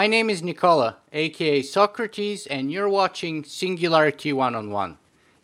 My 0.00 0.06
name 0.06 0.30
is 0.30 0.42
Nikola, 0.42 0.96
aka 1.12 1.60
Socrates, 1.60 2.46
and 2.46 2.72
you're 2.72 2.88
watching 2.88 3.44
Singularity 3.44 4.32
One 4.32 4.54
on 4.54 4.70
One. 4.70 4.96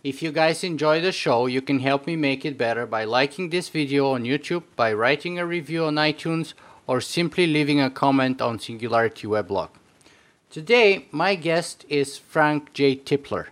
If 0.02 0.22
you 0.22 0.32
guys 0.32 0.64
enjoy 0.64 1.02
the 1.02 1.12
show, 1.12 1.45
you 1.45 1.61
can 1.61 1.80
help 1.80 2.07
me 2.07 2.16
make 2.16 2.43
it 2.46 2.57
better 2.57 2.86
by 2.86 3.04
liking 3.04 3.50
this 3.50 3.68
video 3.68 4.12
on 4.12 4.25
YouTube, 4.25 4.62
by 4.75 4.94
writing 4.94 5.39
a 5.39 5.44
review 5.44 5.85
on 5.85 5.96
iTunes, 5.96 6.54
or 6.86 7.03
simply 7.03 7.46
leaving 7.46 7.82
a 7.82 7.90
comment 7.90 8.40
on 8.40 8.58
Singularity 8.58 9.27
Weblog. 9.27 9.68
Today, 10.49 11.07
my 11.13 11.35
guest 11.35 11.85
is 11.91 12.16
Frank 12.16 12.72
J. 12.72 12.96
Tipler. 12.96 13.49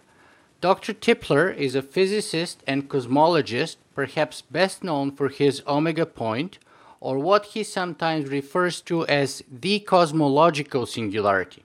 Dr. 0.63 0.95
Tipler 0.95 1.55
is 1.55 1.75
a 1.75 1.83
physicist 1.83 2.63
and 2.67 2.89
cosmologist, 2.89 3.77
perhaps 3.95 4.41
best 4.41 4.83
known 4.83 5.11
for 5.11 5.29
his 5.29 5.63
Omega 5.67 6.07
Point, 6.07 6.59
or 7.05 7.19
what 7.19 7.45
he 7.53 7.63
sometimes 7.63 8.31
refers 8.31 8.81
to 8.81 9.07
as 9.07 9.43
the 9.53 9.79
cosmological 9.81 10.87
singularity. 10.87 11.63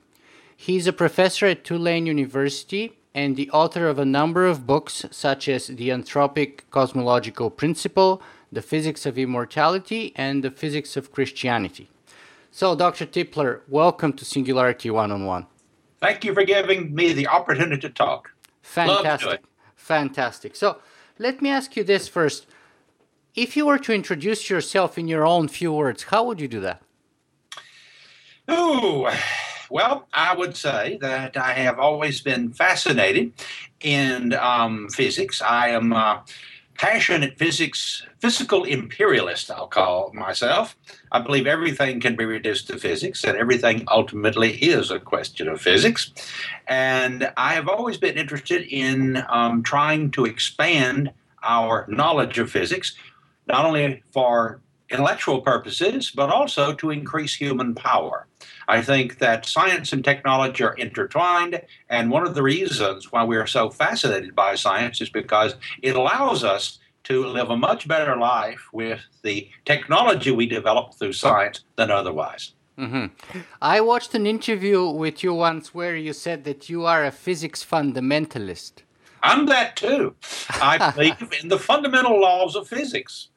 He 0.54 0.76
is 0.76 0.86
a 0.86 0.92
professor 0.92 1.46
at 1.46 1.64
Tulane 1.64 2.04
University 2.04 2.98
and 3.14 3.36
the 3.36 3.50
author 3.50 3.88
of 3.88 3.98
a 3.98 4.04
number 4.04 4.44
of 4.44 4.66
books 4.66 5.06
such 5.10 5.48
as 5.48 5.68
The 5.68 5.88
Anthropic 5.88 6.60
Cosmological 6.70 7.48
Principle, 7.48 8.20
The 8.52 8.60
Physics 8.60 9.06
of 9.06 9.16
Immortality, 9.16 10.12
and 10.14 10.44
The 10.44 10.50
Physics 10.50 10.94
of 10.98 11.10
Christianity. 11.10 11.88
So, 12.50 12.76
Dr. 12.76 13.06
Tipler, 13.06 13.62
welcome 13.66 14.12
to 14.12 14.26
Singularity 14.26 14.90
One 14.90 15.10
on 15.10 15.24
One. 15.24 15.46
Thank 16.00 16.22
you 16.22 16.34
for 16.34 16.44
giving 16.44 16.94
me 16.94 17.14
the 17.14 17.28
opportunity 17.28 17.80
to 17.80 17.88
talk. 17.88 18.30
Fantastic. 18.60 19.40
Fantastic. 19.74 20.54
So, 20.54 20.80
let 21.18 21.40
me 21.40 21.48
ask 21.48 21.76
you 21.76 21.84
this 21.84 22.08
first. 22.08 22.46
If 23.34 23.56
you 23.56 23.66
were 23.66 23.78
to 23.78 23.92
introduce 23.92 24.50
yourself 24.50 24.98
in 24.98 25.06
your 25.06 25.24
own 25.24 25.48
few 25.48 25.72
words, 25.72 26.04
how 26.04 26.24
would 26.24 26.40
you 26.40 26.48
do 26.48 26.60
that? 26.60 26.82
Ooh, 28.50 29.08
well, 29.70 30.08
I 30.12 30.34
would 30.34 30.56
say 30.56 30.98
that 31.00 31.36
I 31.36 31.52
have 31.52 31.78
always 31.78 32.20
been 32.20 32.52
fascinated 32.52 33.32
in 33.80 34.34
um, 34.34 34.88
physics. 34.88 35.40
I 35.40 35.68
am 35.68 35.92
a 35.92 36.24
passionate 36.74 37.38
physics, 37.38 38.04
physical 38.18 38.64
imperialist, 38.64 39.50
I'll 39.50 39.68
call 39.68 40.12
myself. 40.12 40.76
I 41.12 41.20
believe 41.20 41.46
everything 41.46 42.00
can 42.00 42.16
be 42.16 42.24
reduced 42.24 42.66
to 42.68 42.78
physics, 42.78 43.22
and 43.22 43.36
everything 43.36 43.84
ultimately 43.88 44.54
is 44.54 44.90
a 44.90 44.98
question 44.98 45.46
of 45.46 45.60
physics. 45.60 46.10
And 46.66 47.30
I 47.36 47.52
have 47.52 47.68
always 47.68 47.98
been 47.98 48.16
interested 48.16 48.62
in 48.62 49.22
um, 49.28 49.62
trying 49.62 50.10
to 50.12 50.24
expand 50.24 51.12
our 51.42 51.86
knowledge 51.88 52.38
of 52.38 52.50
physics, 52.50 52.96
not 53.50 53.64
only 53.64 54.02
for 54.12 54.60
intellectual 54.90 55.40
purposes, 55.40 56.10
but 56.10 56.30
also 56.30 56.72
to 56.74 56.90
increase 56.90 57.34
human 57.34 57.74
power. 57.74 58.26
I 58.68 58.82
think 58.82 59.18
that 59.18 59.46
science 59.46 59.92
and 59.92 60.04
technology 60.04 60.64
are 60.64 60.74
intertwined, 60.74 61.60
and 61.88 62.10
one 62.10 62.26
of 62.26 62.34
the 62.34 62.42
reasons 62.42 63.12
why 63.12 63.24
we 63.24 63.36
are 63.36 63.46
so 63.46 63.70
fascinated 63.70 64.34
by 64.34 64.54
science 64.54 65.00
is 65.00 65.10
because 65.10 65.54
it 65.82 65.96
allows 65.96 66.44
us 66.44 66.78
to 67.04 67.26
live 67.26 67.50
a 67.50 67.56
much 67.56 67.88
better 67.88 68.16
life 68.16 68.68
with 68.72 69.00
the 69.22 69.48
technology 69.64 70.30
we 70.30 70.46
develop 70.46 70.94
through 70.94 71.12
science 71.12 71.64
than 71.76 71.90
otherwise. 71.90 72.52
Mm-hmm. 72.78 73.40
I 73.60 73.80
watched 73.80 74.14
an 74.14 74.26
interview 74.26 74.88
with 74.88 75.22
you 75.22 75.34
once 75.34 75.74
where 75.74 75.96
you 75.96 76.12
said 76.12 76.44
that 76.44 76.68
you 76.68 76.84
are 76.84 77.04
a 77.04 77.10
physics 77.10 77.64
fundamentalist. 77.64 78.82
I'm 79.22 79.46
that 79.46 79.76
too. 79.76 80.14
I 80.50 80.92
believe 80.94 81.32
in 81.42 81.48
the 81.48 81.58
fundamental 81.58 82.20
laws 82.20 82.56
of 82.56 82.68
physics. 82.68 83.29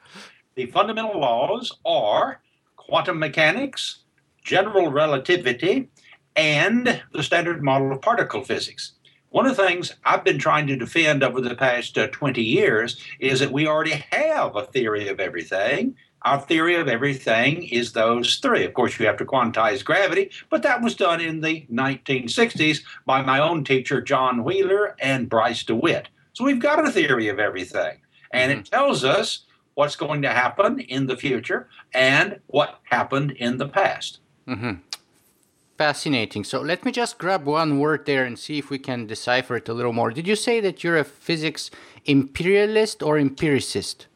The 0.55 0.67
fundamental 0.67 1.19
laws 1.19 1.71
are 1.83 2.41
quantum 2.75 3.17
mechanics, 3.17 4.03
general 4.43 4.91
relativity, 4.91 5.89
and 6.35 7.01
the 7.11 7.23
standard 7.23 7.63
model 7.63 7.91
of 7.91 8.01
particle 8.01 8.43
physics. 8.43 8.93
One 9.29 9.47
of 9.47 9.57
the 9.57 9.65
things 9.65 9.95
I've 10.05 10.23
been 10.23 10.37
trying 10.37 10.67
to 10.67 10.75
defend 10.75 11.23
over 11.23 11.41
the 11.41 11.55
past 11.55 11.97
uh, 11.97 12.07
20 12.07 12.43
years 12.43 13.03
is 13.19 13.39
that 13.39 13.51
we 13.51 13.65
already 13.65 14.03
have 14.11 14.55
a 14.55 14.65
theory 14.65 15.07
of 15.07 15.19
everything. 15.19 15.95
Our 16.21 16.39
theory 16.39 16.75
of 16.75 16.87
everything 16.87 17.63
is 17.63 17.93
those 17.93 18.35
three. 18.35 18.63
Of 18.63 18.75
course, 18.75 18.99
you 18.99 19.07
have 19.07 19.17
to 19.17 19.25
quantize 19.25 19.83
gravity, 19.83 20.29
but 20.51 20.61
that 20.61 20.83
was 20.83 20.95
done 20.95 21.19
in 21.19 21.41
the 21.41 21.65
1960s 21.73 22.83
by 23.07 23.23
my 23.23 23.39
own 23.39 23.63
teacher, 23.63 24.01
John 24.01 24.43
Wheeler 24.43 24.95
and 24.99 25.29
Bryce 25.29 25.63
DeWitt. 25.63 26.09
So 26.33 26.43
we've 26.43 26.59
got 26.59 26.87
a 26.87 26.91
theory 26.91 27.27
of 27.27 27.39
everything, 27.39 27.97
and 28.31 28.51
it 28.51 28.65
tells 28.65 29.03
us 29.03 29.45
what's 29.75 29.95
going 29.95 30.21
to 30.21 30.29
happen 30.29 30.79
in 30.79 31.07
the 31.07 31.17
future 31.17 31.67
and 31.93 32.39
what 32.47 32.79
happened 32.83 33.31
in 33.31 33.57
the 33.57 33.67
past. 33.67 34.19
Mm-hmm. 34.47 34.73
Fascinating. 35.77 36.43
So 36.43 36.61
let 36.61 36.85
me 36.85 36.91
just 36.91 37.17
grab 37.17 37.45
one 37.45 37.79
word 37.79 38.05
there 38.05 38.25
and 38.25 38.37
see 38.37 38.59
if 38.59 38.69
we 38.69 38.77
can 38.77 39.07
decipher 39.07 39.57
it 39.57 39.69
a 39.69 39.73
little 39.73 39.93
more. 39.93 40.11
Did 40.11 40.27
you 40.27 40.35
say 40.35 40.59
that 40.59 40.83
you're 40.83 40.97
a 40.97 41.03
physics 41.03 41.71
imperialist 42.05 43.01
or 43.01 43.17
empiricist? 43.17 44.07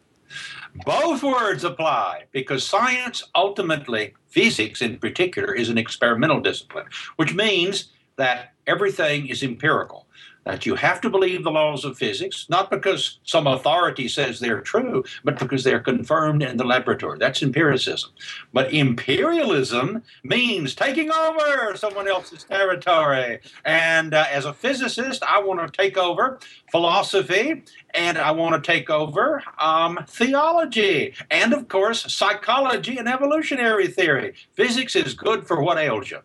Both 0.86 1.24
words 1.24 1.64
apply 1.64 2.26
because 2.32 2.68
science, 2.68 3.24
ultimately, 3.34 4.14
physics 4.28 4.82
in 4.82 5.00
particular, 5.00 5.54
is 5.54 5.70
an 5.70 5.78
experimental 5.78 6.40
discipline, 6.40 6.86
which 7.16 7.34
means 7.34 7.86
that 8.18 8.54
everything 8.68 9.28
is 9.28 9.42
empirical 9.42 10.08
that 10.48 10.66
you 10.66 10.76
have 10.76 11.02
to 11.02 11.10
believe 11.10 11.44
the 11.44 11.52
laws 11.52 11.84
of 11.84 11.98
physics, 11.98 12.46
not 12.50 12.72
because 12.72 13.20
some 13.24 13.48
authority 13.48 14.08
says 14.08 14.40
they're 14.40 14.62
true, 14.62 15.04
but 15.26 15.38
because 15.38 15.64
they're 15.64 15.82
confirmed 15.82 16.42
in 16.42 16.56
the 16.56 16.64
laboratory. 16.64 17.18
That's 17.20 17.44
empiricism. 17.44 18.12
But 18.54 18.74
imperialism 18.74 20.04
means 20.24 20.74
taking 20.74 21.12
over 21.12 21.76
someone 21.76 22.08
else's 22.08 22.46
territory. 22.46 23.40
And 23.66 24.14
uh, 24.14 24.26
as 24.32 24.46
a 24.46 24.54
physicist, 24.54 25.22
I 25.22 25.42
want 25.42 25.60
to 25.60 25.78
take 25.78 25.98
over 25.98 26.40
philosophy 26.72 27.64
and 27.94 28.18
I 28.18 28.32
want 28.32 28.64
to 28.64 28.72
take 28.72 28.90
over 28.90 29.44
um, 29.60 30.00
theology 30.08 31.14
and, 31.30 31.54
of 31.54 31.68
course, 31.68 32.14
psychology 32.14 32.98
and 32.98 33.10
evolutionary 33.10 33.88
theory. 33.88 34.34
Physics 34.54 34.96
is 34.96 35.14
good 35.14 35.46
for 35.46 35.62
what 35.62 35.78
ails 35.78 36.10
you. 36.10 36.20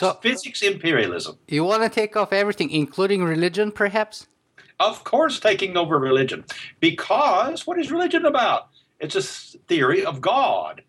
That's 0.00 0.02
so, 0.02 0.18
physics 0.22 0.62
imperialism. 0.62 1.38
You 1.48 1.64
want 1.64 1.82
to 1.82 1.88
take 1.88 2.16
off 2.16 2.32
everything, 2.32 2.70
including 2.70 3.22
religion, 3.24 3.72
perhaps? 3.72 4.26
Of 4.80 5.04
course, 5.04 5.38
taking 5.38 5.76
over 5.76 5.98
religion. 5.98 6.44
Because 6.80 7.66
what 7.66 7.78
is 7.78 7.90
religion 7.90 8.24
about? 8.24 8.68
It's 9.00 9.16
a 9.16 9.22
theory 9.68 10.04
of 10.04 10.20
God. 10.20 10.82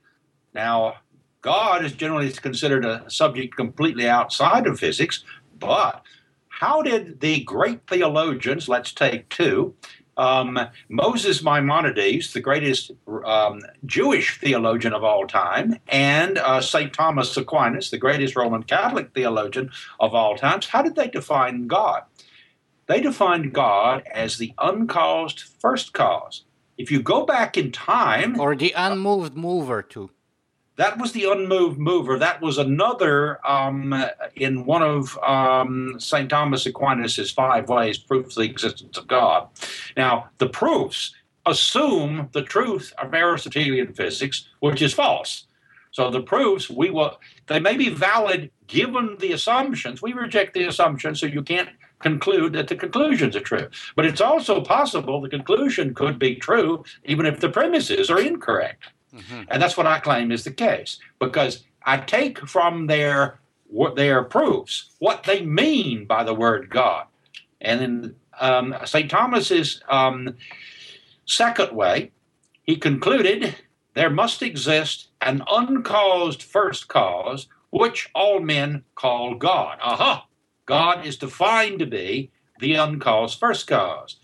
Now, 0.53 0.95
God 1.41 1.83
is 1.83 1.91
generally 1.91 2.31
considered 2.31 2.85
a 2.85 3.03
subject 3.09 3.55
completely 3.55 4.07
outside 4.07 4.65
of 4.67 4.79
physics, 4.79 5.23
but 5.59 6.01
how 6.47 6.81
did 6.81 7.19
the 7.19 7.43
great 7.43 7.85
theologians, 7.87 8.69
let's 8.69 8.93
take 8.93 9.27
two, 9.29 9.75
um, 10.17 10.59
Moses 10.89 11.43
Maimonides, 11.43 12.33
the 12.33 12.39
greatest 12.39 12.91
um, 13.25 13.61
Jewish 13.85 14.39
theologian 14.39 14.93
of 14.93 15.03
all 15.03 15.27
time, 15.27 15.77
and 15.87 16.37
uh, 16.37 16.61
St. 16.61 16.93
Thomas 16.93 17.35
Aquinas, 17.35 17.89
the 17.89 17.97
greatest 17.97 18.35
Roman 18.35 18.63
Catholic 18.63 19.13
theologian 19.13 19.71
of 19.99 20.13
all 20.13 20.35
times, 20.35 20.67
how 20.67 20.81
did 20.81 20.95
they 20.95 21.07
define 21.07 21.67
God? 21.67 22.03
They 22.87 23.01
defined 23.01 23.53
God 23.53 24.03
as 24.13 24.37
the 24.37 24.53
uncaused 24.57 25.39
first 25.59 25.93
cause. 25.93 26.43
If 26.77 26.91
you 26.91 27.01
go 27.01 27.25
back 27.25 27.57
in 27.57 27.71
time. 27.71 28.39
Or 28.39 28.55
the 28.55 28.73
unmoved 28.75 29.35
mover, 29.35 29.81
too. 29.81 30.09
That 30.75 30.97
was 30.97 31.11
the 31.11 31.25
unmoved 31.25 31.77
mover. 31.77 32.17
That 32.17 32.41
was 32.41 32.57
another 32.57 33.45
um, 33.47 33.93
in 34.35 34.65
one 34.65 34.81
of 34.81 35.17
um, 35.19 35.95
St. 35.99 36.29
Thomas 36.29 36.65
Aquinas' 36.65 37.31
five 37.31 37.69
ways 37.69 37.99
proves 37.99 38.35
the 38.35 38.41
existence 38.41 38.97
of 38.97 39.07
God. 39.07 39.49
Now, 39.95 40.29
the 40.39 40.49
proofs 40.49 41.13
assume 41.45 42.29
the 42.31 42.41
truth 42.41 42.91
of 42.97 43.13
Aristotelian 43.13 43.93
physics, 43.93 44.49
which 44.61 44.81
is 44.81 44.93
false. 44.93 45.45
So 45.91 46.09
the 46.09 46.21
proofs 46.21 46.71
we 46.71 46.89
will 46.89 47.19
they 47.45 47.59
may 47.59 47.77
be 47.77 47.89
valid 47.89 48.49
given 48.65 49.15
the 49.19 49.33
assumptions. 49.33 50.01
We 50.01 50.13
reject 50.13 50.55
the 50.55 50.63
assumptions, 50.63 51.19
so 51.19 51.27
you 51.27 51.43
can't 51.43 51.69
conclude 51.99 52.53
that 52.53 52.67
the 52.67 52.75
conclusions 52.75 53.35
are 53.35 53.41
true. 53.41 53.69
But 53.95 54.05
it's 54.05 54.21
also 54.21 54.61
possible 54.61 55.21
the 55.21 55.29
conclusion 55.29 55.93
could 55.93 56.17
be 56.17 56.35
true 56.35 56.83
even 57.05 57.27
if 57.27 57.39
the 57.39 57.49
premises 57.49 58.09
are 58.09 58.19
incorrect. 58.19 58.85
Mm-hmm. 59.13 59.43
And 59.49 59.61
that's 59.61 59.77
what 59.77 59.87
I 59.87 59.99
claim 59.99 60.31
is 60.31 60.43
the 60.43 60.51
case 60.51 60.99
because 61.19 61.63
I 61.85 61.97
take 61.97 62.39
from 62.47 62.87
their 62.87 63.39
their 63.95 64.23
proofs 64.23 64.91
what 64.99 65.23
they 65.23 65.41
mean 65.41 66.05
by 66.05 66.23
the 66.23 66.33
word 66.33 66.69
God. 66.69 67.07
And 67.59 67.81
in 67.81 68.15
um, 68.39 68.75
St. 68.85 69.09
Thomas's 69.09 69.81
um, 69.89 70.35
second 71.25 71.75
way, 71.75 72.11
he 72.63 72.75
concluded 72.75 73.55
there 73.93 74.09
must 74.09 74.41
exist 74.41 75.07
an 75.21 75.43
uncaused 75.49 76.43
first 76.43 76.87
cause, 76.87 77.47
which 77.69 78.09
all 78.13 78.39
men 78.39 78.83
call 78.95 79.35
God. 79.35 79.77
Aha! 79.81 80.27
God 80.65 81.05
is 81.05 81.17
defined 81.17 81.79
to 81.79 81.85
be 81.85 82.31
the 82.59 82.75
uncaused 82.75 83.39
first 83.39 83.67
cause. 83.67 84.17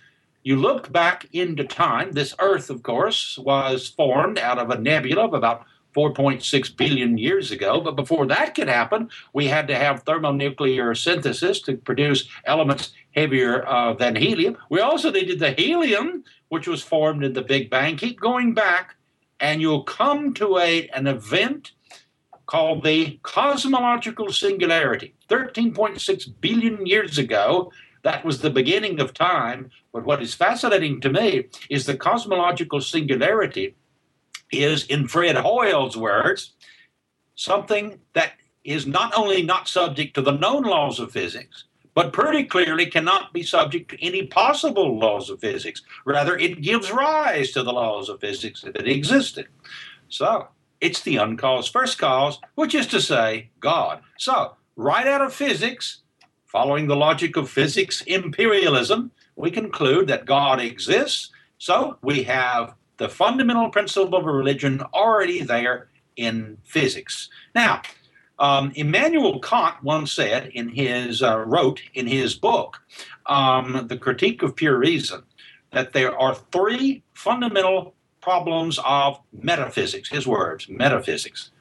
You 0.44 0.56
look 0.56 0.92
back 0.92 1.28
into 1.34 1.64
time. 1.64 2.12
This 2.12 2.36
Earth, 2.40 2.70
of 2.70 2.84
course, 2.84 3.38
was 3.38 3.88
formed 3.88 4.40
out 4.40 4.58
of 4.58 4.70
a 4.70 4.80
nebula 4.80 5.26
of 5.26 5.34
about 5.34 5.66
4.6 5.96 6.78
billion 6.78 7.18
years 7.18 7.52
ago. 7.52 7.82
But 7.82 7.96
before 7.96 8.26
that 8.28 8.56
could 8.56 8.70
happen, 8.70 9.10
we 9.34 9.48
had 9.48 9.68
to 9.68 9.76
have 9.76 10.04
thermonuclear 10.04 10.96
synthesis 10.96 11.62
to 11.62 11.78
produce 11.78 12.30
elements 12.46 12.94
heavier 13.16 13.68
uh, 13.68 13.94
than 13.94 14.16
helium. 14.16 14.58
We 14.70 14.80
also 14.80 15.12
needed 15.12 15.40
the 15.40 15.52
helium, 15.52 16.24
which 16.50 16.68
was 16.68 16.84
formed 16.84 17.24
in 17.24 17.34
the 17.34 17.42
Big 17.42 17.70
Bang. 17.70 17.98
Keep 17.98 18.20
going 18.20 18.54
back, 18.54 18.96
and 19.40 19.62
you'll 19.62 19.84
come 19.84 20.34
to 20.36 20.58
a, 20.58 20.88
an 20.90 21.08
event 21.08 21.72
called 22.46 22.84
the 22.84 23.20
cosmological 23.24 24.32
singularity. 24.32 25.14
13.6 25.28 26.34
billion 26.40 26.86
years 26.86 27.18
ago, 27.18 27.72
that 28.04 28.26
was 28.26 28.42
the 28.42 28.50
beginning 28.50 29.00
of 29.00 29.14
time. 29.14 29.70
But 29.92 30.06
what 30.06 30.22
is 30.22 30.34
fascinating 30.34 31.02
to 31.02 31.10
me 31.10 31.46
is 31.70 31.86
the 31.86 31.98
cosmological 31.98 32.82
singularity 32.82 33.76
is, 34.52 34.86
in 34.86 35.08
Fred 35.08 35.36
Hoyle's 35.36 35.98
words, 35.98 36.54
something 37.36 38.00
that 38.14 38.34
is 38.64 38.86
not 38.86 39.14
only 39.18 39.42
not 39.42 39.68
subject 39.68 40.14
to 40.16 40.22
the 40.22 40.32
known 40.32 40.64
laws 40.64 41.00
of 41.00 41.12
physics, 41.12 41.66
but 41.96 42.14
pretty 42.14 42.44
clearly 42.44 42.86
cannot 42.86 43.34
be 43.34 43.44
subject 43.44 43.90
to 43.92 44.06
any 44.06 44.26
possible 44.26 45.00
laws 45.00 45.30
of 45.30 45.40
physics. 45.40 45.82
Rather, 46.06 46.38
it 46.38 46.62
gives 46.62 46.92
rise 46.92 47.52
to 47.52 47.64
the 47.64 47.74
laws 47.74 48.10
of 48.10 48.22
physics 48.22 48.64
if 48.64 48.76
it 48.76 48.88
existed. 48.88 49.48
So, 50.08 50.50
it's 50.82 51.02
the 51.02 51.18
uncaused 51.18 51.74
first 51.74 51.98
cause, 51.98 52.40
which 52.56 52.74
is 52.76 52.88
to 52.88 53.02
say, 53.02 53.50
God. 53.60 54.02
So, 54.18 54.56
right 54.76 55.08
out 55.08 55.22
of 55.22 55.34
physics, 55.34 56.02
following 56.46 56.88
the 56.88 56.96
logic 56.96 57.36
of 57.36 57.50
physics 57.50 58.02
imperialism, 58.02 59.12
we 59.40 59.50
conclude 59.50 60.08
that 60.08 60.26
God 60.26 60.60
exists. 60.60 61.32
So, 61.58 61.98
we 62.02 62.24
have 62.24 62.76
the 62.98 63.10
fundamental 63.10 63.70
principle 63.70 64.20
of 64.20 64.26
religion 64.26 64.82
already 64.94 65.42
there 65.42 65.90
in 66.18 66.58
physics. 66.64 67.30
Now, 67.56 67.82
um, 68.38 68.72
Immanuel 68.76 69.40
Kant 69.40 69.82
once 69.84 70.12
said 70.12 70.48
in 70.48 70.70
his 70.70 71.24
uh, 71.24 71.40
wrote 71.40 71.82
in 71.94 72.08
his 72.08 72.36
book, 72.36 72.82
um, 73.26 73.88
The 73.88 73.98
Critique 73.98 74.44
of 74.44 74.56
Pure 74.56 74.78
Reason, 74.78 75.24
that 75.72 75.94
there 75.94 76.18
are 76.18 76.36
three 76.52 77.04
fundamental 77.14 77.96
problems 78.22 78.80
of 78.86 79.20
metaphysics. 79.32 80.10
His 80.10 80.28
words, 80.28 80.68
metaphysics. 80.70 81.52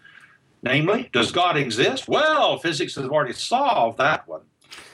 Namely, 0.63 1.09
does 1.13 1.31
God 1.31 1.57
exist? 1.57 2.09
Well, 2.09 2.59
physics 2.59 2.97
has 2.97 3.07
already 3.07 3.35
solved 3.35 3.99
that 3.99 4.27
one. 4.27 4.43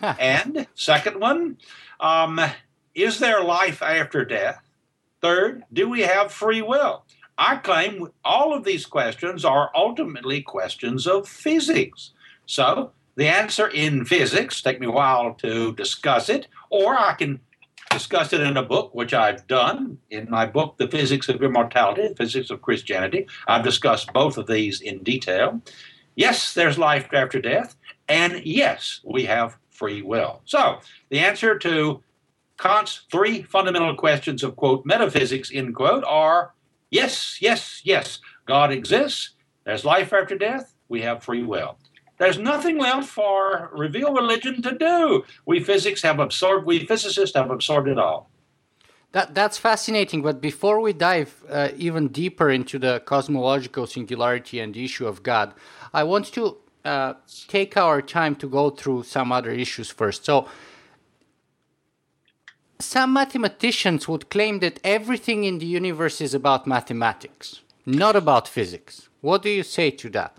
and 0.03 0.67
second 0.75 1.21
one, 1.21 1.57
um, 2.01 2.39
is 2.95 3.19
there 3.19 3.43
life 3.43 3.83
after 3.83 4.25
death? 4.25 4.61
Third, 5.21 5.65
do 5.73 5.89
we 5.89 6.03
have 6.03 6.33
free 6.33 6.63
will? 6.63 7.05
I 7.37 7.57
claim 7.57 8.09
all 8.25 8.55
of 8.55 8.65
these 8.65 8.87
questions 8.87 9.45
are 9.45 9.71
ultimately 9.75 10.43
questions 10.43 11.07
of 11.07 11.29
physics. 11.29 12.11
So 12.47 12.93
the 13.17 13.27
answer 13.27 13.69
in 13.69 14.05
physics, 14.05 14.63
take 14.63 14.81
me 14.81 14.87
a 14.87 14.91
while 14.91 15.35
to 15.35 15.73
discuss 15.73 16.29
it, 16.29 16.47
or 16.71 16.97
I 16.97 17.15
can 17.15 17.41
discuss 17.91 18.33
it 18.33 18.41
in 18.41 18.57
a 18.57 18.63
book, 18.63 18.95
which 18.95 19.15
I've 19.15 19.47
done 19.47 19.99
in 20.11 20.29
my 20.31 20.47
book, 20.47 20.77
The 20.79 20.89
Physics 20.89 21.29
of 21.29 21.43
Immortality, 21.43 22.09
The 22.09 22.17
Physics 22.17 22.51
of 22.51 22.63
Christianity. 22.63 23.27
I've 23.47 23.65
discussed 23.65 24.13
both 24.13 24.37
of 24.37 24.47
these 24.47 24.81
in 24.81 25.03
detail. 25.03 25.61
Yes, 26.17 26.55
there's 26.55 26.79
life 26.79 27.09
after 27.13 27.41
death, 27.41 27.77
and 28.09 28.45
yes, 28.45 29.01
we 29.05 29.25
have 29.25 29.57
free 29.71 30.03
will. 30.03 30.43
So 30.45 30.81
the 31.09 31.19
answer 31.19 31.59
to 31.59 32.03
Kant's 32.59 33.03
three 33.11 33.43
fundamental 33.43 33.95
questions 33.95 34.43
of, 34.43 34.57
quote, 34.57 34.87
metaphysics, 34.87 35.51
end 35.53 35.75
quote, 35.75 36.05
are 36.05 36.55
yes, 36.91 37.39
yes, 37.41 37.81
yes, 37.85 38.21
God 38.47 38.73
exists, 38.73 39.31
there's 39.65 39.85
life 39.85 40.13
after 40.13 40.37
death, 40.37 40.75
we 40.89 41.03
have 41.03 41.23
free 41.23 41.43
will. 41.43 41.79
There's 42.19 42.39
nothing 42.39 42.79
left 42.79 43.09
for 43.09 43.71
reveal 43.73 44.15
religion 44.15 44.63
to 44.63 44.77
do. 44.77 45.25
We 45.47 45.61
physics 45.61 46.03
have 46.03 46.21
absorbed, 46.21 46.67
we 46.67 46.87
physicists 46.87 47.37
have 47.37 47.51
absorbed 47.51 47.89
it 47.89 47.99
all. 47.99 48.31
That, 49.13 49.35
that's 49.35 49.59
fascinating. 49.59 50.23
But 50.23 50.41
before 50.41 50.81
we 50.81 50.93
dive 50.93 51.45
uh, 51.49 51.69
even 51.77 52.09
deeper 52.09 52.51
into 52.51 52.79
the 52.79 53.01
cosmological 53.05 53.87
singularity 53.87 54.61
and 54.61 54.77
issue 54.77 55.07
of 55.07 55.23
God, 55.23 55.55
I 55.93 56.03
want 56.05 56.27
to 56.35 56.57
uh, 56.85 57.15
take 57.49 57.77
our 57.77 58.03
time 58.03 58.35
to 58.37 58.49
go 58.49 58.71
through 58.71 59.05
some 59.05 59.33
other 59.33 59.51
issues 59.51 59.91
first. 59.91 60.25
So, 60.25 60.49
some 62.85 63.13
mathematicians 63.13 64.07
would 64.09 64.31
claim 64.31 64.61
that 64.61 64.79
everything 64.85 65.45
in 65.45 65.59
the 65.59 65.67
universe 65.67 66.21
is 66.21 66.35
about 66.35 66.67
mathematics, 66.67 67.61
not 67.87 68.15
about 68.17 68.47
physics. 68.47 69.09
What 69.21 69.43
do 69.43 69.51
you 69.51 69.63
say 69.63 69.91
to 69.91 70.11
that? 70.11 70.37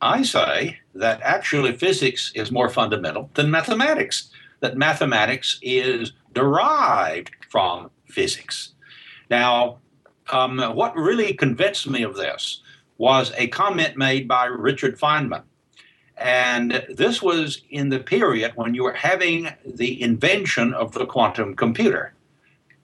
I 0.00 0.22
say 0.22 0.78
that 0.94 1.20
actually 1.22 1.76
physics 1.76 2.32
is 2.34 2.52
more 2.52 2.68
fundamental 2.68 3.30
than 3.34 3.50
mathematics, 3.50 4.30
that 4.60 4.76
mathematics 4.76 5.58
is 5.62 6.12
derived 6.32 7.30
from 7.50 7.90
physics. 8.06 8.72
Now, 9.30 9.78
um, 10.30 10.58
what 10.58 10.96
really 10.96 11.32
convinced 11.34 11.88
me 11.88 12.02
of 12.02 12.16
this 12.16 12.62
was 12.98 13.32
a 13.36 13.48
comment 13.48 13.96
made 13.96 14.28
by 14.28 14.44
Richard 14.44 14.98
Feynman 14.98 15.42
and 16.16 16.84
this 16.88 17.20
was 17.20 17.62
in 17.70 17.88
the 17.88 17.98
period 17.98 18.52
when 18.54 18.74
you 18.74 18.84
were 18.84 18.92
having 18.92 19.48
the 19.64 20.00
invention 20.00 20.72
of 20.72 20.92
the 20.92 21.06
quantum 21.06 21.54
computer. 21.54 22.14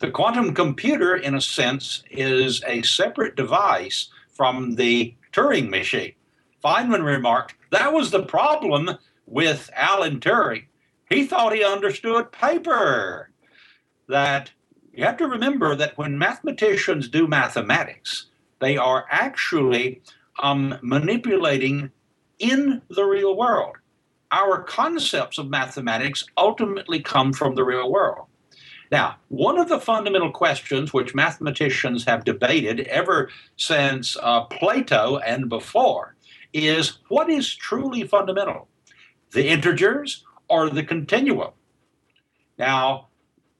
The 0.00 0.10
quantum 0.10 0.54
computer, 0.54 1.14
in 1.14 1.34
a 1.34 1.40
sense, 1.40 2.02
is 2.10 2.62
a 2.66 2.82
separate 2.82 3.36
device 3.36 4.08
from 4.32 4.74
the 4.76 5.14
Turing 5.32 5.68
machine. 5.68 6.12
Feynman 6.64 7.04
remarked 7.04 7.54
that 7.70 7.92
was 7.92 8.10
the 8.10 8.24
problem 8.24 8.98
with 9.26 9.70
Alan 9.74 10.18
Turing. 10.20 10.64
He 11.08 11.26
thought 11.26 11.54
he 11.54 11.64
understood 11.64 12.32
paper. 12.32 13.30
That 14.08 14.50
you 14.92 15.04
have 15.04 15.18
to 15.18 15.28
remember 15.28 15.76
that 15.76 15.96
when 15.96 16.18
mathematicians 16.18 17.08
do 17.08 17.26
mathematics, 17.26 18.26
they 18.58 18.76
are 18.76 19.06
actually 19.10 20.02
um, 20.42 20.78
manipulating 20.82 21.92
in 22.40 22.82
the 22.90 23.04
real 23.04 23.36
world. 23.36 23.76
Our 24.32 24.62
concepts 24.62 25.38
of 25.38 25.48
mathematics 25.48 26.24
ultimately 26.36 27.00
come 27.00 27.32
from 27.32 27.54
the 27.54 27.64
real 27.64 27.90
world. 27.90 28.26
Now, 28.90 29.16
one 29.28 29.58
of 29.58 29.68
the 29.68 29.78
fundamental 29.78 30.32
questions 30.32 30.92
which 30.92 31.14
mathematicians 31.14 32.04
have 32.06 32.24
debated 32.24 32.80
ever 32.80 33.30
since 33.56 34.16
uh, 34.20 34.42
Plato 34.44 35.18
and 35.18 35.48
before 35.48 36.16
is 36.52 36.98
what 37.08 37.30
is 37.30 37.54
truly 37.54 38.04
fundamental, 38.04 38.66
the 39.30 39.46
integers 39.46 40.24
or 40.48 40.68
the 40.68 40.82
continuum? 40.82 41.52
Now, 42.58 43.08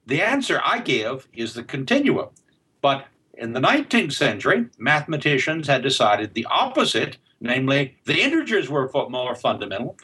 the 0.07 0.21
answer 0.21 0.61
I 0.65 0.81
give 0.81 1.29
is 1.33 1.55
the 1.55 1.63
continuum. 1.63 2.31
But 2.83 3.07
in 3.35 3.53
the 3.53 3.61
19th 3.61 4.13
century, 4.13 4.67
mathematicians 4.79 5.69
had 5.69 5.83
decided 5.83 6.35
the 6.35 6.47
opposite 6.51 7.19
namely, 7.41 7.97
the 8.05 8.21
integers 8.21 8.69
were 8.69 8.91
more 9.09 9.35
fundamental. 9.35 9.97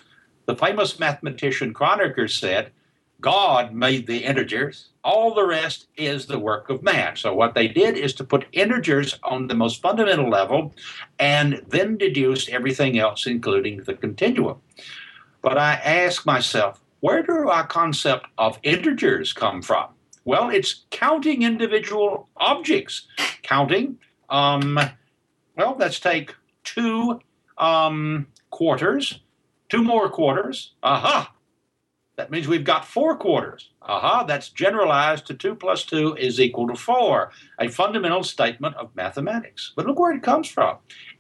The 0.47 0.57
famous 0.57 0.99
mathematician 0.99 1.75
Kronecker 1.75 2.31
said, 2.31 2.73
God 3.21 3.73
made 3.73 4.07
the 4.07 4.25
integers, 4.25 4.91
all 5.03 5.35
the 5.35 5.47
rest 5.47 5.89
is 5.97 6.27
the 6.27 6.39
work 6.39 6.69
of 6.69 6.83
man. 6.83 7.17
So, 7.17 7.35
what 7.35 7.55
they 7.55 7.67
did 7.67 7.97
is 7.97 8.13
to 8.15 8.25
put 8.25 8.47
integers 8.53 9.19
on 9.23 9.47
the 9.47 9.55
most 9.55 9.81
fundamental 9.81 10.29
level 10.29 10.75
and 11.19 11.63
then 11.69 11.97
deduced 11.97 12.51
everything 12.51 12.99
else, 12.99 13.27
including 13.27 13.85
the 13.85 13.95
continuum. 13.95 14.61
But 15.41 15.57
I 15.57 15.75
ask 15.75 16.27
myself, 16.27 16.81
where 17.01 17.23
do 17.23 17.49
our 17.49 17.67
concept 17.67 18.27
of 18.37 18.59
integers 18.63 19.33
come 19.33 19.63
from? 19.63 19.87
Well, 20.25 20.51
it's 20.51 20.85
counting 20.91 21.43
individual 21.43 22.29
objects. 22.37 23.07
Counting, 23.43 23.99
um, 24.29 24.79
well, 25.57 25.77
let's 25.79 26.01
take 26.01 26.35
two 26.77 27.21
um, 27.59 28.27
quarters, 28.51 29.21
two 29.69 29.83
more 29.83 30.09
quarters. 30.09 30.75
Aha! 30.83 31.33
That 32.17 32.31
means 32.31 32.49
we've 32.49 32.65
got 32.65 32.87
four 32.87 33.17
quarters. 33.17 33.71
Aha, 33.83 34.25
that's 34.25 34.49
generalized 34.49 35.27
to 35.27 35.35
2 35.35 35.55
plus 35.55 35.85
2 35.85 36.17
is 36.17 36.41
equal 36.41 36.67
to 36.69 36.75
4, 36.75 37.31
a 37.61 37.69
fundamental 37.69 38.23
statement 38.23 38.75
of 38.77 38.95
mathematics. 38.97 39.73
But 39.77 39.87
look 39.87 39.99
where 39.99 40.15
it 40.15 40.23
comes 40.23 40.49
from. 40.49 40.79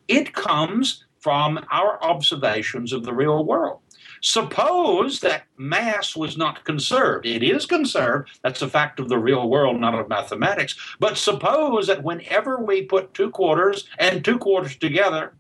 It 0.09 0.33
comes 0.33 1.05
from 1.21 1.65
our 1.71 2.03
observations 2.03 2.95
of 2.95 3.05
the 3.05 3.13
real 3.13 3.45
world. 3.45 3.81
Suppose 4.23 5.21
that 5.21 5.45
mass 5.59 6.17
was 6.17 6.37
not 6.37 6.65
conserved. 6.65 7.27
It 7.27 7.43
is 7.43 7.67
conserved. 7.67 8.31
That's 8.43 8.63
a 8.63 8.69
fact 8.69 8.99
of 8.99 9.09
the 9.09 9.19
real 9.19 9.49
world, 9.49 9.79
not 9.79 9.95
of 9.95 10.09
mathematics. 10.09 10.77
But 10.99 11.19
suppose 11.19 11.87
that 11.89 12.03
whenever 12.03 12.59
we 12.59 12.83
put 12.83 13.13
two 13.13 13.31
quarters 13.31 13.89
and 13.99 14.25
two 14.25 14.39
quarters 14.39 14.77
together, 14.77 15.35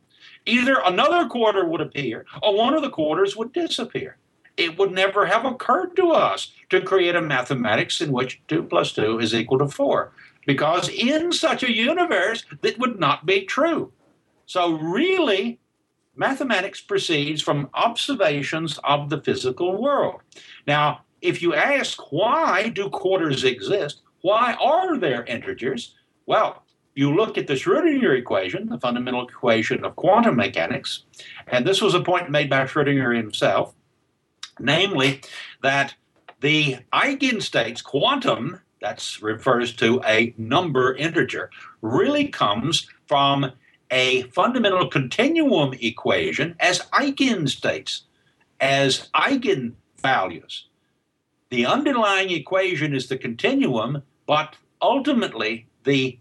either 0.46 0.78
another 0.84 1.28
quarter 1.28 1.66
would 1.66 1.80
appear 1.80 2.24
or 2.42 2.56
one 2.56 2.74
of 2.74 2.82
the 2.82 2.90
quarters 2.90 3.36
would 3.36 3.52
disappear. 3.52 4.16
it 4.56 4.78
would 4.78 4.92
never 4.92 5.26
have 5.26 5.44
occurred 5.44 5.94
to 5.96 6.10
us 6.10 6.52
to 6.70 6.80
create 6.80 7.14
a 7.14 7.20
mathematics 7.20 8.00
in 8.00 8.10
which 8.12 8.40
2 8.48 8.62
plus 8.64 8.92
2 8.92 9.18
is 9.18 9.34
equal 9.34 9.58
to 9.58 9.68
4. 9.68 10.12
Because 10.46 10.88
in 10.88 11.32
such 11.32 11.62
a 11.62 11.74
universe, 11.74 12.44
that 12.62 12.78
would 12.78 12.98
not 12.98 13.26
be 13.26 13.42
true. 13.42 13.92
So, 14.46 14.72
really, 14.72 15.58
mathematics 16.14 16.80
proceeds 16.80 17.42
from 17.42 17.68
observations 17.74 18.78
of 18.84 19.10
the 19.10 19.20
physical 19.20 19.80
world. 19.80 20.20
Now, 20.66 21.02
if 21.20 21.42
you 21.42 21.54
ask 21.54 22.12
why 22.12 22.68
do 22.68 22.88
quarters 22.88 23.44
exist, 23.44 24.02
why 24.22 24.54
are 24.54 24.96
there 24.96 25.24
integers? 25.24 25.94
Well, 26.26 26.62
you 26.96 27.14
look 27.14 27.36
at 27.36 27.46
the 27.46 27.52
Schrodinger 27.52 28.18
equation, 28.18 28.68
the 28.68 28.80
fundamental 28.80 29.28
equation 29.28 29.84
of 29.84 29.94
quantum 29.96 30.36
mechanics, 30.36 31.04
and 31.46 31.66
this 31.66 31.82
was 31.82 31.94
a 31.94 32.02
point 32.02 32.30
made 32.30 32.50
by 32.50 32.64
Schrodinger 32.64 33.14
himself, 33.14 33.74
namely 34.58 35.20
that 35.62 35.94
the 36.40 36.78
eigenstates, 36.92 37.84
quantum, 37.84 38.60
that 38.80 39.06
refers 39.20 39.74
to 39.76 40.00
a 40.06 40.34
number 40.38 40.94
integer, 40.94 41.50
really 41.82 42.28
comes 42.28 42.88
from 43.06 43.52
a 43.90 44.22
fundamental 44.30 44.88
continuum 44.88 45.74
equation 45.80 46.56
as 46.60 46.80
eigenstates, 46.92 48.02
as 48.58 49.08
eigenvalues. 49.14 50.62
The 51.50 51.66
underlying 51.66 52.30
equation 52.30 52.94
is 52.94 53.08
the 53.08 53.18
continuum, 53.18 54.02
but 54.26 54.56
ultimately 54.80 55.66
the 55.84 56.18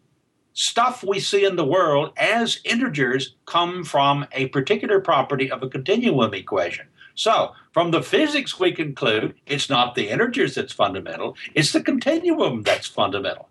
stuff 0.55 1.03
we 1.03 1.19
see 1.19 1.45
in 1.45 1.57
the 1.57 1.65
world 1.65 2.11
as 2.17 2.59
integers 2.63 3.35
come 3.45 3.83
from 3.83 4.25
a 4.31 4.47
particular 4.47 4.99
property 4.99 5.51
of 5.51 5.61
a 5.61 5.69
continuum 5.69 6.33
equation. 6.33 6.87
So, 7.13 7.51
from 7.71 7.91
the 7.91 8.01
physics, 8.01 8.59
we 8.59 8.71
conclude 8.71 9.35
it's 9.45 9.69
not 9.69 9.95
the 9.95 10.09
integers 10.09 10.55
that's 10.55 10.73
fundamental, 10.73 11.37
it's 11.53 11.71
the 11.71 11.83
continuum 11.83 12.63
that's 12.63 12.87
fundamental. 12.87 13.49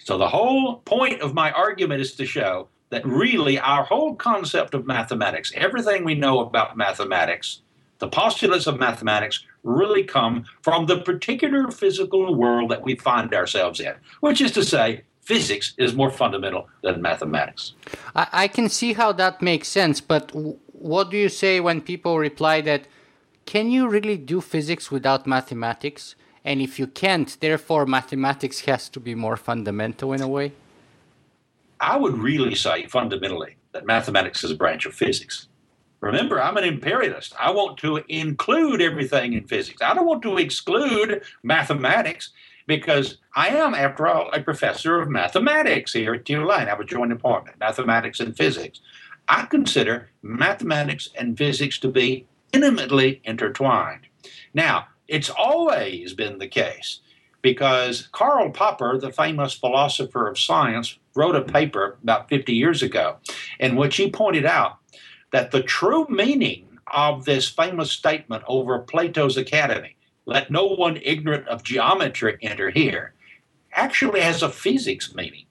So, 0.00 0.16
the 0.16 0.28
whole 0.28 0.76
point 0.78 1.20
of 1.20 1.34
my 1.34 1.52
argument 1.52 2.00
is 2.00 2.14
to 2.14 2.24
show 2.24 2.68
that 2.90 3.06
really 3.06 3.58
our 3.58 3.84
whole 3.84 4.14
concept 4.14 4.74
of 4.74 4.86
mathematics, 4.86 5.52
everything 5.56 6.04
we 6.04 6.14
know 6.14 6.40
about 6.40 6.76
mathematics, 6.76 7.62
the 7.98 8.08
postulates 8.08 8.66
of 8.66 8.78
mathematics 8.78 9.44
really 9.62 10.02
come 10.04 10.44
from 10.62 10.86
the 10.86 11.00
particular 11.00 11.70
physical 11.70 12.34
world 12.34 12.70
that 12.70 12.82
we 12.82 12.96
find 12.96 13.32
ourselves 13.32 13.80
in, 13.80 13.94
which 14.20 14.40
is 14.40 14.52
to 14.52 14.64
say, 14.64 15.02
physics 15.22 15.72
is 15.78 15.94
more 15.94 16.10
fundamental 16.10 16.68
than 16.82 17.00
mathematics. 17.00 17.74
I, 18.14 18.26
I 18.32 18.48
can 18.48 18.68
see 18.68 18.92
how 18.92 19.12
that 19.12 19.40
makes 19.40 19.68
sense, 19.68 20.00
but 20.00 20.28
w- 20.28 20.58
what 20.72 21.10
do 21.10 21.16
you 21.16 21.28
say 21.28 21.60
when 21.60 21.80
people 21.80 22.18
reply 22.18 22.60
that, 22.62 22.86
can 23.46 23.70
you 23.70 23.88
really 23.88 24.16
do 24.16 24.40
physics 24.40 24.90
without 24.90 25.26
mathematics? 25.26 26.16
And 26.44 26.60
if 26.60 26.78
you 26.78 26.86
can't, 26.86 27.36
therefore 27.40 27.86
mathematics 27.86 28.60
has 28.60 28.88
to 28.90 29.00
be 29.00 29.14
more 29.14 29.36
fundamental 29.36 30.12
in 30.12 30.20
a 30.20 30.28
way? 30.28 30.52
I 31.80 31.96
would 31.96 32.18
really 32.18 32.54
say 32.54 32.86
fundamentally 32.86 33.56
that 33.72 33.86
mathematics 33.86 34.44
is 34.44 34.50
a 34.50 34.56
branch 34.56 34.86
of 34.86 34.94
physics. 34.94 35.48
Remember, 36.00 36.42
I'm 36.42 36.56
an 36.56 36.64
imperialist. 36.64 37.32
I 37.38 37.52
want 37.52 37.78
to 37.78 38.02
include 38.08 38.82
everything 38.82 39.34
in 39.34 39.44
physics. 39.46 39.80
I 39.82 39.94
don't 39.94 40.06
want 40.06 40.22
to 40.22 40.36
exclude 40.36 41.22
mathematics 41.44 42.30
because 42.76 43.18
I 43.36 43.48
am, 43.48 43.74
after 43.74 44.06
all, 44.06 44.30
a 44.32 44.40
professor 44.40 44.98
of 44.98 45.10
mathematics 45.10 45.92
here 45.92 46.14
at 46.14 46.24
Tulane. 46.24 46.66
I 46.66 46.70
have 46.70 46.80
a 46.80 46.84
joint 46.84 47.10
department, 47.10 47.58
mathematics 47.60 48.18
and 48.18 48.34
physics. 48.34 48.80
I 49.28 49.44
consider 49.44 50.08
mathematics 50.22 51.10
and 51.14 51.36
physics 51.36 51.78
to 51.80 51.88
be 51.88 52.26
intimately 52.50 53.20
intertwined. 53.24 54.06
Now, 54.54 54.86
it's 55.06 55.28
always 55.28 56.14
been 56.14 56.38
the 56.38 56.48
case 56.48 57.00
because 57.42 58.08
Karl 58.12 58.48
Popper, 58.50 58.98
the 58.98 59.12
famous 59.12 59.52
philosopher 59.52 60.26
of 60.26 60.38
science, 60.38 60.98
wrote 61.14 61.36
a 61.36 61.42
paper 61.42 61.98
about 62.02 62.30
50 62.30 62.54
years 62.54 62.82
ago 62.82 63.18
in 63.60 63.76
which 63.76 63.96
he 63.96 64.10
pointed 64.10 64.46
out 64.46 64.78
that 65.30 65.50
the 65.50 65.62
true 65.62 66.06
meaning 66.08 66.78
of 66.90 67.26
this 67.26 67.50
famous 67.50 67.92
statement 67.92 68.44
over 68.46 68.78
Plato's 68.78 69.36
Academy, 69.36 69.94
let 70.24 70.50
no 70.50 70.66
one 70.66 70.98
ignorant 71.02 71.48
of 71.48 71.62
geometry 71.62 72.38
enter 72.42 72.70
here, 72.70 73.14
actually 73.72 74.20
has 74.20 74.42
a 74.42 74.48
physics 74.48 75.14
meaning 75.14 75.46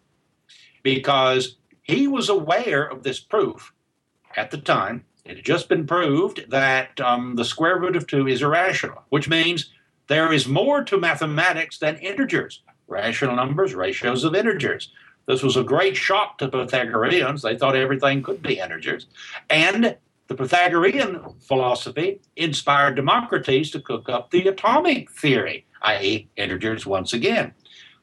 because 0.84 1.58
he 1.82 2.08
was 2.08 2.30
aware 2.30 2.84
of 2.84 3.04
this 3.04 3.20
proof 3.20 3.74
at 4.36 4.52
the 4.52 4.58
time. 4.58 5.06
It 5.26 5.38
had 5.38 5.46
just 5.46 5.70
been 5.70 5.86
proved 5.86 6.50
that 6.50 7.00
um, 7.00 7.36
the 7.36 7.46
square 7.46 7.80
root 7.80 7.96
of 7.96 8.08
2 8.08 8.28
is 8.28 8.42
irrational, 8.42 9.04
which 9.10 9.30
means 9.30 9.72
there 10.08 10.34
is 10.34 10.48
more 10.48 10.84
to 10.84 10.98
mathematics 10.98 11.78
than 11.78 11.98
integers, 11.98 12.62
rational 12.88 13.36
numbers, 13.36 13.76
ratios 13.76 14.24
of 14.24 14.36
integers. 14.36 14.92
This 15.28 15.44
was 15.44 15.56
a 15.56 15.64
great 15.64 15.96
shock 15.96 16.38
to 16.40 16.48
Pythagoreans. 16.48 17.44
They 17.44 17.58
thought 17.58 17.76
everything 17.76 18.24
could 18.24 18.42
be 18.42 18.60
integers. 18.60 19.08
And 19.50 19.98
the 20.32 20.38
Pythagorean 20.38 21.20
philosophy 21.42 22.22
inspired 22.38 22.96
Democritus 22.96 23.70
to 23.72 23.82
cook 23.82 24.08
up 24.08 24.32
the 24.32 24.48
atomic 24.48 25.12
theory, 25.12 25.66
i.e., 25.82 26.30
integers 26.38 26.86
once 26.86 27.12
again. 27.12 27.54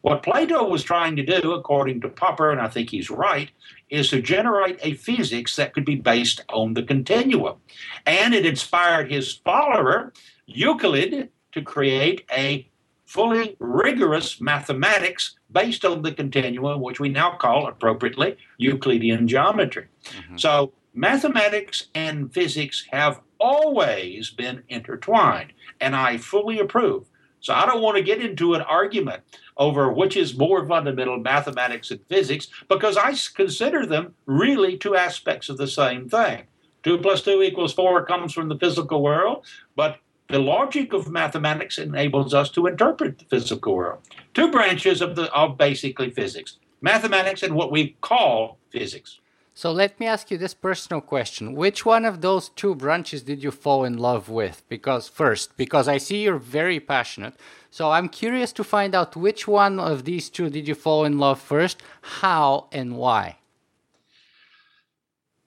What 0.02 0.22
Plato 0.22 0.68
was 0.68 0.82
trying 0.82 1.16
to 1.16 1.24
do, 1.24 1.52
according 1.52 2.02
to 2.02 2.10
Popper, 2.10 2.50
and 2.50 2.60
I 2.60 2.68
think 2.68 2.90
he's 2.90 3.08
right, 3.08 3.50
is 3.88 4.10
to 4.10 4.20
generate 4.20 4.78
a 4.82 4.92
physics 4.92 5.56
that 5.56 5.72
could 5.72 5.86
be 5.86 5.94
based 5.94 6.42
on 6.50 6.74
the 6.74 6.82
continuum. 6.82 7.56
And 8.04 8.34
it 8.34 8.44
inspired 8.44 9.10
his 9.10 9.32
follower, 9.32 10.12
Euclid, 10.44 11.30
to 11.52 11.62
create 11.62 12.26
a 12.30 12.68
fully 13.06 13.56
rigorous 13.58 14.38
mathematics 14.38 15.38
based 15.50 15.82
on 15.86 16.02
the 16.02 16.12
continuum, 16.12 16.82
which 16.82 17.00
we 17.00 17.08
now 17.08 17.36
call 17.36 17.66
appropriately 17.66 18.36
Euclidean 18.58 19.26
geometry. 19.26 19.86
Mm-hmm. 20.04 20.36
So, 20.36 20.74
mathematics 20.94 21.86
and 21.94 22.32
physics 22.32 22.86
have 22.90 23.20
always 23.38 24.30
been 24.30 24.62
intertwined, 24.68 25.52
and 25.80 25.94
I 25.94 26.18
fully 26.18 26.58
approve. 26.58 27.06
So, 27.40 27.54
I 27.54 27.66
don't 27.66 27.82
want 27.82 27.96
to 27.96 28.02
get 28.02 28.20
into 28.20 28.54
an 28.54 28.62
argument 28.62 29.22
over 29.56 29.92
which 29.92 30.16
is 30.16 30.36
more 30.36 30.66
fundamental, 30.66 31.18
mathematics 31.18 31.90
and 31.92 32.00
physics, 32.08 32.48
because 32.68 32.96
I 32.96 33.14
consider 33.34 33.86
them 33.86 34.14
really 34.26 34.76
two 34.76 34.96
aspects 34.96 35.48
of 35.48 35.56
the 35.56 35.68
same 35.68 36.08
thing. 36.08 36.44
2 36.82 36.98
plus 36.98 37.22
2 37.22 37.42
equals 37.42 37.72
4 37.74 38.04
comes 38.06 38.32
from 38.32 38.48
the 38.48 38.58
physical 38.58 39.02
world, 39.02 39.44
but 39.76 39.98
the 40.28 40.38
logic 40.38 40.92
of 40.92 41.10
mathematics 41.10 41.78
enables 41.78 42.34
us 42.34 42.50
to 42.50 42.66
interpret 42.66 43.18
the 43.18 43.24
physical 43.24 43.74
world. 43.74 44.00
Two 44.34 44.50
branches 44.50 45.00
of 45.00 45.16
the 45.16 45.32
of 45.32 45.56
basically 45.56 46.10
physics: 46.10 46.58
mathematics 46.80 47.42
and 47.42 47.54
what 47.54 47.72
we 47.72 47.96
call 48.00 48.58
physics. 48.70 49.20
So 49.58 49.72
let 49.72 49.98
me 49.98 50.06
ask 50.06 50.30
you 50.30 50.38
this 50.38 50.54
personal 50.54 51.00
question. 51.00 51.56
Which 51.56 51.84
one 51.84 52.04
of 52.04 52.20
those 52.20 52.48
two 52.48 52.76
branches 52.76 53.22
did 53.22 53.42
you 53.42 53.50
fall 53.50 53.84
in 53.84 53.98
love 53.98 54.28
with? 54.28 54.62
Because 54.68 55.08
first, 55.08 55.56
because 55.56 55.88
I 55.88 55.98
see 55.98 56.22
you're 56.22 56.38
very 56.38 56.78
passionate. 56.78 57.34
So 57.68 57.90
I'm 57.90 58.08
curious 58.08 58.52
to 58.52 58.62
find 58.62 58.94
out 58.94 59.16
which 59.16 59.48
one 59.48 59.80
of 59.80 60.04
these 60.04 60.30
two 60.30 60.48
did 60.48 60.68
you 60.68 60.76
fall 60.76 61.04
in 61.04 61.18
love 61.18 61.40
first, 61.40 61.82
how 62.02 62.68
and 62.70 62.96
why? 62.96 63.38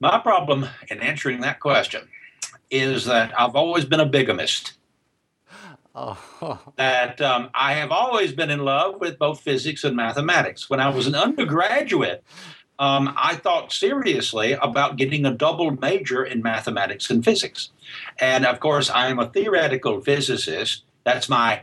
My 0.01 0.19
problem 0.19 0.67
in 0.89 0.99
answering 0.99 1.39
that 1.39 1.61
question 1.61 2.09
is 2.69 3.05
that 3.05 3.31
I've 3.39 3.55
always 3.55 3.85
been 3.85 4.01
a 4.01 4.05
bigamist. 4.05 4.73
Oh. 5.95 6.17
That 6.75 7.21
um, 7.21 7.49
I 7.53 7.73
have 7.73 7.91
always 7.91 8.33
been 8.33 8.49
in 8.49 8.65
love 8.65 8.99
with 8.99 9.17
both 9.17 9.39
physics 9.39 9.85
and 9.85 9.95
mathematics. 9.95 10.69
When 10.69 10.81
I 10.81 10.89
was 10.89 11.07
an 11.07 11.15
undergraduate, 11.15 12.25
um, 12.81 13.13
I 13.15 13.35
thought 13.35 13.71
seriously 13.71 14.53
about 14.53 14.97
getting 14.97 15.23
a 15.23 15.31
double 15.31 15.69
major 15.69 16.23
in 16.23 16.41
mathematics 16.41 17.11
and 17.11 17.23
physics. 17.23 17.69
And 18.19 18.43
of 18.43 18.59
course, 18.59 18.89
I 18.89 19.07
am 19.07 19.19
a 19.19 19.29
theoretical 19.29 20.01
physicist. 20.01 20.83
That's 21.03 21.29
my 21.29 21.61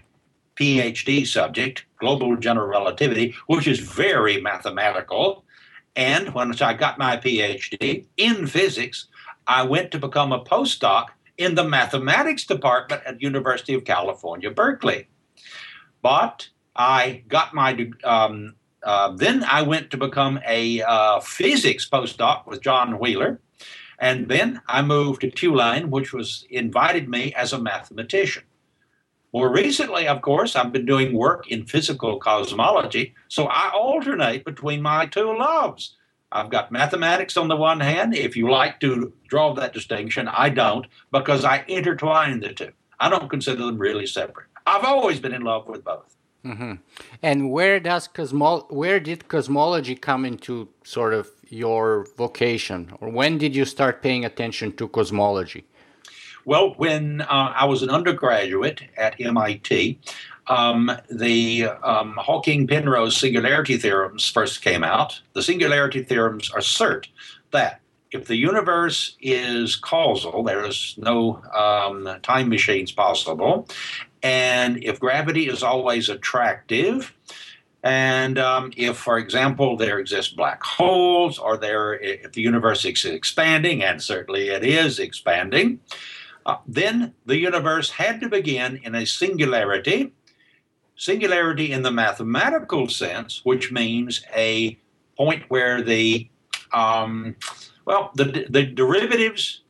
PhD 0.55 1.27
subject, 1.27 1.85
global 1.99 2.37
general 2.37 2.69
relativity, 2.69 3.35
which 3.49 3.67
is 3.67 3.81
very 3.81 4.41
mathematical. 4.41 5.45
And 5.97 6.33
once 6.35 6.63
I 6.63 6.75
got 6.75 6.99
my 6.99 7.17
PhD 7.17 8.05
in 8.17 8.47
physics, 8.47 9.09
I 9.49 9.65
went 9.65 9.91
to 9.91 9.99
become 9.99 10.33
a 10.33 10.45
postdoc 10.45 11.07
in 11.37 11.57
the 11.57 11.65
mathematics 11.65 12.45
department 12.45 13.03
at 13.05 13.21
University 13.21 13.75
of 13.75 13.85
California, 13.85 14.53
Berkeley. 14.53 15.09
But 16.01 16.49
I 16.77 17.25
got 17.27 17.55
my 17.55 17.91
um, 18.05 18.55
uh, 18.83 19.13
then 19.13 19.45
I 19.45 19.63
went 19.63 19.91
to 19.91 19.97
become 19.97 20.41
a 20.47 20.83
uh, 20.83 21.21
physics 21.21 21.89
postdoc 21.89 22.47
with 22.47 22.63
John 22.63 22.99
Wheeler, 22.99 23.41
and 23.99 24.29
then 24.29 24.61
I 24.69 24.83
moved 24.83 25.23
to 25.23 25.31
Tulane, 25.31 25.91
which 25.91 26.13
was 26.13 26.47
invited 26.51 27.09
me 27.09 27.35
as 27.35 27.53
a 27.53 27.59
mathematician. 27.61 28.45
More 29.33 29.53
recently, 29.53 30.09
of 30.09 30.23
course, 30.23 30.57
I've 30.57 30.73
been 30.73 30.87
doing 30.87 31.13
work 31.13 31.51
in 31.51 31.67
physical 31.67 32.19
cosmology, 32.19 33.15
so 33.29 33.47
I 33.47 33.71
alternate 33.75 34.45
between 34.45 34.81
my 34.81 35.07
two 35.07 35.37
loves. 35.37 35.97
I've 36.31 36.51
got 36.51 36.73
mathematics 36.73 37.37
on 37.37 37.49
the 37.49 37.57
one 37.57 37.81
hand. 37.81 38.15
If 38.15 38.37
you 38.37 38.51
like 38.51 38.81
to 38.81 39.13
draw 39.29 39.55
that 39.55 39.73
distinction, 39.73 40.29
I 40.29 40.51
don't 40.51 40.87
because 41.11 41.45
I 41.45 41.65
intertwine 41.69 42.41
the 42.41 42.53
two. 42.53 42.73
I 43.01 43.09
don't 43.09 43.31
consider 43.31 43.65
them 43.65 43.79
really 43.79 44.07
separate. 44.07 44.49
I've 44.67 44.85
always 44.85 45.21
been 45.21 45.33
in 45.33 45.43
love 45.43 45.69
with 45.69 45.85
both. 45.85 46.18
Mm-hmm. 46.49 46.73
And 47.23 47.51
where 47.51 47.79
does 47.79 48.09
cosmo- 48.09 48.67
where 48.71 49.01
did 49.01 49.29
cosmology 49.29 49.95
come 49.95 50.25
into 50.25 50.69
sort 50.83 51.13
of 51.13 51.29
your 51.49 52.07
vocation, 52.17 52.91
or 53.01 53.11
when 53.11 53.37
did 53.37 53.55
you 53.55 53.67
start 53.67 54.03
paying 54.03 54.25
attention 54.25 54.73
to 54.77 54.89
cosmology? 54.89 55.65
Well, 56.47 56.75
when 56.79 57.21
uh, 57.21 57.53
I 57.55 57.67
was 57.67 57.83
an 57.83 57.91
undergraduate 57.91 58.81
at 58.97 59.21
MIT, 59.21 60.01
um, 60.47 60.91
the 61.11 61.67
um, 61.83 62.15
Hawking 62.19 62.67
Penrose 62.67 63.19
singularity 63.19 63.77
theorems 63.77 64.31
first 64.31 64.63
came 64.63 64.83
out. 64.83 65.21
The 65.35 65.43
singularity 65.43 66.03
theorems 66.03 66.51
assert 66.57 67.09
that 67.51 67.83
if 68.11 68.27
the 68.27 68.37
universe 68.37 69.17
is 69.21 69.77
causal, 69.77 70.43
there 70.43 70.65
is 70.65 70.95
no 70.97 71.43
um, 71.55 72.09
time 72.23 72.49
machines 72.49 72.93
possible, 72.93 73.69
and 74.23 74.83
if 74.83 75.01
gravity 75.01 75.49
is 75.49 75.63
always 75.63 76.09
attractive, 76.09 77.15
and 77.83 78.39
um, 78.39 78.73
if, 78.77 78.97
for 78.97 79.19
example, 79.19 79.77
there 79.77 79.99
exist 79.99 80.37
black 80.37 80.63
holes, 80.63 81.39
or 81.39 81.57
there, 81.57 81.95
if 81.95 82.33
the 82.33 82.43
universe 82.43 82.85
is 82.85 83.05
expanding, 83.05 83.83
and 83.83 84.03
certainly 84.03 84.49
it 84.49 84.65
is 84.65 84.99
expanding, 84.99 85.81
uh, 86.47 86.57
then 86.67 87.15
the 87.27 87.39
universe 87.39 87.91
had 87.91 88.21
to 88.21 88.29
begin 88.29 88.81
in 88.83 88.95
a 88.95 89.07
singularity, 89.07 90.13
singularity 90.97 91.71
in 91.71 91.83
the 91.83 91.93
mathematical 91.93 92.89
sense, 92.89 93.45
which 93.45 93.71
means 93.71 94.25
a 94.35 94.79
point 95.17 95.45
where 95.49 95.83
the 95.83 96.29
um, 96.73 97.37
well, 97.85 98.11
the, 98.15 98.47
the 98.51 98.65
derivatives 98.65 99.63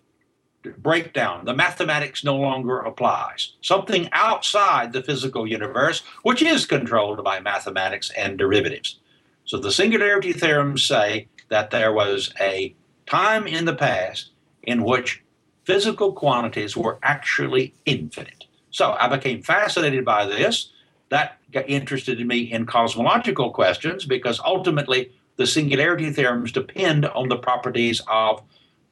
break 0.79 1.13
down. 1.13 1.45
The 1.45 1.55
mathematics 1.55 2.25
no 2.25 2.37
longer 2.37 2.81
applies. 2.81 3.55
Something 3.61 4.09
outside 4.13 4.93
the 4.93 5.03
physical 5.03 5.47
universe, 5.47 6.03
which 6.23 6.43
is 6.43 6.67
controlled 6.67 7.23
by 7.25 7.41
mathematics 7.41 8.11
and 8.17 8.37
derivatives. 8.37 8.99
So 9.45 9.59
the 9.59 9.73
singularity 9.73 10.33
theorems 10.33 10.85
say 10.85 11.29
that 11.49 11.71
there 11.71 11.93
was 11.93 12.33
a 12.41 12.75
time 13.07 13.47
in 13.47 13.65
the 13.65 13.75
past 13.75 14.31
in 14.63 14.85
which 14.85 15.23
physical 15.65 16.13
quantities 16.13 16.77
were 16.77 16.99
actually 17.03 17.75
infinite. 17.87 18.45
So 18.71 18.97
I 18.99 19.09
became 19.09 19.43
fascinated 19.43 20.05
by 20.05 20.27
this. 20.27 20.71
That 21.09 21.39
interested 21.67 22.21
in 22.21 22.27
me 22.27 22.41
in 22.41 22.67
cosmological 22.67 23.51
questions 23.51 24.05
because 24.05 24.41
ultimately 24.45 25.13
the 25.37 25.47
singularity 25.47 26.11
theorems 26.11 26.53
depend 26.53 27.07
on 27.07 27.29
the 27.29 27.39
properties 27.39 28.03
of 28.09 28.43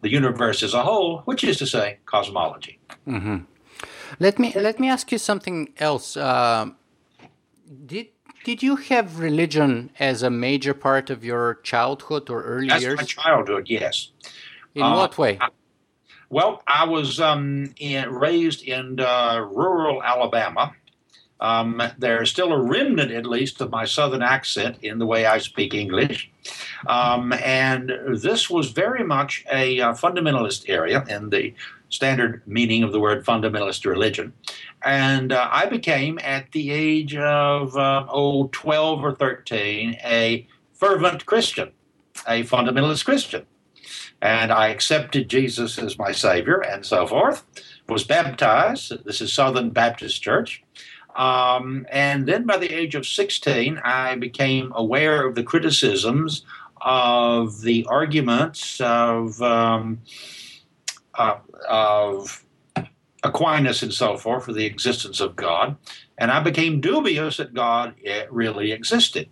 the 0.06 0.12
universe 0.12 0.62
as 0.62 0.72
a 0.72 0.82
whole, 0.88 1.12
which 1.28 1.42
is 1.42 1.56
to 1.62 1.66
say, 1.66 1.98
cosmology. 2.06 2.78
Mm-hmm. 3.08 3.38
Let 4.20 4.38
me 4.38 4.48
let 4.68 4.76
me 4.82 4.88
ask 4.88 5.10
you 5.10 5.18
something 5.18 5.58
else. 5.88 6.16
Uh, 6.16 6.66
did 7.90 8.06
did 8.48 8.58
you 8.62 8.74
have 8.90 9.06
religion 9.28 9.90
as 9.98 10.22
a 10.22 10.30
major 10.30 10.74
part 10.74 11.10
of 11.10 11.18
your 11.30 11.44
childhood 11.72 12.30
or 12.30 12.38
early 12.54 12.68
That's 12.68 12.84
years? 12.84 12.98
my 12.98 13.08
childhood, 13.18 13.64
yes. 13.78 14.12
In 14.76 14.84
uh, 14.84 14.96
what 15.00 15.18
way? 15.18 15.32
I, 15.40 15.48
well, 16.36 16.62
I 16.80 16.84
was 16.96 17.20
um, 17.20 17.74
in, 17.78 18.08
raised 18.26 18.62
in 18.62 19.00
uh, 19.00 19.40
rural 19.62 20.02
Alabama, 20.12 20.64
um, 21.40 21.82
there's 21.98 22.30
still 22.30 22.52
a 22.52 22.60
remnant, 22.60 23.12
at 23.12 23.26
least, 23.26 23.60
of 23.60 23.70
my 23.70 23.84
southern 23.84 24.22
accent 24.22 24.78
in 24.82 24.98
the 24.98 25.06
way 25.06 25.26
I 25.26 25.38
speak 25.38 25.74
English. 25.74 26.30
Um, 26.86 27.32
and 27.32 27.92
this 28.08 28.48
was 28.48 28.70
very 28.70 29.04
much 29.04 29.44
a 29.52 29.80
uh, 29.80 29.92
fundamentalist 29.92 30.68
area 30.68 31.04
in 31.08 31.30
the 31.30 31.54
standard 31.88 32.42
meaning 32.46 32.82
of 32.82 32.92
the 32.92 33.00
word 33.00 33.24
fundamentalist 33.24 33.84
religion. 33.84 34.32
And 34.84 35.32
uh, 35.32 35.48
I 35.50 35.66
became, 35.66 36.18
at 36.22 36.52
the 36.52 36.70
age 36.70 37.16
of, 37.16 37.76
uh, 37.76 38.06
oh, 38.08 38.48
12 38.52 39.04
or 39.04 39.14
13, 39.14 39.98
a 40.04 40.46
fervent 40.74 41.26
Christian, 41.26 41.72
a 42.26 42.44
fundamentalist 42.44 43.04
Christian. 43.04 43.46
And 44.22 44.50
I 44.50 44.68
accepted 44.68 45.28
Jesus 45.28 45.78
as 45.78 45.98
my 45.98 46.12
Savior 46.12 46.60
and 46.60 46.84
so 46.84 47.06
forth, 47.06 47.44
was 47.88 48.04
baptized. 48.04 49.04
This 49.04 49.20
is 49.20 49.32
Southern 49.32 49.70
Baptist 49.70 50.22
Church. 50.22 50.62
Um, 51.16 51.86
and 51.90 52.28
then 52.28 52.44
by 52.44 52.58
the 52.58 52.72
age 52.72 52.94
of 52.94 53.06
16, 53.06 53.78
I 53.82 54.16
became 54.16 54.72
aware 54.74 55.26
of 55.26 55.34
the 55.34 55.42
criticisms 55.42 56.44
of 56.82 57.62
the 57.62 57.86
arguments 57.88 58.80
of, 58.82 59.40
um, 59.40 60.02
uh, 61.14 61.38
of 61.68 62.44
Aquinas 63.22 63.82
and 63.82 63.92
so 63.92 64.18
forth 64.18 64.44
for 64.44 64.52
the 64.52 64.66
existence 64.66 65.20
of 65.20 65.36
God. 65.36 65.76
And 66.18 66.30
I 66.30 66.40
became 66.40 66.80
dubious 66.80 67.38
that 67.38 67.54
God 67.54 67.94
eh, 68.04 68.26
really 68.30 68.72
existed, 68.72 69.30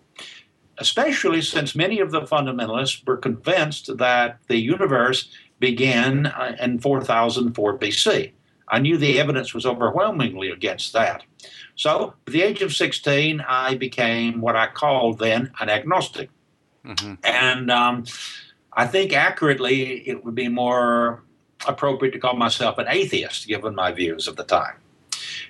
especially 0.78 1.42
since 1.42 1.74
many 1.74 2.00
of 2.00 2.10
the 2.10 2.22
fundamentalists 2.22 3.06
were 3.06 3.18
convinced 3.18 3.96
that 3.98 4.38
the 4.48 4.56
universe 4.56 5.30
began 5.60 6.26
uh, 6.26 6.56
in 6.60 6.78
4004 6.78 7.78
BC. 7.78 8.32
I 8.68 8.78
knew 8.78 8.96
the 8.96 9.20
evidence 9.20 9.54
was 9.54 9.66
overwhelmingly 9.66 10.50
against 10.50 10.92
that. 10.92 11.22
So, 11.76 12.14
at 12.26 12.32
the 12.32 12.42
age 12.42 12.62
of 12.62 12.74
16, 12.74 13.40
I 13.46 13.74
became 13.74 14.40
what 14.40 14.56
I 14.56 14.68
called 14.68 15.18
then 15.18 15.52
an 15.60 15.68
agnostic. 15.68 16.30
Mm-hmm. 16.84 17.14
And 17.24 17.70
um, 17.70 18.04
I 18.72 18.86
think 18.86 19.12
accurately, 19.12 20.08
it 20.08 20.24
would 20.24 20.34
be 20.34 20.48
more 20.48 21.22
appropriate 21.66 22.12
to 22.12 22.18
call 22.18 22.36
myself 22.36 22.78
an 22.78 22.86
atheist, 22.88 23.46
given 23.46 23.74
my 23.74 23.92
views 23.92 24.28
of 24.28 24.36
the 24.36 24.44
time. 24.44 24.76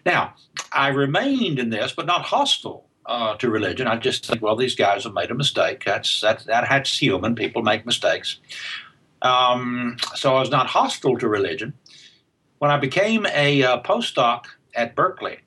Now, 0.07 0.35
I 0.73 0.89
remained 0.89 1.59
in 1.59 1.71
this, 1.71 1.93
but 1.93 2.07
not 2.07 2.23
hostile 2.23 2.87
uh, 3.07 3.37
to 3.37 3.51
religion. 3.51 3.87
I 3.87 3.97
just 3.97 4.27
think, 4.27 4.43
well, 4.43 4.57
these 4.57 4.75
guys 4.75 5.05
have 5.05 5.15
made 5.15 5.31
a 5.31 5.35
mistake. 5.35 5.85
That's 5.85 6.21
that, 6.21 6.45
that 6.47 6.67
that's 6.69 6.99
human. 6.99 7.35
People 7.35 7.63
make 7.63 7.87
mistakes. 7.87 8.39
Um, 9.23 9.97
so 10.15 10.37
I 10.37 10.41
was 10.41 10.51
not 10.51 10.67
hostile 10.67 11.19
to 11.19 11.29
religion. 11.29 11.73
When 12.65 12.71
I 12.71 12.79
became 12.79 13.27
a 13.27 13.63
uh, 13.63 13.83
postdoc 13.83 14.47
at 14.75 14.97
Berkeley, 14.97 15.41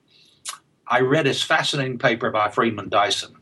I 0.86 1.00
read 1.00 1.26
this 1.26 1.42
fascinating 1.42 1.98
paper 1.98 2.30
by 2.30 2.52
Freeman 2.52 2.90
Dyson, 2.90 3.36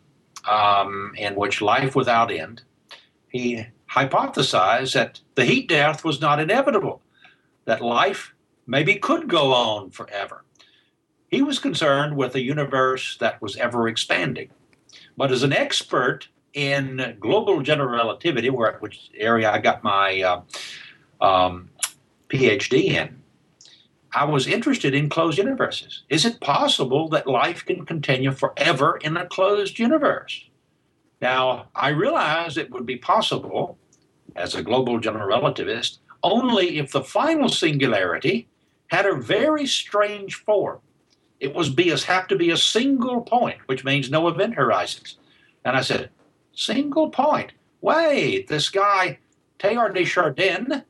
um, 0.49 1.11
in 1.17 1.35
which 1.35 1.61
Life 1.61 1.93
Without 1.93 2.31
End, 2.31 2.61
he 3.27 3.65
hypothesized 3.91 4.93
that 4.93 5.19
the 5.35 5.43
heat 5.43 5.67
death 5.67 6.05
was 6.05 6.21
not 6.21 6.39
inevitable, 6.39 7.01
that 7.65 7.81
life 7.81 8.33
maybe 8.65 8.95
could 8.95 9.27
go 9.27 9.51
on 9.51 9.89
forever. 9.89 10.45
He 11.27 11.41
was 11.41 11.59
concerned 11.59 12.15
with 12.15 12.33
a 12.35 12.41
universe 12.41 13.17
that 13.17 13.41
was 13.41 13.57
ever 13.57 13.89
expanding. 13.89 14.51
But 15.17 15.33
as 15.33 15.43
an 15.43 15.51
expert 15.51 16.29
in 16.53 17.17
global 17.19 17.59
general 17.61 17.89
relativity, 17.89 18.47
which 18.47 19.09
area 19.17 19.51
I 19.51 19.57
got 19.59 19.83
my 19.83 20.21
uh, 20.21 20.41
um, 21.19 21.71
PhD 22.29 22.85
in, 22.85 23.21
I 24.15 24.23
was 24.23 24.47
interested 24.47 24.95
in 24.95 25.09
closed 25.09 25.37
universes. 25.37 26.03
Is 26.07 26.23
it 26.23 26.39
possible 26.39 27.09
that 27.09 27.27
life 27.27 27.65
can 27.65 27.85
continue 27.85 28.31
forever 28.31 28.97
in 29.03 29.17
a 29.17 29.27
closed 29.27 29.77
universe? 29.77 30.45
Now, 31.19 31.67
I 31.75 31.89
realize 31.89 32.55
it 32.55 32.71
would 32.71 32.85
be 32.85 32.95
possible 32.95 33.77
as 34.33 34.55
a 34.55 34.63
global 34.63 34.99
general 34.99 35.27
relativist 35.27 35.97
only 36.23 36.77
if 36.77 36.93
the 36.93 37.03
final 37.03 37.49
singularity 37.49 38.47
had 38.87 39.05
a 39.05 39.15
very 39.15 39.67
strange 39.67 40.35
form. 40.35 40.79
It 41.41 41.53
was 41.53 41.69
be 41.69 41.89
have 41.89 42.27
to 42.29 42.37
be 42.37 42.51
a 42.51 42.57
single 42.57 43.21
point, 43.21 43.57
which 43.65 43.83
means 43.83 44.09
no 44.09 44.29
event 44.29 44.55
horizons. 44.55 45.17
And 45.65 45.75
I 45.75 45.81
said, 45.81 46.09
single 46.53 47.09
point. 47.09 47.51
Wait, 47.81 48.47
this 48.47 48.69
guy 48.69 49.19
Teilhard 49.59 49.93
de 49.93 50.05
Chardin 50.05 50.83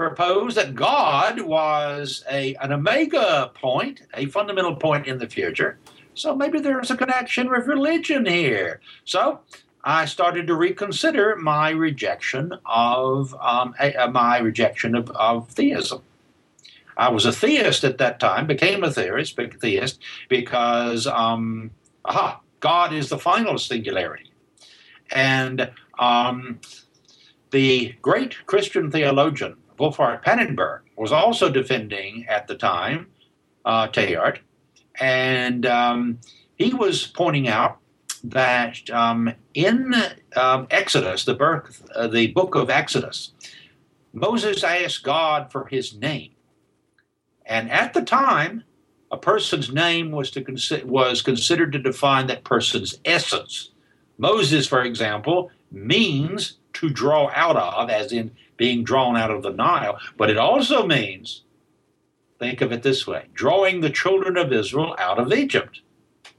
proposed 0.00 0.56
that 0.56 0.74
God 0.74 1.42
was 1.42 2.24
a, 2.30 2.54
an 2.54 2.72
omega 2.72 3.50
point, 3.52 4.00
a 4.14 4.24
fundamental 4.24 4.74
point 4.74 5.06
in 5.06 5.18
the 5.18 5.28
future. 5.28 5.78
So 6.14 6.34
maybe 6.34 6.58
there's 6.58 6.90
a 6.90 6.96
connection 6.96 7.50
with 7.50 7.66
religion 7.66 8.24
here. 8.24 8.80
So 9.04 9.40
I 9.84 10.06
started 10.06 10.46
to 10.46 10.54
reconsider 10.54 11.36
my 11.36 11.68
rejection 11.68 12.54
of 12.64 13.34
um, 13.42 13.74
a, 13.78 14.08
my 14.08 14.38
rejection 14.38 14.94
of, 14.94 15.10
of, 15.10 15.50
theism. 15.50 16.00
I 16.96 17.10
was 17.10 17.26
a 17.26 17.32
theist 17.32 17.84
at 17.84 17.98
that 17.98 18.18
time, 18.20 18.46
became 18.46 18.82
a 18.82 18.90
theist, 18.90 19.38
theist 19.60 20.00
because 20.30 21.06
um, 21.06 21.72
aha, 22.06 22.40
God 22.60 22.94
is 22.94 23.10
the 23.10 23.18
final 23.18 23.58
singularity, 23.58 24.32
and 25.10 25.70
um, 25.98 26.58
the 27.50 27.94
great 28.00 28.46
Christian 28.46 28.90
theologian 28.90 29.56
Wolfhart 29.80 30.22
Pannenberg 30.22 30.80
was 30.96 31.10
also 31.10 31.50
defending 31.50 32.26
at 32.28 32.46
the 32.46 32.54
time 32.54 33.06
uh, 33.64 33.88
Teilhard, 33.88 34.38
and 35.00 35.64
um, 35.64 36.18
he 36.56 36.74
was 36.74 37.06
pointing 37.06 37.48
out 37.48 37.78
that 38.22 38.88
um, 38.90 39.32
in 39.54 39.94
um, 40.36 40.66
Exodus, 40.70 41.24
the 41.24 41.34
birth, 41.34 41.88
uh, 41.94 42.06
the 42.06 42.26
book 42.28 42.54
of 42.54 42.68
Exodus, 42.68 43.32
Moses 44.12 44.62
asked 44.62 45.02
God 45.02 45.50
for 45.50 45.66
his 45.66 45.96
name, 45.96 46.32
and 47.46 47.70
at 47.70 47.94
the 47.94 48.02
time, 48.02 48.64
a 49.10 49.16
person's 49.16 49.72
name 49.72 50.10
was 50.10 50.30
to 50.32 50.42
consi- 50.42 50.84
was 50.84 51.22
considered 51.22 51.72
to 51.72 51.78
define 51.78 52.26
that 52.26 52.44
person's 52.44 53.00
essence. 53.04 53.70
Moses, 54.18 54.66
for 54.66 54.82
example, 54.82 55.50
means 55.72 56.58
to 56.74 56.90
draw 56.90 57.30
out 57.34 57.56
of, 57.56 57.90
as 57.90 58.12
in 58.12 58.30
being 58.60 58.84
drawn 58.84 59.16
out 59.16 59.30
of 59.30 59.42
the 59.42 59.48
Nile, 59.48 59.98
but 60.18 60.28
it 60.28 60.36
also 60.36 60.86
means, 60.86 61.44
think 62.38 62.60
of 62.60 62.72
it 62.72 62.82
this 62.82 63.06
way, 63.06 63.24
drawing 63.32 63.80
the 63.80 63.88
children 63.88 64.36
of 64.36 64.52
Israel 64.52 64.94
out 64.98 65.18
of 65.18 65.32
Egypt. 65.32 65.80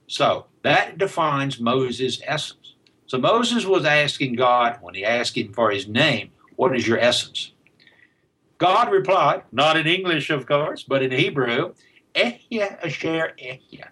So 0.05 0.45
that 0.62 0.99
defines 0.99 1.60
Moses' 1.60 2.21
essence. 2.23 2.75
So 3.07 3.17
Moses 3.17 3.65
was 3.65 3.86
asking 3.86 4.36
God, 4.36 4.77
when 4.81 4.93
he 4.93 5.03
asked 5.03 5.36
him 5.36 5.51
for 5.51 5.71
his 5.71 5.88
name, 5.88 6.29
what 6.57 6.75
is 6.75 6.88
your 6.88 6.99
essence? 6.99 7.53
God 8.60 8.91
replied, 8.91 9.41
not 9.51 9.75
in 9.75 9.88
English, 9.88 10.29
of 10.29 10.45
course, 10.45 10.84
but 10.84 11.01
in 11.01 11.10
Hebrew, 11.10 11.73
Ehya 12.13 12.86
Asher 12.86 13.34
Ehya, 13.41 13.88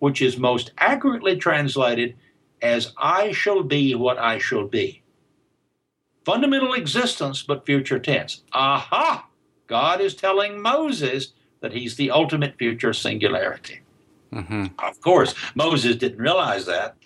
which 0.00 0.20
is 0.20 0.36
most 0.36 0.72
accurately 0.76 1.36
translated 1.36 2.14
as 2.60 2.92
I 2.98 3.32
shall 3.32 3.62
be 3.62 3.94
what 3.94 4.18
I 4.18 4.36
shall 4.36 4.66
be. 4.68 5.03
Fundamental 6.24 6.72
existence, 6.74 7.42
but 7.42 7.66
future 7.66 7.98
tense. 7.98 8.42
Aha! 8.52 9.26
God 9.66 10.00
is 10.00 10.14
telling 10.14 10.60
Moses 10.60 11.32
that 11.60 11.72
he's 11.72 11.96
the 11.96 12.10
ultimate 12.10 12.56
future 12.58 12.92
singularity. 12.92 13.80
Mm-hmm. 14.32 14.66
Of 14.78 15.00
course, 15.00 15.34
Moses 15.54 15.96
didn't 15.96 16.18
realize 16.18 16.66
that, 16.66 16.96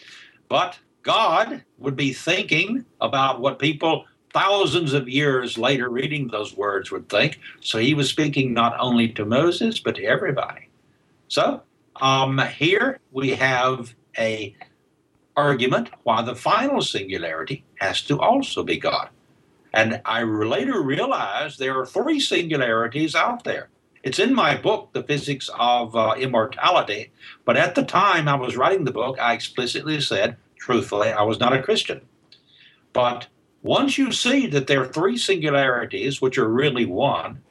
but 0.48 0.78
God 1.02 1.62
would 1.78 1.96
be 1.96 2.12
thinking 2.12 2.84
about 3.00 3.40
what 3.40 3.58
people 3.58 4.04
thousands 4.32 4.92
of 4.92 5.08
years 5.08 5.56
later 5.56 5.88
reading 5.88 6.28
those 6.28 6.56
words 6.56 6.90
would 6.90 7.08
think. 7.08 7.38
So 7.60 7.78
he 7.78 7.94
was 7.94 8.08
speaking 8.08 8.52
not 8.52 8.76
only 8.78 9.08
to 9.10 9.24
Moses, 9.24 9.80
but 9.80 9.96
to 9.96 10.04
everybody. 10.04 10.68
So 11.28 11.62
um, 12.00 12.38
here 12.38 13.00
we 13.12 13.30
have 13.30 13.94
a 14.18 14.54
argument 15.38 15.90
why 16.02 16.20
the 16.22 16.34
final 16.34 16.82
singularity 16.82 17.64
has 17.76 18.02
to 18.02 18.18
also 18.18 18.64
be 18.64 18.76
God. 18.76 19.08
And 19.72 20.00
I 20.04 20.22
later 20.24 20.82
realized 20.82 21.58
there 21.58 21.78
are 21.78 21.86
three 21.86 22.18
singularities 22.18 23.14
out 23.14 23.44
there. 23.44 23.68
It's 24.02 24.18
in 24.18 24.34
my 24.34 24.56
book, 24.56 24.90
The 24.92 25.02
Physics 25.02 25.48
of 25.58 25.94
uh, 25.94 26.14
Immortality. 26.18 27.12
But 27.44 27.56
at 27.56 27.74
the 27.74 27.84
time 27.84 28.26
I 28.28 28.34
was 28.34 28.56
writing 28.56 28.84
the 28.84 28.90
book, 28.90 29.18
I 29.20 29.34
explicitly 29.34 30.00
said, 30.00 30.36
truthfully, 30.56 31.10
I 31.12 31.22
was 31.22 31.38
not 31.38 31.52
a 31.52 31.62
Christian. 31.62 32.00
But 32.92 33.28
once 33.62 33.98
you 33.98 34.10
see 34.12 34.46
that 34.48 34.66
there 34.66 34.82
are 34.82 34.92
three 34.92 35.18
singularities, 35.18 36.20
which 36.20 36.38
are 36.38 36.48
really 36.48 36.86
one, 36.86 37.42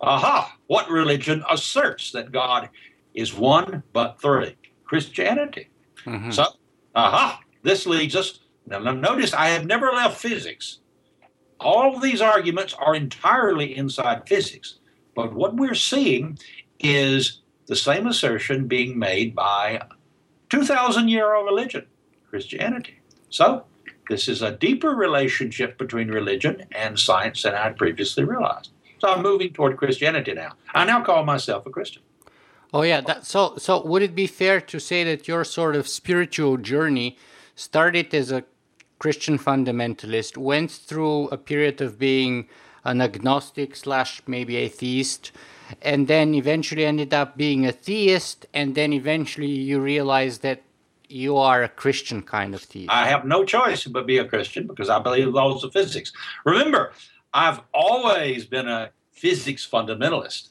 aha, 0.00 0.56
what 0.68 0.88
religion 0.88 1.44
asserts 1.50 2.12
that 2.12 2.32
God 2.32 2.70
is 3.14 3.34
one 3.34 3.82
but 3.92 4.20
three? 4.20 4.56
Christianity. 4.84 5.68
Mm-hmm. 6.04 6.30
So, 6.30 6.44
aha, 6.94 7.40
this 7.62 7.86
leads 7.86 8.16
us. 8.16 8.40
Now, 8.66 8.78
notice 8.78 9.32
I 9.32 9.48
have 9.48 9.66
never 9.66 9.86
left 9.90 10.20
physics. 10.20 10.78
All 11.58 11.94
of 11.94 12.02
these 12.02 12.20
arguments 12.20 12.74
are 12.78 12.94
entirely 12.94 13.76
inside 13.76 14.28
physics. 14.28 14.78
But 15.14 15.34
what 15.34 15.56
we're 15.56 15.74
seeing 15.74 16.38
is 16.78 17.40
the 17.66 17.76
same 17.76 18.06
assertion 18.06 18.66
being 18.66 18.98
made 18.98 19.34
by 19.34 19.82
2,000 20.50 21.08
year 21.08 21.34
old 21.34 21.46
religion, 21.46 21.86
Christianity. 22.28 23.00
So, 23.28 23.64
this 24.08 24.28
is 24.28 24.42
a 24.42 24.50
deeper 24.50 24.90
relationship 24.90 25.78
between 25.78 26.08
religion 26.08 26.64
and 26.72 26.98
science 26.98 27.44
than 27.44 27.54
I'd 27.54 27.76
previously 27.76 28.24
realized. 28.24 28.70
So 28.98 29.08
I'm 29.08 29.22
moving 29.22 29.52
toward 29.52 29.76
Christianity 29.76 30.34
now. 30.34 30.54
I 30.74 30.84
now 30.84 31.02
call 31.02 31.24
myself 31.24 31.64
a 31.64 31.70
Christian. 31.70 32.02
Oh 32.72 32.82
yeah, 32.82 33.00
that, 33.00 33.26
so 33.26 33.56
so 33.56 33.84
would 33.84 34.02
it 34.02 34.14
be 34.14 34.26
fair 34.26 34.60
to 34.60 34.78
say 34.78 35.02
that 35.04 35.26
your 35.26 35.44
sort 35.44 35.74
of 35.74 35.88
spiritual 35.88 36.56
journey 36.56 37.16
started 37.56 38.14
as 38.14 38.30
a 38.30 38.44
Christian 38.98 39.38
fundamentalist, 39.38 40.36
went 40.36 40.70
through 40.70 41.28
a 41.28 41.36
period 41.38 41.80
of 41.80 41.98
being 41.98 42.48
an 42.84 43.00
agnostic 43.00 43.74
slash 43.74 44.22
maybe 44.26 44.56
atheist, 44.56 45.32
and 45.82 46.06
then 46.06 46.34
eventually 46.34 46.84
ended 46.84 47.12
up 47.12 47.36
being 47.36 47.66
a 47.66 47.72
theist, 47.72 48.46
and 48.54 48.74
then 48.74 48.92
eventually 48.92 49.50
you 49.50 49.80
realized 49.80 50.42
that 50.42 50.62
you 51.08 51.36
are 51.36 51.62
a 51.64 51.68
Christian 51.68 52.22
kind 52.22 52.54
of 52.54 52.62
theist. 52.62 52.90
I 52.90 53.08
have 53.08 53.24
no 53.24 53.44
choice 53.44 53.84
but 53.86 54.06
be 54.06 54.18
a 54.18 54.24
Christian 54.24 54.66
because 54.66 54.88
I 54.88 55.00
believe 55.00 55.28
laws 55.28 55.64
of 55.64 55.72
physics. 55.72 56.12
Remember, 56.44 56.92
I've 57.34 57.60
always 57.74 58.44
been 58.44 58.68
a 58.68 58.90
physics 59.12 59.68
fundamentalist. 59.68 60.50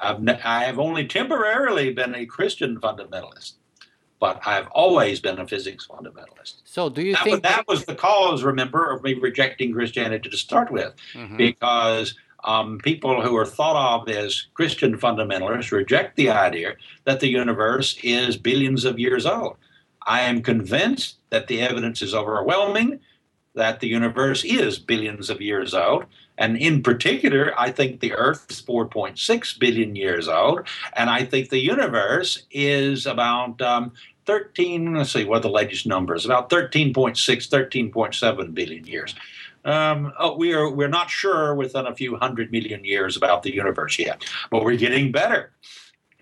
I've 0.00 0.26
I 0.44 0.64
have 0.64 0.78
only 0.78 1.06
temporarily 1.06 1.92
been 1.92 2.14
a 2.14 2.26
Christian 2.26 2.80
fundamentalist, 2.80 3.54
but 4.18 4.40
I've 4.46 4.68
always 4.68 5.20
been 5.20 5.38
a 5.38 5.46
physics 5.46 5.86
fundamentalist. 5.88 6.60
So, 6.64 6.88
do 6.88 7.02
you 7.02 7.14
that 7.14 7.24
think 7.24 7.34
was, 7.36 7.42
that 7.42 7.68
was 7.68 7.84
the 7.84 7.94
cause? 7.94 8.42
Remember, 8.42 8.90
of 8.90 9.02
me 9.02 9.14
rejecting 9.14 9.72
Christianity 9.72 10.30
to 10.30 10.36
start 10.36 10.70
with, 10.70 10.94
mm-hmm. 11.14 11.36
because 11.36 12.14
um, 12.44 12.78
people 12.78 13.22
who 13.22 13.36
are 13.36 13.46
thought 13.46 14.00
of 14.00 14.08
as 14.08 14.46
Christian 14.54 14.96
fundamentalists 14.96 15.72
reject 15.72 16.16
the 16.16 16.30
idea 16.30 16.74
that 17.04 17.20
the 17.20 17.28
universe 17.28 17.98
is 18.02 18.36
billions 18.36 18.84
of 18.84 18.98
years 18.98 19.26
old. 19.26 19.56
I 20.06 20.22
am 20.22 20.42
convinced 20.42 21.16
that 21.28 21.46
the 21.46 21.60
evidence 21.60 22.00
is 22.00 22.14
overwhelming 22.14 23.00
that 23.54 23.80
the 23.80 23.88
universe 23.88 24.44
is 24.44 24.78
billions 24.78 25.30
of 25.30 25.40
years 25.40 25.74
old. 25.74 26.04
And 26.40 26.56
in 26.56 26.82
particular, 26.82 27.52
I 27.56 27.70
think 27.70 28.00
the 28.00 28.14
Earth 28.14 28.46
is 28.50 28.62
4.6 28.62 29.58
billion 29.58 29.94
years 29.94 30.26
old. 30.26 30.66
And 30.94 31.10
I 31.10 31.24
think 31.24 31.50
the 31.50 31.60
universe 31.60 32.44
is 32.50 33.06
about 33.06 33.60
um, 33.60 33.92
13, 34.24 34.94
let's 34.94 35.12
see 35.12 35.24
what 35.24 35.42
the 35.42 35.50
latest 35.50 35.86
number 35.86 36.14
is, 36.14 36.24
about 36.24 36.48
13.6, 36.48 37.14
13.7 37.14 38.54
billion 38.54 38.86
years. 38.86 39.14
Um, 39.66 40.12
oh, 40.18 40.36
we 40.36 40.54
are 40.54 40.70
we're 40.70 40.88
not 40.88 41.10
sure 41.10 41.54
within 41.54 41.86
a 41.86 41.94
few 41.94 42.16
hundred 42.16 42.50
million 42.50 42.82
years 42.82 43.18
about 43.18 43.42
the 43.42 43.54
universe 43.54 43.98
yet, 43.98 44.24
but 44.50 44.64
we're 44.64 44.78
getting 44.78 45.12
better. 45.12 45.52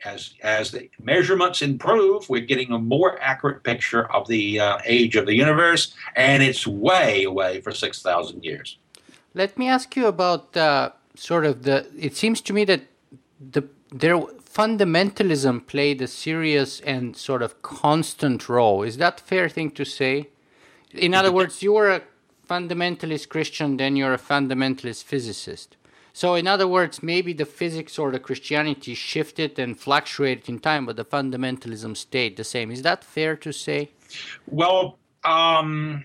As 0.04 0.34
as 0.42 0.72
the 0.72 0.90
measurements 1.00 1.62
improve, 1.62 2.28
we're 2.28 2.40
getting 2.40 2.72
a 2.72 2.78
more 2.80 3.16
accurate 3.20 3.62
picture 3.62 4.10
of 4.12 4.26
the 4.26 4.58
uh, 4.58 4.78
age 4.84 5.14
of 5.14 5.26
the 5.26 5.34
universe, 5.34 5.94
and 6.16 6.42
it's 6.42 6.66
way 6.66 7.22
away 7.22 7.60
for 7.60 7.70
six 7.70 8.02
thousand 8.02 8.42
years. 8.44 8.78
Let 9.34 9.58
me 9.58 9.68
ask 9.68 9.94
you 9.96 10.06
about 10.06 10.56
uh, 10.56 10.90
sort 11.14 11.44
of 11.44 11.62
the. 11.62 11.86
It 11.98 12.16
seems 12.16 12.40
to 12.42 12.52
me 12.52 12.64
that 12.64 12.82
the 13.40 13.68
their 13.90 14.18
fundamentalism 14.18 15.66
played 15.66 16.02
a 16.02 16.06
serious 16.06 16.80
and 16.80 17.16
sort 17.16 17.42
of 17.42 17.62
constant 17.62 18.48
role. 18.48 18.82
Is 18.82 18.96
that 18.96 19.20
fair 19.20 19.48
thing 19.48 19.70
to 19.72 19.84
say? 19.84 20.28
In 20.92 21.14
other 21.14 21.30
words, 21.30 21.62
you 21.62 21.72
were 21.74 21.90
a 21.90 22.02
fundamentalist 22.48 23.28
Christian, 23.28 23.76
then 23.76 23.94
you're 23.94 24.14
a 24.14 24.18
fundamentalist 24.18 25.04
physicist. 25.04 25.76
So, 26.12 26.34
in 26.34 26.48
other 26.48 26.66
words, 26.66 27.02
maybe 27.02 27.32
the 27.32 27.44
physics 27.44 27.98
or 27.98 28.10
the 28.10 28.18
Christianity 28.18 28.94
shifted 28.94 29.58
and 29.58 29.78
fluctuated 29.78 30.48
in 30.48 30.58
time, 30.58 30.86
but 30.86 30.96
the 30.96 31.04
fundamentalism 31.04 31.96
stayed 31.96 32.36
the 32.36 32.44
same. 32.44 32.72
Is 32.72 32.82
that 32.82 33.04
fair 33.04 33.36
to 33.36 33.52
say? 33.52 33.90
Well, 34.46 34.98
um, 35.24 36.04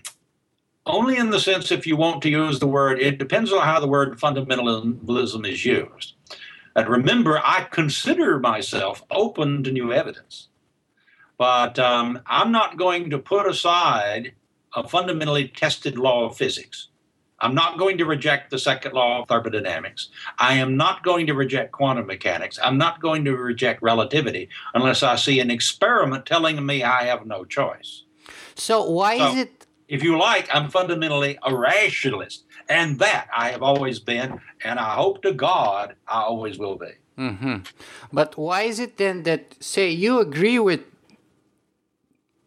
only 0.86 1.16
in 1.16 1.30
the 1.30 1.40
sense 1.40 1.70
if 1.70 1.86
you 1.86 1.96
want 1.96 2.22
to 2.22 2.28
use 2.30 2.58
the 2.58 2.66
word, 2.66 3.00
it 3.00 3.18
depends 3.18 3.52
on 3.52 3.62
how 3.62 3.80
the 3.80 3.88
word 3.88 4.18
fundamentalism 4.18 5.48
is 5.48 5.64
used. 5.64 6.14
And 6.76 6.88
remember, 6.88 7.40
I 7.42 7.66
consider 7.70 8.38
myself 8.38 9.02
open 9.10 9.62
to 9.64 9.72
new 9.72 9.92
evidence. 9.92 10.48
But 11.38 11.78
um, 11.78 12.20
I'm 12.26 12.52
not 12.52 12.76
going 12.76 13.10
to 13.10 13.18
put 13.18 13.46
aside 13.48 14.32
a 14.74 14.86
fundamentally 14.86 15.48
tested 15.48 15.98
law 15.98 16.26
of 16.26 16.36
physics. 16.36 16.88
I'm 17.40 17.54
not 17.54 17.78
going 17.78 17.98
to 17.98 18.04
reject 18.04 18.50
the 18.50 18.58
second 18.58 18.92
law 18.92 19.20
of 19.20 19.28
thermodynamics. 19.28 20.08
I 20.38 20.54
am 20.54 20.76
not 20.76 21.02
going 21.02 21.26
to 21.26 21.34
reject 21.34 21.72
quantum 21.72 22.06
mechanics. 22.06 22.58
I'm 22.62 22.78
not 22.78 23.00
going 23.02 23.24
to 23.24 23.36
reject 23.36 23.82
relativity 23.82 24.48
unless 24.74 25.02
I 25.02 25.16
see 25.16 25.40
an 25.40 25.50
experiment 25.50 26.26
telling 26.26 26.64
me 26.64 26.82
I 26.82 27.04
have 27.04 27.26
no 27.26 27.44
choice. 27.44 28.04
So, 28.54 28.88
why 28.88 29.18
so, 29.18 29.28
is 29.28 29.36
it? 29.36 29.63
If 29.88 30.02
you 30.02 30.18
like, 30.18 30.48
I'm 30.52 30.70
fundamentally 30.70 31.38
a 31.42 31.54
rationalist. 31.54 32.44
And 32.68 32.98
that 32.98 33.28
I 33.36 33.50
have 33.50 33.62
always 33.62 33.98
been. 34.00 34.40
And 34.62 34.78
I 34.78 34.94
hope 34.94 35.22
to 35.22 35.32
God 35.32 35.94
I 36.08 36.22
always 36.22 36.58
will 36.58 36.76
be. 36.76 36.92
Mm-hmm. 37.18 37.56
But 38.12 38.36
why 38.36 38.62
is 38.62 38.80
it 38.80 38.96
then 38.96 39.22
that, 39.24 39.54
say, 39.60 39.90
you 39.90 40.18
agree 40.20 40.58
with, 40.58 40.80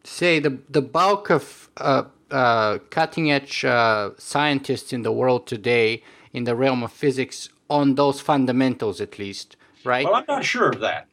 say, 0.04 0.40
the, 0.40 0.58
the 0.68 0.82
bulk 0.82 1.30
of 1.30 1.70
uh, 1.76 2.04
uh, 2.30 2.78
cutting 2.90 3.30
edge 3.30 3.64
uh, 3.64 4.10
scientists 4.18 4.92
in 4.92 5.02
the 5.02 5.12
world 5.12 5.46
today 5.46 6.02
in 6.32 6.44
the 6.44 6.54
realm 6.54 6.82
of 6.82 6.92
physics 6.92 7.48
on 7.70 7.94
those 7.94 8.20
fundamentals 8.20 9.00
at 9.00 9.18
least 9.18 9.56
right 9.84 10.04
well 10.04 10.14
i'm 10.14 10.24
not 10.28 10.44
sure 10.44 10.68
of 10.68 10.80
that 10.80 11.06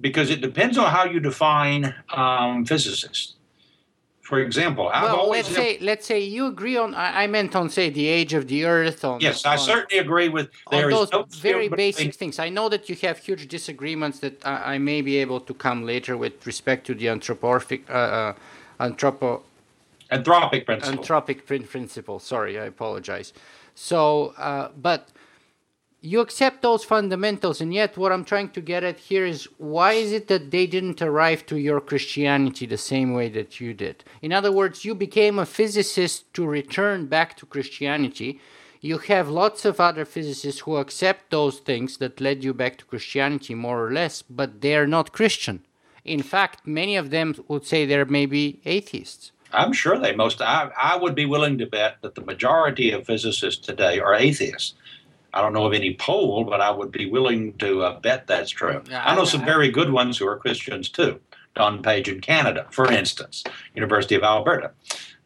because 0.00 0.30
it 0.30 0.40
depends 0.40 0.78
on 0.78 0.90
how 0.90 1.04
you 1.04 1.20
define 1.20 1.94
um, 2.14 2.64
physicists 2.64 3.34
For 4.28 4.40
example, 4.40 4.90
I've 4.92 5.04
well, 5.04 5.16
always 5.16 5.46
let's 5.46 5.56
say 5.56 5.78
let's 5.80 6.06
say 6.06 6.20
you 6.20 6.48
agree 6.48 6.76
on. 6.76 6.94
I, 6.94 7.22
I 7.22 7.26
meant 7.26 7.56
on 7.56 7.70
say 7.70 7.88
the 7.88 8.06
age 8.06 8.34
of 8.34 8.46
the 8.46 8.66
Earth. 8.66 9.02
On 9.02 9.18
yes, 9.20 9.46
I 9.46 9.56
certainly 9.56 10.04
agree 10.06 10.28
with 10.28 10.50
on 10.66 10.76
there 10.76 10.90
is 10.90 10.94
those 10.94 11.12
no 11.12 11.24
very 11.30 11.70
basic 11.70 12.14
things. 12.14 12.38
I 12.38 12.50
know 12.50 12.68
that 12.68 12.90
you 12.90 12.96
have 12.96 13.16
huge 13.16 13.48
disagreements 13.48 14.18
that 14.18 14.46
I, 14.46 14.74
I 14.74 14.78
may 14.78 15.00
be 15.00 15.16
able 15.16 15.40
to 15.40 15.54
come 15.54 15.86
later 15.86 16.14
with 16.18 16.46
respect 16.46 16.84
to 16.88 16.94
the 16.94 17.08
anthropomorphic, 17.08 17.88
uh, 17.88 17.94
uh, 17.94 18.34
anthropo, 18.80 19.40
anthropic 20.12 20.66
principle. 20.66 21.02
anthropic 21.02 21.46
principle. 21.46 22.18
Sorry, 22.18 22.58
I 22.58 22.66
apologize. 22.66 23.32
So, 23.74 24.34
uh, 24.36 24.68
but 24.76 25.08
you 26.00 26.20
accept 26.20 26.62
those 26.62 26.84
fundamentals, 26.84 27.60
and 27.60 27.74
yet 27.74 27.96
what 27.96 28.12
I'm 28.12 28.24
trying 28.24 28.50
to 28.50 28.60
get 28.60 28.84
at 28.84 29.00
here 29.00 29.26
is 29.26 29.48
why 29.58 29.94
is 29.94 30.12
it 30.12 30.28
that 30.28 30.50
they 30.52 30.66
didn't 30.66 31.02
arrive 31.02 31.44
to 31.46 31.58
your 31.58 31.80
Christianity 31.80 32.66
the 32.66 32.78
same 32.78 33.14
way 33.14 33.28
that 33.30 33.60
you 33.60 33.74
did? 33.74 34.04
In 34.22 34.32
other 34.32 34.52
words, 34.52 34.84
you 34.84 34.94
became 34.94 35.38
a 35.38 35.46
physicist 35.46 36.32
to 36.34 36.46
return 36.46 37.06
back 37.06 37.36
to 37.38 37.46
Christianity. 37.46 38.40
You 38.80 38.98
have 38.98 39.28
lots 39.28 39.64
of 39.64 39.80
other 39.80 40.04
physicists 40.04 40.60
who 40.60 40.76
accept 40.76 41.30
those 41.30 41.58
things 41.58 41.96
that 41.96 42.20
led 42.20 42.44
you 42.44 42.54
back 42.54 42.78
to 42.78 42.84
Christianity, 42.84 43.56
more 43.56 43.84
or 43.84 43.92
less, 43.92 44.22
but 44.22 44.60
they 44.60 44.76
are 44.76 44.86
not 44.86 45.12
Christian. 45.12 45.64
In 46.04 46.22
fact, 46.22 46.64
many 46.64 46.96
of 46.96 47.10
them 47.10 47.34
would 47.48 47.66
say 47.66 47.84
they're 47.84 48.04
maybe 48.04 48.60
atheists. 48.64 49.32
I'm 49.52 49.72
sure 49.72 49.98
they 49.98 50.14
most. 50.14 50.40
I, 50.40 50.70
I 50.78 50.96
would 50.96 51.14
be 51.14 51.26
willing 51.26 51.58
to 51.58 51.66
bet 51.66 51.96
that 52.02 52.14
the 52.14 52.20
majority 52.20 52.92
of 52.92 53.06
physicists 53.06 53.66
today 53.66 53.98
are 53.98 54.14
atheists. 54.14 54.74
I 55.34 55.42
don't 55.42 55.52
know 55.52 55.66
of 55.66 55.74
any 55.74 55.94
poll, 55.94 56.44
but 56.44 56.60
I 56.60 56.70
would 56.70 56.90
be 56.90 57.06
willing 57.10 57.52
to 57.58 57.82
uh, 57.82 58.00
bet 58.00 58.26
that's 58.26 58.50
true. 58.50 58.82
Yeah, 58.90 59.04
I 59.04 59.14
know 59.14 59.22
I- 59.22 59.26
some 59.26 59.42
I- 59.42 59.46
very 59.46 59.70
good 59.70 59.90
ones 59.92 60.18
who 60.18 60.26
are 60.26 60.36
Christians 60.38 60.88
too. 60.88 61.20
Don 61.54 61.82
Page 61.82 62.08
in 62.08 62.20
Canada, 62.20 62.66
for 62.70 62.90
instance, 62.90 63.42
University 63.74 64.14
of 64.14 64.22
Alberta, 64.22 64.70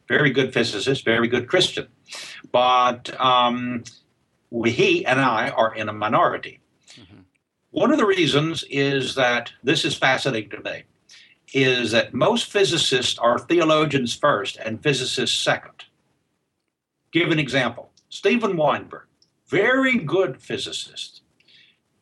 very 0.09 0.31
good 0.31 0.55
physicist, 0.55 1.05
very 1.05 1.29
good 1.29 1.47
Christian, 1.47 1.89
but 2.53 3.19
um, 3.21 3.85
we, 4.51 4.71
he 4.71 5.05
and 5.05 5.21
I 5.21 5.51
are 5.51 5.75
in 5.75 5.89
a 5.89 5.93
minority. 5.93 6.61
One 7.71 7.91
of 7.91 7.99
the 7.99 8.07
reasons 8.07 8.65
is 8.71 9.15
that 9.15 9.53
this 9.63 9.85
is 9.85 9.95
fascinating 9.95 10.51
to 10.51 10.61
me 10.61 10.83
is 11.55 11.91
that 11.93 12.13
most 12.15 12.51
physicists 12.51 13.19
are 13.19 13.39
theologians 13.39 14.15
first 14.15 14.57
and 14.59 14.83
physicists 14.83 15.39
second. 15.39 15.85
Give 17.13 17.31
an 17.31 17.39
example. 17.39 17.91
Steven 18.11 18.57
Weinberg, 18.57 19.07
very 19.53 19.99
good 19.99 20.41
physicist. 20.41 21.21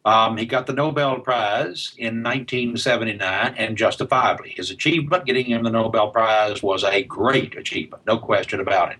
Um, 0.05 0.37
he 0.37 0.47
got 0.47 0.69
the 0.69 0.73
Nobel 0.73 1.19
Prize 1.19 1.93
in 1.99 2.23
1979, 2.23 3.55
and 3.59 3.77
justifiably. 3.77 4.55
His 4.57 4.71
achievement, 4.71 5.27
getting 5.27 5.47
him 5.47 5.65
the 5.65 5.71
Nobel 5.71 6.11
Prize, 6.11 6.63
was 6.63 6.85
a 6.85 7.03
great 7.03 7.59
achievement, 7.59 8.05
no 8.07 8.19
question 8.19 8.61
about 8.61 8.93
it. 8.93 8.99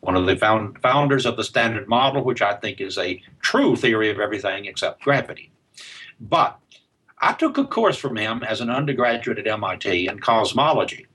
One 0.00 0.14
of 0.14 0.26
the 0.26 0.36
found, 0.36 0.78
founders 0.82 1.24
of 1.24 1.38
the 1.38 1.42
Standard 1.42 1.88
Model, 1.88 2.22
which 2.22 2.42
I 2.42 2.54
think 2.56 2.82
is 2.82 2.98
a 2.98 3.20
true 3.40 3.74
theory 3.74 4.10
of 4.10 4.20
everything 4.20 4.66
except 4.66 5.02
gravity. 5.02 5.50
But 6.20 6.58
I 7.18 7.32
took 7.32 7.56
a 7.56 7.64
course 7.64 7.96
from 7.96 8.16
him 8.16 8.42
as 8.42 8.60
an 8.60 8.68
undergraduate 8.68 9.38
at 9.38 9.46
MIT 9.46 10.06
in 10.06 10.20
cosmology, 10.20 11.06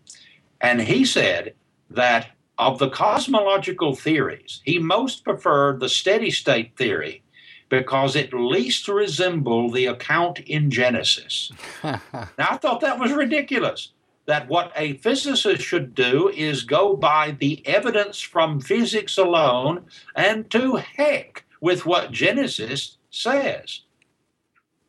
and 0.60 0.82
he 0.82 1.06
said 1.06 1.54
that 1.91 2.32
of 2.62 2.78
the 2.78 2.91
cosmological 2.91 3.95
theories, 3.95 4.62
he 4.63 4.78
most 4.78 5.24
preferred 5.24 5.80
the 5.80 5.89
steady 5.89 6.30
state 6.30 6.78
theory 6.78 7.24
because 7.69 8.15
it 8.15 8.32
least 8.34 8.88
resembled 8.88 9.74
the 9.74 9.88
account 9.88 10.39
in 10.41 10.69
Genesis. 10.69 11.52
now, 11.84 12.00
I 12.38 12.58
thought 12.58 12.82
that 12.82 13.00
was 13.00 13.12
ridiculous. 13.12 13.93
That 14.28 14.47
what 14.47 14.71
a 14.76 14.93
physicist 14.97 15.63
should 15.63 15.95
do 15.95 16.30
is 16.30 16.62
go 16.62 16.95
by 16.95 17.32
the 17.32 17.65
evidence 17.65 18.21
from 18.21 18.62
physics 18.62 19.17
alone 19.17 19.86
and 20.15 20.50
to 20.52 20.76
heck 20.76 21.45
with 21.62 21.88
what 21.88 22.12
Genesis 22.12 23.00
says. 23.10 23.82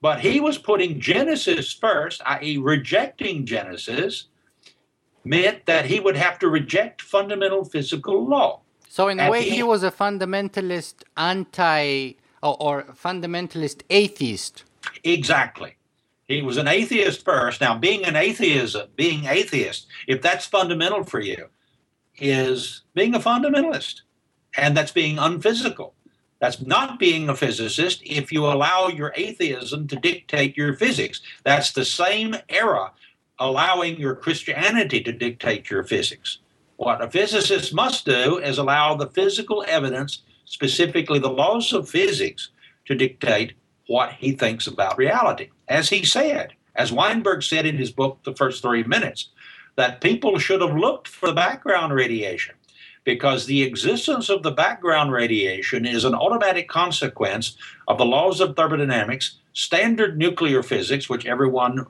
But 0.02 0.20
he 0.20 0.40
was 0.40 0.58
putting 0.58 1.00
Genesis 1.00 1.72
first, 1.72 2.20
i.e., 2.26 2.58
rejecting 2.58 3.46
Genesis, 3.46 4.26
meant 5.24 5.66
that 5.66 5.86
he 5.86 6.00
would 6.00 6.16
have 6.16 6.38
to 6.40 6.48
reject 6.48 7.02
fundamental 7.02 7.64
physical 7.64 8.26
law. 8.26 8.60
So 8.88 9.08
in 9.08 9.20
a 9.20 9.30
way, 9.30 9.48
he 9.48 9.62
was 9.62 9.82
a 9.82 9.90
fundamentalist 9.90 11.04
anti 11.16 12.12
or, 12.42 12.56
or 12.60 12.82
fundamentalist 12.92 13.82
atheist. 13.88 14.64
Exactly. 15.04 15.76
He 16.26 16.42
was 16.42 16.56
an 16.56 16.68
atheist 16.68 17.24
first. 17.24 17.60
Now, 17.60 17.76
being 17.76 18.04
an 18.04 18.16
atheist, 18.16 18.76
being 18.96 19.26
atheist, 19.26 19.86
if 20.06 20.22
that's 20.22 20.46
fundamental 20.46 21.04
for 21.04 21.20
you, 21.20 21.48
is 22.18 22.82
being 22.94 23.14
a 23.14 23.20
fundamentalist, 23.20 24.02
and 24.56 24.76
that's 24.76 24.92
being 24.92 25.18
unphysical. 25.18 25.94
That's 26.38 26.60
not 26.60 26.98
being 26.98 27.28
a 27.28 27.36
physicist 27.36 28.02
if 28.04 28.32
you 28.32 28.44
allow 28.44 28.88
your 28.88 29.12
atheism 29.16 29.86
to 29.88 29.96
dictate 29.96 30.56
your 30.56 30.74
physics. 30.74 31.20
That's 31.44 31.72
the 31.72 31.84
same 31.84 32.36
era 32.48 32.92
allowing 33.38 33.98
your 33.98 34.14
Christianity 34.14 35.00
to 35.02 35.12
dictate 35.12 35.70
your 35.70 35.84
physics. 35.84 36.38
What 36.76 37.02
a 37.02 37.10
physicist 37.10 37.74
must 37.74 38.04
do 38.04 38.38
is 38.38 38.58
allow 38.58 38.94
the 38.94 39.06
physical 39.06 39.64
evidence, 39.66 40.22
specifically 40.44 41.18
the 41.18 41.30
laws 41.30 41.72
of 41.72 41.88
physics, 41.88 42.50
to 42.86 42.94
dictate 42.94 43.54
what 43.86 44.12
he 44.14 44.32
thinks 44.32 44.66
about 44.66 44.98
reality. 44.98 45.50
As 45.68 45.90
he 45.90 46.04
said, 46.04 46.54
as 46.74 46.92
Weinberg 46.92 47.42
said 47.42 47.66
in 47.66 47.76
his 47.76 47.90
book, 47.90 48.18
The 48.24 48.34
First 48.34 48.62
Three 48.62 48.82
Minutes, 48.84 49.28
that 49.76 50.00
people 50.00 50.38
should 50.38 50.60
have 50.60 50.76
looked 50.76 51.08
for 51.08 51.28
the 51.28 51.34
background 51.34 51.92
radiation 51.92 52.54
because 53.04 53.46
the 53.46 53.62
existence 53.62 54.28
of 54.28 54.42
the 54.42 54.50
background 54.50 55.12
radiation 55.12 55.86
is 55.86 56.04
an 56.04 56.14
automatic 56.14 56.68
consequence 56.68 57.56
of 57.88 57.98
the 57.98 58.04
laws 58.04 58.40
of 58.40 58.54
thermodynamics, 58.54 59.38
standard 59.52 60.16
nuclear 60.16 60.62
physics, 60.62 61.08
which 61.08 61.26
everyone 61.26 61.86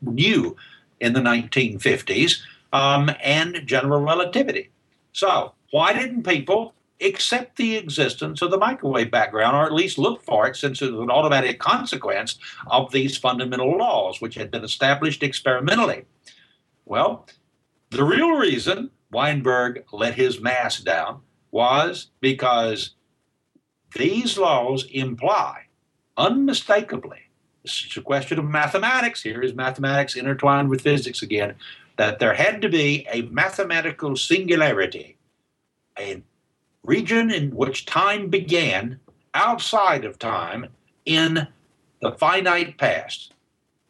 knew 0.00 0.56
in 1.00 1.12
the 1.12 1.20
1950s, 1.20 2.40
um, 2.72 3.10
and 3.22 3.62
general 3.64 4.00
relativity. 4.00 4.70
So, 5.12 5.52
why 5.70 5.92
didn't 5.92 6.24
people 6.24 6.74
accept 7.00 7.56
the 7.56 7.76
existence 7.76 8.42
of 8.42 8.50
the 8.50 8.58
microwave 8.58 9.10
background, 9.10 9.56
or 9.56 9.64
at 9.64 9.72
least 9.72 9.98
look 9.98 10.22
for 10.24 10.48
it, 10.48 10.56
since 10.56 10.82
it 10.82 10.92
was 10.92 11.00
an 11.00 11.10
automatic 11.10 11.60
consequence 11.60 12.38
of 12.66 12.90
these 12.90 13.16
fundamental 13.16 13.76
laws, 13.76 14.20
which 14.20 14.34
had 14.34 14.50
been 14.50 14.64
established 14.64 15.22
experimentally? 15.22 16.04
Well, 16.84 17.26
the 17.90 18.04
real 18.04 18.30
reason 18.32 18.90
Weinberg 19.10 19.84
let 19.92 20.14
his 20.14 20.40
mask 20.40 20.84
down 20.84 21.20
was 21.50 22.10
because 22.20 22.94
these 23.94 24.36
laws 24.36 24.86
imply 24.92 25.66
unmistakably, 26.16 27.27
is 27.64 27.96
a 27.96 28.02
question 28.02 28.38
of 28.38 28.44
mathematics, 28.44 29.22
here 29.22 29.42
is 29.42 29.54
mathematics 29.54 30.16
intertwined 30.16 30.68
with 30.68 30.80
physics 30.80 31.22
again, 31.22 31.54
that 31.96 32.18
there 32.18 32.34
had 32.34 32.62
to 32.62 32.68
be 32.68 33.06
a 33.12 33.22
mathematical 33.22 34.16
singularity, 34.16 35.16
a 35.98 36.22
region 36.84 37.30
in 37.30 37.50
which 37.54 37.86
time 37.86 38.28
began 38.28 39.00
outside 39.34 40.04
of 40.04 40.18
time 40.18 40.68
in 41.04 41.48
the 42.00 42.12
finite 42.12 42.78
past 42.78 43.34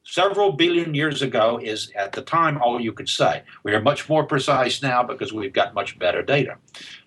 several 0.09 0.53
billion 0.53 0.95
years 0.95 1.21
ago 1.21 1.61
is 1.63 1.93
at 1.95 2.13
the 2.13 2.23
time 2.23 2.59
all 2.63 2.81
you 2.81 2.93
could 2.93 3.09
say. 3.09 3.43
We 3.63 3.75
are 3.75 3.81
much 3.81 4.09
more 4.09 4.25
precise 4.25 4.83
now 4.83 5.03
because 5.03 5.33
we've 5.33 5.53
got 5.53 5.75
much 5.75 5.99
better 5.99 6.23
data. 6.23 6.57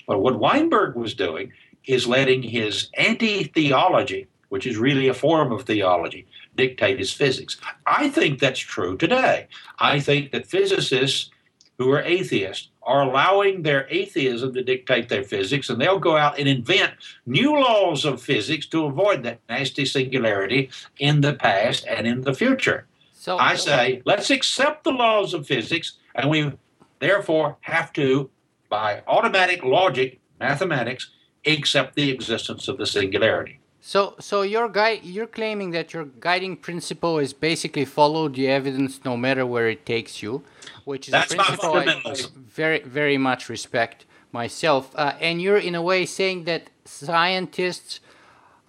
But 0.07 0.19
what 0.19 0.39
Weinberg 0.39 0.95
was 0.95 1.15
doing 1.15 1.51
is 1.85 2.07
letting 2.07 2.43
his 2.43 2.89
anti 2.93 3.45
theology, 3.45 4.27
which 4.49 4.67
is 4.67 4.77
really 4.77 5.07
a 5.07 5.15
form 5.15 5.51
of 5.51 5.63
theology, 5.63 6.27
dictate 6.55 6.99
his 6.99 7.13
physics. 7.13 7.57
I 7.85 8.09
think 8.09 8.39
that's 8.39 8.59
true 8.59 8.97
today. 8.97 9.47
I 9.79 9.99
think 9.99 10.31
that 10.31 10.47
physicists 10.47 11.29
who 11.77 11.91
are 11.91 12.01
atheists 12.03 12.69
are 12.83 13.03
allowing 13.03 13.61
their 13.61 13.87
atheism 13.89 14.53
to 14.53 14.63
dictate 14.63 15.09
their 15.09 15.23
physics, 15.23 15.69
and 15.69 15.79
they'll 15.79 15.99
go 15.99 16.17
out 16.17 16.37
and 16.37 16.47
invent 16.47 16.93
new 17.25 17.53
laws 17.59 18.05
of 18.05 18.21
physics 18.21 18.65
to 18.67 18.85
avoid 18.85 19.23
that 19.23 19.39
nasty 19.49 19.85
singularity 19.85 20.69
in 20.99 21.21
the 21.21 21.33
past 21.33 21.85
and 21.87 22.07
in 22.07 22.21
the 22.21 22.33
future. 22.33 22.87
So 23.13 23.37
I 23.37 23.55
say, 23.55 24.01
let's 24.05 24.31
accept 24.31 24.83
the 24.83 24.91
laws 24.91 25.33
of 25.33 25.45
physics, 25.45 25.93
and 26.15 26.29
we 26.29 26.51
therefore 26.99 27.57
have 27.61 27.93
to, 27.93 28.29
by 28.69 29.03
automatic 29.07 29.63
logic, 29.63 30.19
mathematics, 30.39 31.11
accept 31.45 31.95
the 31.95 32.09
existence 32.09 32.67
of 32.67 32.77
the 32.77 32.85
singularity. 32.85 33.60
So, 33.81 34.15
so 34.19 34.43
your 34.43 34.69
guy, 34.69 34.99
you're 35.01 35.27
claiming 35.27 35.71
that 35.71 35.91
your 35.91 36.05
guiding 36.05 36.55
principle 36.55 37.17
is 37.17 37.33
basically 37.33 37.85
follow 37.85 38.29
the 38.29 38.47
evidence 38.47 39.03
no 39.03 39.17
matter 39.17 39.43
where 39.45 39.67
it 39.69 39.85
takes 39.87 40.21
you, 40.21 40.43
which 40.85 41.07
is 41.07 41.11
That's 41.11 41.33
a 41.33 41.37
principle 41.37 41.73
I, 41.73 42.01
I 42.05 42.15
very, 42.35 42.79
very 42.83 43.17
much 43.17 43.49
respect 43.49 44.05
myself. 44.31 44.91
Uh, 44.95 45.13
and 45.19 45.41
you're 45.41 45.57
in 45.57 45.73
a 45.73 45.81
way 45.81 46.05
saying 46.05 46.43
that 46.43 46.69
scientists 46.85 47.99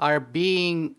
are 0.01 0.19
being 0.19 0.97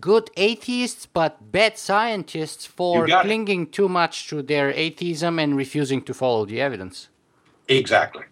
good 0.00 0.30
atheists 0.36 1.06
but 1.06 1.52
bad 1.52 1.76
scientists 1.78 2.66
for 2.66 3.06
got 3.06 3.24
it. 3.24 3.28
clinging 3.28 3.66
too 3.66 3.88
much 3.88 4.28
to 4.28 4.42
their 4.42 4.70
atheism 4.70 5.38
and 5.38 5.56
refusing 5.56 6.02
to 6.02 6.14
follow 6.14 6.44
the 6.46 6.60
evidence. 6.60 7.08
Exactly. 7.68 8.24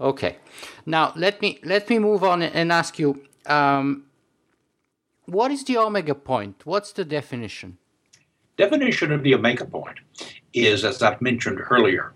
Okay. 0.00 0.36
Now 0.84 1.12
let 1.16 1.40
me 1.40 1.60
let 1.64 1.88
me 1.88 1.98
move 1.98 2.22
on 2.24 2.42
and 2.42 2.72
ask 2.72 2.98
you, 2.98 3.22
um, 3.46 4.05
what 5.26 5.50
is 5.50 5.64
the 5.64 5.76
omega 5.78 6.14
point? 6.14 6.64
What's 6.64 6.92
the 6.92 7.04
definition? 7.04 7.78
Definition 8.56 9.12
of 9.12 9.22
the 9.22 9.34
omega 9.34 9.66
point 9.66 9.98
is, 10.52 10.84
as 10.84 11.02
I've 11.02 11.20
mentioned 11.20 11.60
earlier, 11.70 12.14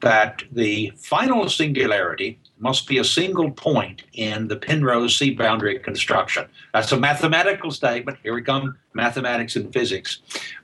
that 0.00 0.42
the 0.52 0.92
final 0.96 1.48
singularity 1.48 2.40
must 2.58 2.86
be 2.88 2.98
a 2.98 3.04
single 3.04 3.50
point 3.50 4.02
in 4.14 4.48
the 4.48 4.56
Penrose 4.56 5.16
C 5.16 5.30
boundary 5.30 5.78
construction. 5.78 6.46
That's 6.74 6.92
a 6.92 6.98
mathematical 6.98 7.70
statement. 7.70 8.18
Here 8.22 8.34
we 8.34 8.42
come, 8.42 8.76
mathematics 8.94 9.56
and 9.56 9.72
physics. 9.72 10.20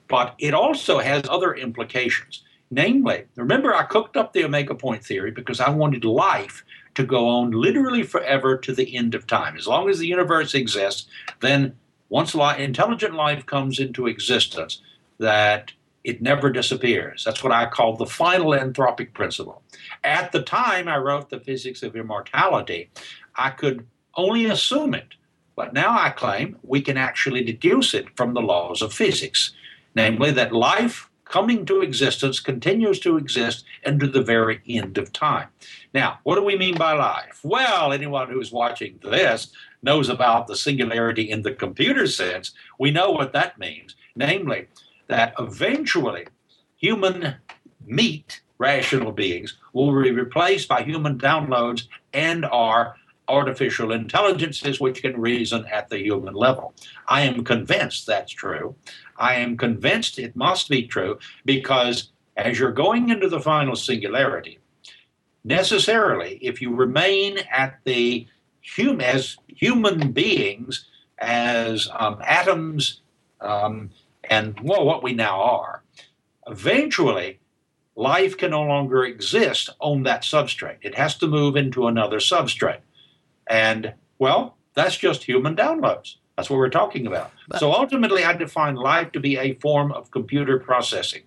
But 0.09 0.35
it 0.38 0.55
also 0.55 0.98
has 0.98 1.22
other 1.28 1.55
implications. 1.55 2.42
Namely, 2.70 3.24
remember, 3.37 3.74
I 3.74 3.85
cooked 3.85 4.16
up 4.16 4.33
the 4.33 4.44
omega 4.44 4.74
point 4.74 5.05
theory 5.05 5.31
because 5.31 5.61
I 5.61 5.70
wanted 5.70 6.05
life 6.05 6.64
to 6.94 7.05
go 7.05 7.26
on 7.28 7.50
literally 7.50 8.02
forever 8.02 8.57
to 8.59 8.74
the 8.74 8.96
end 8.96 9.14
of 9.14 9.26
time. 9.26 9.57
As 9.57 9.66
long 9.66 9.88
as 9.88 9.98
the 9.98 10.07
universe 10.07 10.55
exists, 10.55 11.07
then 11.40 11.74
once 12.12 12.35
intelligent 12.35 13.14
life 13.14 13.46
comes 13.46 13.79
into 13.81 14.07
existence, 14.07 14.83
that 15.16 15.72
it 16.05 16.20
never 16.20 16.51
disappears. 16.51 17.25
That's 17.25 17.42
what 17.42 17.55
I 17.55 17.64
call 17.64 17.96
the 17.96 18.05
final 18.05 18.51
anthropic 18.51 19.14
principle. 19.14 19.62
At 20.05 20.31
the 20.31 20.42
time 20.42 20.88
I 20.88 20.98
wrote 20.98 21.31
The 21.31 21.40
Physics 21.40 21.83
of 21.83 21.96
Immortality, 21.96 22.90
I 23.35 23.48
could 23.48 23.87
only 24.14 24.44
assume 24.44 24.92
it. 24.92 25.14
But 25.57 25.72
now 25.72 25.98
I 25.98 26.11
claim 26.11 26.59
we 26.62 26.83
can 26.83 26.98
actually 26.98 27.44
deduce 27.44 27.94
it 27.94 28.14
from 28.14 28.35
the 28.35 28.42
laws 28.42 28.83
of 28.83 28.92
physics, 28.92 29.53
namely 29.94 30.33
that 30.33 30.53
life 30.53 31.09
coming 31.25 31.64
to 31.64 31.81
existence 31.81 32.40
continues 32.40 33.01
to 33.01 33.16
exist 33.16 33.64
into 33.87 34.07
the 34.07 34.22
very 34.22 34.61
end 34.68 34.98
of 34.98 35.14
time. 35.14 35.48
Now, 35.94 36.18
what 36.25 36.35
do 36.35 36.44
we 36.44 36.59
mean 36.59 36.77
by 36.77 36.92
life? 36.92 37.40
Well, 37.42 37.90
anyone 37.90 38.29
who's 38.29 38.53
watching 38.53 39.01
this 39.03 39.51
knows 39.82 40.08
about 40.08 40.46
the 40.46 40.56
singularity 40.56 41.30
in 41.30 41.42
the 41.42 41.52
computer 41.52 42.06
sense. 42.06 42.52
We 42.78 42.90
know 42.90 43.10
what 43.10 43.32
that 43.32 43.58
means, 43.58 43.96
namely 44.14 44.68
that 45.08 45.34
eventually 45.38 46.26
human 46.76 47.36
meat 47.84 48.40
rational 48.58 49.12
beings 49.12 49.58
will 49.72 50.02
be 50.02 50.12
replaced 50.12 50.68
by 50.68 50.82
human 50.82 51.18
downloads 51.18 51.88
and 52.12 52.44
are 52.44 52.94
artificial 53.28 53.92
intelligences 53.92 54.80
which 54.80 55.02
can 55.02 55.20
reason 55.20 55.64
at 55.66 55.88
the 55.88 55.98
human 55.98 56.34
level. 56.34 56.74
I 57.08 57.22
am 57.22 57.44
convinced 57.44 58.06
that's 58.06 58.32
true. 58.32 58.74
I 59.16 59.34
am 59.34 59.56
convinced 59.56 60.18
it 60.18 60.36
must 60.36 60.68
be 60.68 60.86
true 60.86 61.18
because 61.44 62.10
as 62.36 62.58
you're 62.58 62.72
going 62.72 63.10
into 63.10 63.28
the 63.28 63.40
final 63.40 63.76
singularity, 63.76 64.58
necessarily, 65.44 66.38
if 66.42 66.60
you 66.60 66.74
remain 66.74 67.38
at 67.50 67.78
the 67.84 68.26
hum- 68.77 69.01
as 69.01 69.37
human 69.48 70.12
beings, 70.12 70.87
as 71.18 71.88
um, 71.92 72.18
atoms, 72.25 73.01
um, 73.40 73.90
and 74.25 74.59
well, 74.62 74.85
what 74.85 75.03
we 75.03 75.12
now 75.12 75.40
are, 75.40 75.83
eventually 76.46 77.40
life 77.94 78.37
can 78.37 78.51
no 78.51 78.62
longer 78.62 79.05
exist 79.05 79.70
on 79.81 80.05
that 80.05 80.22
substrate. 80.22 80.79
It 80.83 80.96
has 80.96 81.16
to 81.18 81.27
move 81.27 81.57
into 81.57 81.87
another 81.87 82.18
substrate. 82.18 82.81
And 83.46 83.94
well, 84.18 84.57
that's 84.75 84.96
just 84.96 85.25
human 85.25 85.57
downloads. 85.57 86.16
That's 86.37 86.48
what 86.48 86.57
we're 86.57 86.70
talking 86.70 87.07
about. 87.07 87.31
But, 87.48 87.61
so 87.61 87.72
ultimately, 87.72 88.25
I 88.25 88.33
define 88.33 88.77
life 88.77 89.12
to 89.12 89.20
be 89.20 89.37
a 89.37 89.55
form 89.55 89.92
of 89.92 90.11
computer 90.11 90.59
processing. 90.59 91.22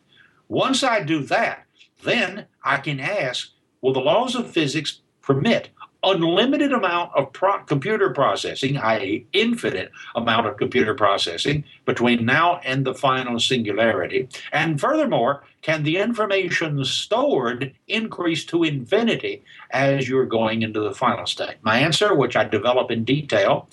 Once 0.48 0.84
I 0.84 1.02
do 1.02 1.20
that, 1.24 1.66
then 2.04 2.46
I 2.64 2.78
can 2.78 3.00
ask 3.00 3.50
will 3.82 3.94
the 3.94 4.00
laws 4.00 4.36
of 4.36 4.50
physics 4.50 5.02
permit 5.22 5.70
unlimited 6.04 6.72
amount 6.72 7.12
of 7.16 7.32
pro- 7.34 7.64
computer 7.64 8.10
processing, 8.12 8.78
i.e., 8.78 9.26
infinite 9.34 9.92
amount 10.16 10.48
of 10.48 10.58
computer 10.58 10.94
processing 10.94 11.64
between 11.86 12.26
now 12.26 12.60
and 12.64 12.86
the 12.86 12.94
final 12.94 13.40
singularity. 13.40 14.28
And 14.52 14.80
furthermore, 14.80 15.44
can 15.62 15.84
the 15.84 15.98
information 15.98 16.84
stored 16.86 17.74
increase 17.88 18.46
to 18.46 18.64
infinity 18.64 19.44
as 19.72 20.08
you're 20.08 20.26
going 20.26 20.62
into 20.62 20.80
the 20.80 20.94
final 20.94 21.26
state? 21.26 21.56
My 21.62 21.80
answer, 21.80 22.14
which 22.14 22.36
I 22.36 22.44
develop 22.44 22.92
in 22.92 23.04
detail 23.04 23.68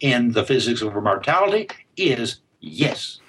in 0.00 0.32
the 0.32 0.44
physics 0.44 0.82
of 0.82 0.96
immortality, 0.96 1.68
is 1.96 2.40
yes. 2.60 3.20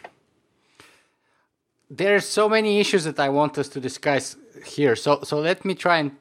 There 1.90 2.16
are 2.16 2.20
so 2.20 2.48
many 2.48 2.80
issues 2.80 3.04
that 3.06 3.20
I 3.20 3.30
want 3.30 3.58
us 3.58 3.68
to 3.70 3.80
discuss 3.80 4.36
here. 4.66 4.96
So 4.96 5.22
so 5.24 5.40
let 5.40 5.66
me 5.66 5.74
try 5.74 5.98
and 5.98 6.12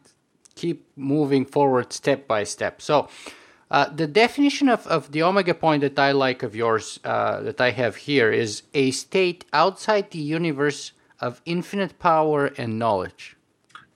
keep 0.62 0.78
moving 0.96 1.44
forward 1.44 1.92
step 1.92 2.20
by 2.26 2.44
step. 2.44 2.82
So, 2.82 3.08
uh, 3.70 3.86
the 3.94 4.06
definition 4.06 4.68
of, 4.68 4.86
of 4.86 5.12
the 5.12 5.22
omega 5.22 5.54
point 5.54 5.82
that 5.82 5.98
I 5.98 6.12
like 6.12 6.42
of 6.42 6.56
yours, 6.56 6.98
uh, 7.04 7.40
that 7.42 7.60
I 7.60 7.70
have 7.70 7.96
here, 8.08 8.30
is 8.32 8.62
a 8.72 8.90
state 8.90 9.44
outside 9.52 10.10
the 10.10 10.24
universe 10.40 10.92
of 11.20 11.42
infinite 11.44 11.98
power 11.98 12.46
and 12.56 12.78
knowledge. 12.78 13.36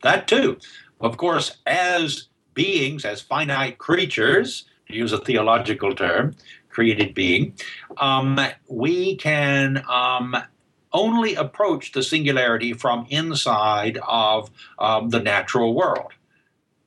That 0.03 0.29
too. 0.29 0.59
Of 1.01 1.17
course, 1.17 1.59
as 1.67 2.29
beings, 2.55 3.05
as 3.05 3.23
finite 3.23 3.79
creatures, 3.79 4.65
to 4.89 4.95
use 4.95 5.13
a 5.13 5.19
theological 5.19 5.95
term, 5.95 6.35
created 6.69 7.15
being, 7.15 7.55
um, 7.99 8.39
we 8.69 9.17
can 9.17 9.83
um, 9.89 10.37
only 10.93 11.35
approach 11.35 11.93
the 11.93 12.03
singularity 12.03 12.73
from 12.73 13.07
inside 13.09 13.99
of 14.07 14.51
um, 14.79 15.09
the 15.11 15.21
natural 15.21 15.75
world. 15.75 16.13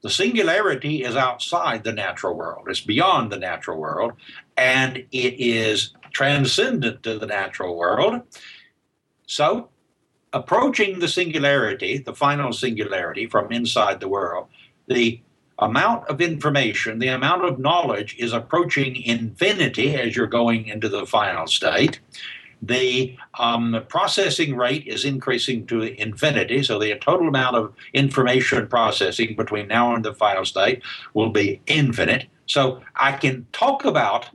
The 0.06 0.12
singularity 0.12 1.04
is 1.04 1.16
outside 1.16 1.84
the 1.84 1.92
natural 1.92 2.36
world, 2.36 2.68
it's 2.68 2.80
beyond 2.80 3.32
the 3.32 3.40
natural 3.40 3.80
world, 3.80 4.12
and 4.56 4.98
it 4.98 5.34
is 5.40 5.96
transcendent 6.14 7.02
to 7.02 7.18
the 7.18 7.26
natural 7.26 7.76
world. 7.76 8.22
So, 9.26 9.70
approaching 10.32 11.00
the 11.00 11.08
singularity, 11.08 11.98
the 11.98 12.14
final 12.14 12.54
singularity 12.54 13.26
from 13.26 13.52
inside 13.52 14.00
the 14.00 14.08
world, 14.08 14.46
the 14.86 15.22
amount 15.58 16.08
of 16.08 16.22
information, 16.22 17.00
the 17.00 17.08
amount 17.08 17.44
of 17.44 17.58
knowledge 17.58 18.16
is 18.20 18.32
approaching 18.32 19.02
infinity 19.02 19.96
as 19.96 20.16
you're 20.16 20.28
going 20.28 20.68
into 20.68 20.88
the 20.88 21.08
final 21.08 21.48
state 21.48 22.00
the 22.62 23.18
um, 23.40 23.84
processing 23.90 24.56
rate 24.56 24.88
is 24.88 25.06
increasing 25.06 25.66
to 25.68 25.82
infinity, 26.02 26.64
so 26.64 26.80
the 26.80 26.96
total 26.96 27.28
amount 27.28 27.56
of 27.56 27.74
information 27.94 28.68
processing 28.68 29.36
between 29.36 29.68
now 29.68 29.94
and 29.94 30.04
the 30.04 30.14
final 30.14 30.46
state 30.46 30.82
will 31.14 31.30
be 31.30 31.62
infinite. 31.68 32.28
So 32.46 32.82
I 32.96 33.14
can 33.14 33.48
talk 33.52 33.86
about 33.86 34.30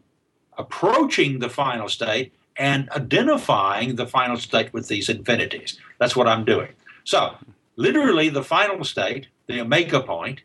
approaching 0.58 1.38
the 1.38 1.48
final 1.48 1.88
state 1.88 2.32
and 2.56 2.90
identifying 2.90 3.96
the 3.96 4.06
final 4.06 4.36
state 4.36 4.72
with 4.72 4.88
these 4.88 5.08
infinities. 5.08 5.78
That's 5.98 6.14
what 6.14 6.28
I'm 6.28 6.44
doing. 6.44 6.72
So, 7.04 7.34
literally, 7.76 8.28
the 8.28 8.42
final 8.42 8.84
state, 8.84 9.28
the 9.46 9.60
omega 9.62 10.00
point, 10.00 10.42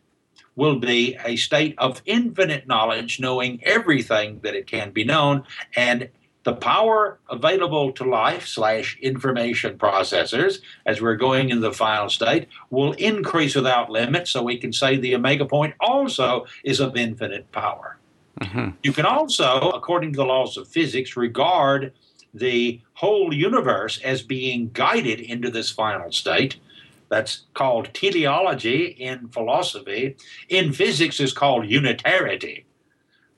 will 0.56 0.78
be 0.78 1.16
a 1.24 1.36
state 1.36 1.74
of 1.76 2.00
infinite 2.06 2.66
knowledge, 2.66 3.20
knowing 3.20 3.60
everything 3.62 4.40
that 4.42 4.54
it 4.54 4.66
can 4.66 4.90
be 4.90 5.04
known, 5.04 5.44
and 5.76 6.08
the 6.46 6.54
power 6.54 7.18
available 7.28 7.90
to 7.90 8.04
life 8.04 8.46
slash 8.46 8.96
information 9.02 9.76
processors 9.76 10.60
as 10.86 11.00
we're 11.00 11.16
going 11.16 11.50
into 11.50 11.60
the 11.60 11.72
final 11.72 12.08
state 12.08 12.46
will 12.70 12.92
increase 12.92 13.56
without 13.56 13.90
limit. 13.90 14.28
So 14.28 14.44
we 14.44 14.56
can 14.56 14.72
say 14.72 14.96
the 14.96 15.16
omega 15.16 15.44
point 15.44 15.74
also 15.80 16.46
is 16.62 16.78
of 16.78 16.96
infinite 16.96 17.50
power. 17.50 17.98
Mm-hmm. 18.40 18.76
You 18.84 18.92
can 18.92 19.06
also, 19.06 19.70
according 19.70 20.12
to 20.12 20.18
the 20.18 20.24
laws 20.24 20.56
of 20.56 20.68
physics, 20.68 21.16
regard 21.16 21.92
the 22.32 22.80
whole 22.94 23.34
universe 23.34 23.98
as 24.04 24.22
being 24.22 24.70
guided 24.72 25.18
into 25.18 25.50
this 25.50 25.72
final 25.72 26.12
state. 26.12 26.58
That's 27.08 27.42
called 27.54 27.92
teleology 27.92 28.84
in 28.84 29.30
philosophy. 29.30 30.16
In 30.48 30.72
physics, 30.72 31.18
is 31.18 31.32
called 31.32 31.66
unitarity 31.66 32.65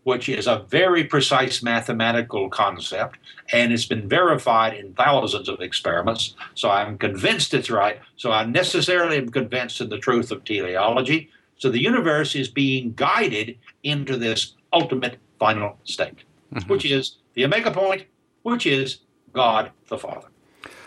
which 0.08 0.26
is 0.30 0.46
a 0.46 0.64
very 0.70 1.04
precise 1.04 1.62
mathematical 1.62 2.48
concept, 2.48 3.18
and 3.52 3.74
it's 3.74 3.84
been 3.84 4.08
verified 4.08 4.72
in 4.72 4.94
thousands 4.94 5.50
of 5.50 5.60
experiments. 5.60 6.34
So 6.54 6.70
I'm 6.70 6.96
convinced 6.96 7.52
it's 7.52 7.70
right. 7.70 8.00
So 8.16 8.32
I 8.32 8.46
necessarily 8.46 9.18
am 9.18 9.28
convinced 9.28 9.82
in 9.82 9.90
the 9.90 9.98
truth 9.98 10.30
of 10.32 10.44
teleology. 10.44 11.28
So 11.58 11.68
the 11.68 11.82
universe 11.82 12.34
is 12.34 12.48
being 12.48 12.94
guided 12.94 13.58
into 13.82 14.16
this 14.16 14.54
ultimate 14.72 15.18
final 15.38 15.76
state, 15.84 16.20
mm-hmm. 16.54 16.66
which 16.70 16.86
is 16.86 17.18
the 17.34 17.44
omega 17.44 17.70
point, 17.70 18.06
which 18.44 18.64
is 18.64 19.00
God 19.34 19.72
the 19.90 19.98
Father. 19.98 20.28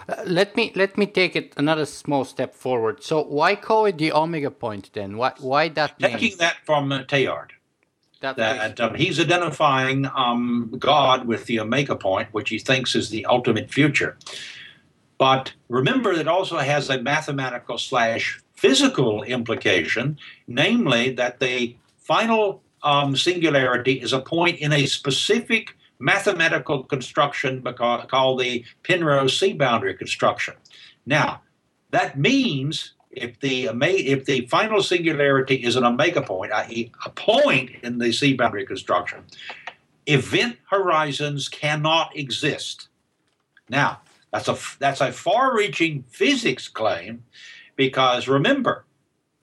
Uh, 0.09 0.23
let 0.25 0.55
me 0.57 0.71
let 0.73 0.97
me 0.97 1.05
take 1.05 1.35
it 1.35 1.53
another 1.57 1.85
small 1.85 2.25
step 2.25 2.55
forward. 2.55 3.03
So 3.03 3.21
why 3.21 3.55
call 3.55 3.85
it 3.85 3.99
the 3.99 4.13
omega 4.13 4.49
point 4.49 4.89
then? 4.93 5.15
Why 5.15 5.33
why 5.39 5.69
that? 5.77 5.99
Taking 5.99 6.29
name? 6.29 6.37
that 6.39 6.57
from 6.65 6.91
uh, 6.91 7.03
Teilhard 7.03 7.51
that 8.21 8.79
um, 8.79 8.95
he's 8.95 9.19
identifying 9.19 10.07
um, 10.15 10.73
God 10.77 11.27
with 11.27 11.45
the 11.45 11.59
omega 11.59 11.95
point, 11.95 12.29
which 12.31 12.49
he 12.49 12.59
thinks 12.59 12.95
is 12.95 13.09
the 13.09 13.25
ultimate 13.25 13.69
future. 13.71 14.17
But 15.17 15.53
remember, 15.69 16.11
it 16.11 16.27
also 16.27 16.57
has 16.57 16.89
a 16.89 17.01
mathematical 17.01 17.77
slash 17.77 18.41
physical 18.53 19.23
implication, 19.23 20.17
namely 20.47 21.11
that 21.13 21.39
the 21.39 21.75
final 21.97 22.63
um, 22.83 23.15
singularity 23.15 23.93
is 24.01 24.13
a 24.13 24.21
point 24.21 24.59
in 24.59 24.73
a 24.73 24.85
specific 24.85 25.75
mathematical 25.99 26.83
construction 26.83 27.61
called 27.61 28.39
the 28.39 28.65
Penrose 28.83 29.37
C 29.37 29.53
boundary 29.53 29.93
construction. 29.93 30.55
Now, 31.05 31.41
that 31.91 32.17
means 32.17 32.93
if 33.11 33.39
the 33.39 33.69
if 33.73 34.25
the 34.25 34.45
final 34.47 34.81
singularity 34.81 35.55
is 35.55 35.75
an 35.75 35.83
omega 35.83 36.21
point, 36.21 36.51
i.e., 36.51 36.91
a 37.05 37.09
point 37.09 37.71
in 37.83 37.97
the 37.97 38.11
C 38.11 38.33
boundary 38.33 38.65
construction, 38.65 39.23
event 40.07 40.57
horizons 40.69 41.49
cannot 41.49 42.15
exist. 42.15 42.87
Now, 43.69 44.01
that's 44.31 44.47
a 44.47 44.57
that's 44.79 45.01
a 45.01 45.11
far-reaching 45.11 46.03
physics 46.09 46.67
claim, 46.67 47.23
because 47.75 48.27
remember, 48.27 48.85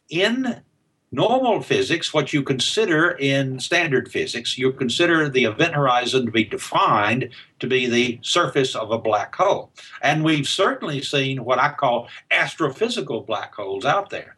in 0.09 0.63
normal 1.11 1.63
physics, 1.63 2.13
what 2.13 2.33
you 2.33 2.43
consider 2.43 3.11
in 3.13 3.59
standard 3.61 4.11
physics, 4.11 4.59
you 4.59 4.73
consider 4.73 5.29
the 5.29 5.45
event 5.45 5.75
horizon 5.75 6.27
to 6.27 6.33
be 6.33 6.45
defined 6.45 7.31
to 7.61 7.67
be 7.67 7.87
the 7.87 8.19
surface 8.23 8.75
of 8.75 8.91
a 8.91 8.99
black 8.99 9.35
hole. 9.35 9.73
And 10.03 10.25
we've 10.25 10.47
certainly 10.47 11.03
seen 11.03 11.45
what 11.45 11.59
I 11.59 11.73
call 11.73 12.09
astrophysical 12.31 13.27
black 13.27 13.55
holes 13.55 13.85
out 13.85 14.11
there. 14.11 14.37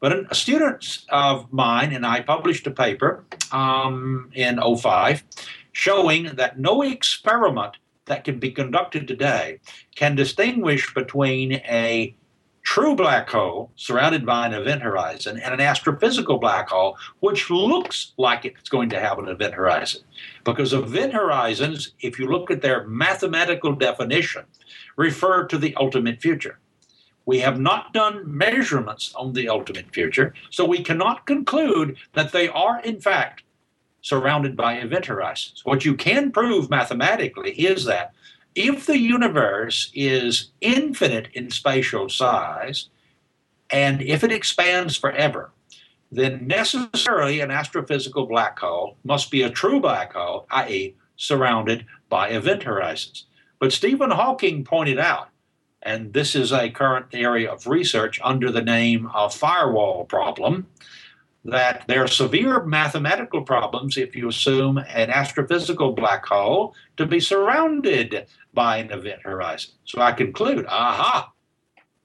But 0.00 0.30
a 0.30 0.34
student 0.34 1.00
of 1.10 1.52
mine 1.52 1.92
and 1.92 2.06
I 2.06 2.22
published 2.22 2.66
a 2.66 2.70
paper 2.70 3.24
um, 3.52 4.30
in 4.34 4.58
05 4.58 5.22
showing 5.72 6.24
that 6.36 6.58
no 6.58 6.82
experiment 6.82 7.76
that 8.06 8.24
can 8.24 8.38
be 8.38 8.50
conducted 8.50 9.06
today 9.06 9.60
can 9.94 10.16
distinguish 10.16 10.92
between 10.94 11.52
a 11.52 12.16
true 12.62 12.94
black 12.94 13.28
hole 13.28 13.70
surrounded 13.76 14.26
by 14.26 14.46
an 14.46 14.54
event 14.54 14.82
horizon 14.82 15.38
and 15.38 15.54
an 15.54 15.60
astrophysical 15.60 16.40
black 16.40 16.68
hole 16.68 16.96
which 17.20 17.50
looks 17.50 18.12
like 18.16 18.44
it's 18.44 18.68
going 18.68 18.88
to 18.90 19.00
have 19.00 19.18
an 19.18 19.28
event 19.28 19.54
horizon. 19.54 20.02
Because 20.44 20.72
event 20.72 21.12
horizons 21.12 21.94
if 22.00 22.18
you 22.18 22.26
look 22.26 22.50
at 22.50 22.62
their 22.62 22.86
mathematical 22.86 23.72
definition 23.74 24.44
refer 24.96 25.44
to 25.44 25.58
the 25.58 25.74
ultimate 25.76 26.20
future. 26.20 26.58
We 27.26 27.40
have 27.40 27.60
not 27.60 27.92
done 27.92 28.22
measurements 28.26 29.14
on 29.14 29.32
the 29.32 29.48
ultimate 29.48 29.92
future 29.92 30.34
so 30.50 30.64
we 30.64 30.82
cannot 30.82 31.26
conclude 31.26 31.96
that 32.12 32.32
they 32.32 32.48
are 32.48 32.80
in 32.80 33.00
fact 33.00 33.42
surrounded 34.02 34.56
by 34.56 34.74
event 34.74 35.06
horizons. 35.06 35.64
What 35.64 35.84
you 35.84 35.94
can 35.94 36.32
prove 36.32 36.70
mathematically 36.70 37.52
is 37.52 37.84
that 37.84 38.12
if 38.54 38.86
the 38.86 38.98
universe 38.98 39.90
is 39.94 40.50
infinite 40.60 41.28
in 41.32 41.50
spatial 41.50 42.08
size, 42.08 42.88
and 43.70 44.02
if 44.02 44.24
it 44.24 44.32
expands 44.32 44.96
forever, 44.96 45.50
then 46.10 46.46
necessarily 46.46 47.40
an 47.40 47.50
astrophysical 47.50 48.28
black 48.28 48.58
hole 48.58 48.96
must 49.04 49.30
be 49.30 49.42
a 49.42 49.50
true 49.50 49.80
black 49.80 50.12
hole, 50.12 50.46
i.e., 50.50 50.96
surrounded 51.16 51.86
by 52.08 52.28
event 52.28 52.64
horizons. 52.64 53.26
But 53.58 53.72
Stephen 53.72 54.10
Hawking 54.10 54.64
pointed 54.64 54.98
out, 54.98 55.28
and 55.82 56.12
this 56.12 56.34
is 56.34 56.52
a 56.52 56.70
current 56.70 57.06
area 57.12 57.50
of 57.50 57.66
research 57.66 58.18
under 58.24 58.50
the 58.50 58.62
name 58.62 59.06
of 59.14 59.34
firewall 59.34 60.04
problem, 60.04 60.66
that 61.44 61.84
there 61.86 62.04
are 62.04 62.08
severe 62.08 62.62
mathematical 62.64 63.42
problems 63.42 63.96
if 63.96 64.14
you 64.14 64.28
assume 64.28 64.78
an 64.78 65.08
astrophysical 65.08 65.94
black 65.96 66.26
hole 66.26 66.74
to 66.96 67.06
be 67.06 67.20
surrounded 67.20 68.26
by 68.52 68.76
an 68.76 68.90
event 68.90 69.20
horizon. 69.24 69.72
So 69.84 70.00
I 70.00 70.12
conclude, 70.12 70.66
aha, 70.66 71.32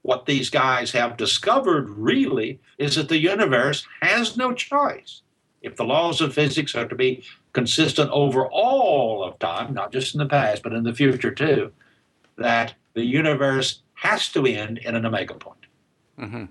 what 0.02 0.26
these 0.26 0.48
guys 0.48 0.92
have 0.92 1.16
discovered 1.16 1.90
really 1.90 2.60
is 2.78 2.94
that 2.94 3.08
the 3.08 3.18
universe 3.18 3.86
has 4.00 4.36
no 4.36 4.54
choice. 4.54 5.22
If 5.60 5.76
the 5.76 5.84
laws 5.84 6.20
of 6.20 6.32
physics 6.32 6.74
are 6.74 6.86
to 6.86 6.94
be 6.94 7.24
consistent 7.52 8.10
over 8.10 8.46
all 8.46 9.24
of 9.24 9.38
time, 9.38 9.74
not 9.74 9.92
just 9.92 10.14
in 10.14 10.18
the 10.18 10.26
past, 10.26 10.62
but 10.62 10.72
in 10.72 10.84
the 10.84 10.94
future 10.94 11.32
too, 11.32 11.72
that 12.38 12.74
the 12.94 13.04
universe 13.04 13.82
has 13.94 14.28
to 14.30 14.46
end 14.46 14.78
in 14.78 14.94
an 14.94 15.04
omega 15.04 15.34
point. 15.34 15.66
Mm-hmm. 16.18 16.44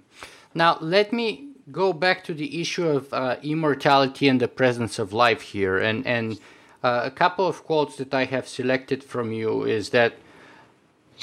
Now, 0.54 0.78
let 0.82 1.14
me 1.14 1.55
go 1.72 1.94
back 1.94 2.24
to 2.26 2.34
the 2.34 2.62
issue 2.62 2.88
of 2.88 3.12
uh, 3.14 3.38
immortality 3.42 4.28
and 4.28 4.40
the 4.40 4.48
presence 4.48 5.00
of 5.00 5.14
life 5.14 5.42
here. 5.42 5.78
And, 5.78 6.06
and 6.06 6.40
uh, 6.84 7.02
a 7.04 7.12
couple 7.12 7.48
of 7.48 7.64
quotes 7.64 7.96
that 7.98 8.14
I 8.14 8.26
have 8.26 8.48
selected 8.48 9.04
from 9.04 9.32
you 9.32 9.64
is 9.64 9.90
that 9.90 10.14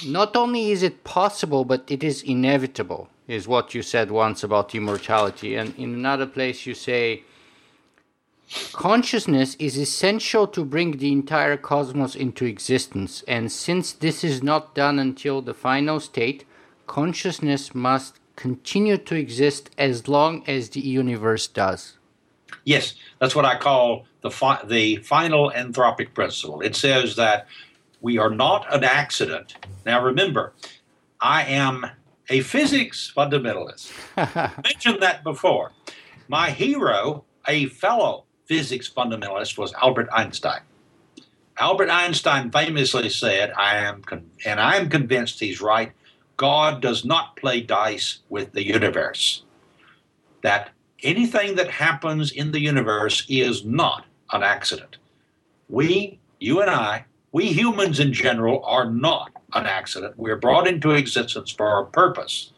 not 0.07 0.37
only 0.37 0.71
is 0.71 0.83
it 0.83 1.05
possible, 1.05 1.65
but 1.65 1.91
it 1.91 2.03
is 2.03 2.23
inevitable, 2.23 3.09
is 3.29 3.47
what 3.47 3.75
you 3.75 3.83
said 3.83 4.11
once 4.11 4.43
about 4.43 4.75
immortality. 4.75 5.55
And 5.55 5.75
in 5.77 5.95
another 5.95 6.27
place, 6.27 6.67
you 6.67 6.75
say, 6.75 7.23
Consciousness 8.73 9.55
is 9.59 9.79
essential 9.79 10.47
to 10.49 10.65
bring 10.65 10.99
the 10.99 11.13
entire 11.13 11.57
cosmos 11.57 12.15
into 12.15 12.45
existence, 12.45 13.23
and 13.27 13.51
since 13.51 13.93
this 13.93 14.23
is 14.23 14.43
not 14.43 14.75
done 14.75 14.99
until 14.99 15.41
the 15.41 15.55
final 15.55 16.01
state, 16.01 16.45
consciousness 16.87 17.75
must 17.75 18.19
continue 18.37 18.97
to 18.97 19.15
exist 19.15 19.71
as 19.79 20.09
long 20.09 20.45
as 20.47 20.71
the 20.71 20.81
universe 20.81 21.47
does. 21.47 21.99
Yes, 22.65 22.95
that's 23.19 23.35
what 23.35 23.45
I 23.45 23.59
call 23.59 24.07
the, 24.21 24.31
fi- 24.31 24.63
the 24.65 24.97
final 24.97 25.51
anthropic 25.55 26.15
principle. 26.15 26.61
It 26.61 26.77
says 26.77 27.17
that 27.17 27.47
we 28.01 28.19
are 28.19 28.31
not 28.31 28.73
an 28.75 28.85
accident. 28.85 29.57
Now 29.85 30.05
remember, 30.05 30.53
I 31.21 31.45
am 31.45 31.87
a 32.29 32.41
physics 32.41 33.13
fundamentalist. 33.15 33.93
mentioned 34.65 35.03
that 35.03 35.23
before. 35.25 35.73
My 36.29 36.51
hero, 36.51 37.25
a 37.47 37.67
fellow 37.67 38.25
physics 38.47 38.89
fundamentalist, 38.89 39.59
was 39.59 39.73
Albert 39.75 40.09
Einstein. 40.13 40.61
Albert 41.59 41.91
Einstein 41.91 42.51
famously 42.51 43.09
said, 43.09 43.53
"I 43.53 43.77
am, 43.77 44.03
con- 44.03 44.31
and 44.45 44.59
I 44.59 44.77
am 44.77 44.89
convinced 44.89 45.39
he's 45.39 45.61
right. 45.61 45.93
God 46.37 46.81
does 46.81 47.05
not 47.05 47.37
play 47.37 47.61
dice 47.61 48.19
with 48.29 48.53
the 48.53 48.67
universe. 48.67 49.45
That 50.43 50.71
anything 51.03 51.55
that 51.57 51.71
happens 51.71 52.33
in 52.33 52.53
the 52.53 52.61
universe 52.61 53.25
is 53.29 53.65
not 53.65 54.07
an 54.33 54.43
accident. 54.43 54.97
We, 55.69 56.19
you 56.41 56.61
and 56.61 56.71
I, 56.71 57.05
we 57.33 57.47
humans 57.47 57.99
in 58.01 58.13
general 58.13 58.63
are 58.65 58.91
not 58.91 59.31
an 59.55 59.67
accident. 59.67 60.15
We're 60.17 60.37
brought 60.37 60.67
into 60.67 60.91
existence 60.91 61.51
for 61.51 61.81
a 61.81 61.87
purpose. 61.87 62.53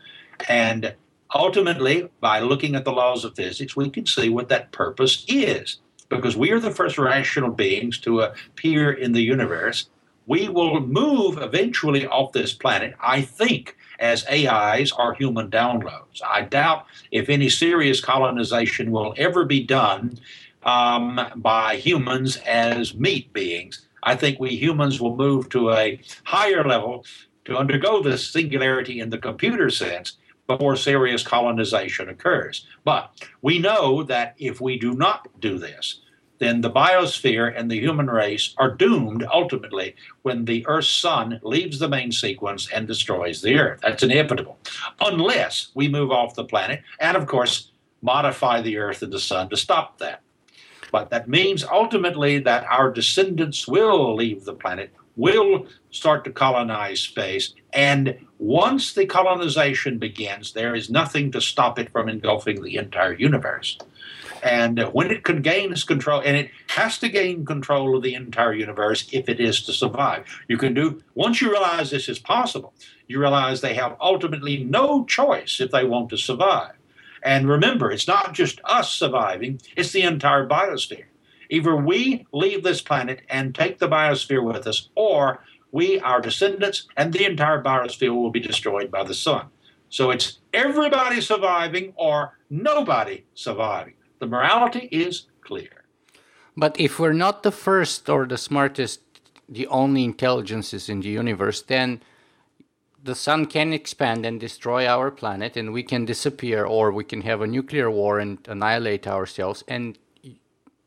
And 0.49 0.95
ultimately, 1.35 2.09
by 2.21 2.41
looking 2.41 2.75
at 2.75 2.85
the 2.85 2.93
laws 2.93 3.25
of 3.25 3.37
physics, 3.37 3.77
we 3.77 3.91
can 3.91 4.07
see 4.07 4.29
what 4.29 4.49
that 4.49 4.73
purpose 4.73 5.25
is. 5.29 5.79
Because 6.09 6.37
we 6.37 6.51
are 6.51 6.61
the 6.61 6.71
first 6.71 6.99
rational 6.99 7.51
beings 7.51 7.99
to 8.01 8.21
appear 8.21 8.93
in 8.93 9.13
the 9.13 9.23
universe. 9.23 9.89
We 10.27 10.49
will 10.49 10.81
move 10.81 11.39
eventually 11.39 12.07
off 12.07 12.33
this 12.33 12.55
planet, 12.55 12.95
I 13.01 13.23
think, 13.23 13.77
as 13.99 14.27
AIs 14.27 14.91
are 14.93 15.15
human 15.15 15.51
downloads. 15.51 16.23
I 16.27 16.43
doubt 16.43 16.87
if 17.11 17.29
any 17.29 17.49
serious 17.49 18.01
colonization 18.01 18.91
will 18.91 19.15
ever 19.17 19.45
be 19.45 19.63
done 19.63 20.19
um, 20.63 21.21
by 21.37 21.77
humans 21.77 22.37
as 22.39 22.95
meat 22.95 23.33
beings. 23.33 23.87
I 24.03 24.17
think 24.17 24.39
we 24.39 24.51
humans 24.57 25.01
will 25.01 25.17
move 25.17 25.49
to 25.51 25.73
a 25.73 26.01
higher 26.25 26.65
level 26.65 27.05
to 27.45 27.57
undergo 27.57 28.03
this 28.03 28.27
singularity 28.27 29.01
in 29.01 29.11
the 29.11 29.19
computer 29.19 29.71
sense 29.71 30.17
before 30.47 30.77
serious 30.77 31.23
colonization 31.23 32.09
occurs. 32.09 32.67
But 32.85 33.11
we 33.43 33.59
know 33.59 34.03
that 34.05 34.35
if 34.39 34.61
we 34.61 34.79
do 34.79 34.95
not 34.95 35.29
do 35.41 35.59
this, 35.59 36.01
then 36.39 36.61
the 36.61 36.71
biosphere 36.71 37.53
and 37.57 37.71
the 37.71 37.79
human 37.79 38.09
race 38.09 38.55
are 38.59 38.71
doomed 38.71 39.25
ultimately 39.33 39.95
when 40.23 40.45
the 40.45 40.67
Earth's 40.67 40.91
sun 40.91 41.41
leaves 41.43 41.79
the 41.79 41.89
main 41.89 42.13
sequence 42.13 42.69
and 42.73 42.87
destroys 42.87 43.41
the 43.41 43.59
Earth. 43.59 43.81
That's 43.83 44.03
inevitable, 44.03 44.59
unless 45.01 45.71
we 45.75 45.89
move 45.89 46.11
off 46.11 46.35
the 46.35 46.45
planet 46.45 46.83
and, 46.99 47.17
of 47.17 47.27
course, 47.27 47.71
modify 48.03 48.61
the 48.61 48.77
Earth 48.79 49.03
and 49.03 49.13
the 49.13 49.21
sun 49.21 49.49
to 49.51 49.57
stop 49.57 49.99
that. 49.99 50.23
But 50.91 51.11
that 51.11 51.29
means 51.29 51.65
ultimately 51.65 52.39
that 52.41 52.65
our 52.65 52.91
descendants 52.91 53.67
will 53.67 54.15
leave 54.15 54.45
the 54.45 54.53
planet, 54.53 54.93
will 55.17 55.67
start 55.91 56.25
to 56.25 56.31
colonize 56.31 57.01
space, 57.01 57.55
and 57.73 58.19
once 58.39 58.93
the 58.93 59.07
colonization 59.07 59.99
begins, 59.99 60.53
there 60.53 60.75
is 60.75 60.91
nothing 60.91 61.33
to 61.33 61.41
stop 61.41 61.79
it 61.79 61.91
from 61.91 62.09
engulfing 62.09 62.63
the 62.63 62.77
entire 62.77 63.15
universe. 63.15 63.79
And 64.45 64.79
when 64.93 65.11
it 65.11 65.25
can 65.25 65.41
gain 65.41 65.75
control, 65.75 66.21
and 66.21 66.37
it 66.37 66.51
has 66.69 66.99
to 66.99 67.09
gain 67.09 67.47
control 67.47 67.97
of 67.97 68.03
the 68.03 68.15
entire 68.15 68.53
universe 68.53 69.09
if 69.11 69.27
it 69.27 69.41
is 69.41 69.63
to 69.63 69.73
survive. 69.73 70.27
You 70.49 70.59
can 70.59 70.75
do, 70.75 71.03
once 71.15 71.41
you 71.41 71.51
realize 71.51 71.91
this 71.91 72.11
is 72.11 72.19
possible, 72.19 72.75
you 73.09 73.19
realize 73.19 73.63
they 73.63 73.73
have 73.73 73.97
ultimately 74.03 74.63
no 74.63 75.07
choice 75.07 75.63
if 75.63 75.71
they 75.71 75.85
want 75.85 76.11
to 76.11 76.19
survive. 76.19 76.75
And 77.23 77.49
remember, 77.49 77.91
it's 77.91 78.07
not 78.07 78.35
just 78.35 78.61
us 78.65 78.93
surviving, 78.93 79.63
it's 79.77 79.93
the 79.93 80.03
entire 80.03 80.47
biosphere. 80.47 81.07
Either 81.49 81.75
we 81.75 82.27
leave 82.31 82.63
this 82.63 82.83
planet 82.83 83.23
and 83.31 83.55
take 83.55 83.79
the 83.79 83.89
biosphere 83.89 84.45
with 84.45 84.67
us, 84.67 84.91
or 84.95 85.43
we, 85.73 85.99
our 86.01 86.21
descendants, 86.21 86.87
and 86.99 87.15
the 87.15 87.25
entire 87.25 87.63
biosphere 87.63 88.15
will 88.15 88.31
be 88.31 88.41
destroyed 88.41 88.91
by 88.91 89.05
the 89.05 89.15
sun. 89.15 89.47
So 89.89 90.11
it's 90.11 90.41
everybody 90.53 91.23
surviving 91.23 91.95
or 91.97 92.39
nobody 92.51 93.25
surviving. 93.33 93.95
The 94.19 94.27
morality 94.27 94.89
is 94.91 95.27
clear. 95.41 95.85
But 96.57 96.79
if 96.79 96.99
we're 96.99 97.13
not 97.13 97.43
the 97.43 97.53
first 97.53 98.09
or 98.09 98.27
the 98.27 98.39
smartest, 98.39 99.01
the 99.49 99.67
only 99.67 100.05
intelligences 100.05 100.89
in 100.89 101.01
the 101.01 101.09
universe, 101.09 101.63
then 101.63 102.01
the 103.05 103.15
sun 103.15 103.45
can 103.45 103.73
expand 103.73 104.25
and 104.25 104.41
destroy 104.41 104.87
our 104.87 105.11
planet 105.11 105.57
and 105.57 105.73
we 105.73 105.83
can 105.83 106.07
disappear 106.07 106.65
or 106.65 106.91
we 106.91 107.05
can 107.05 107.21
have 107.21 107.43
a 107.43 107.47
nuclear 107.47 107.91
war 107.91 108.19
and 108.19 108.39
annihilate 108.49 109.07
ourselves 109.07 109.63
and 109.69 109.99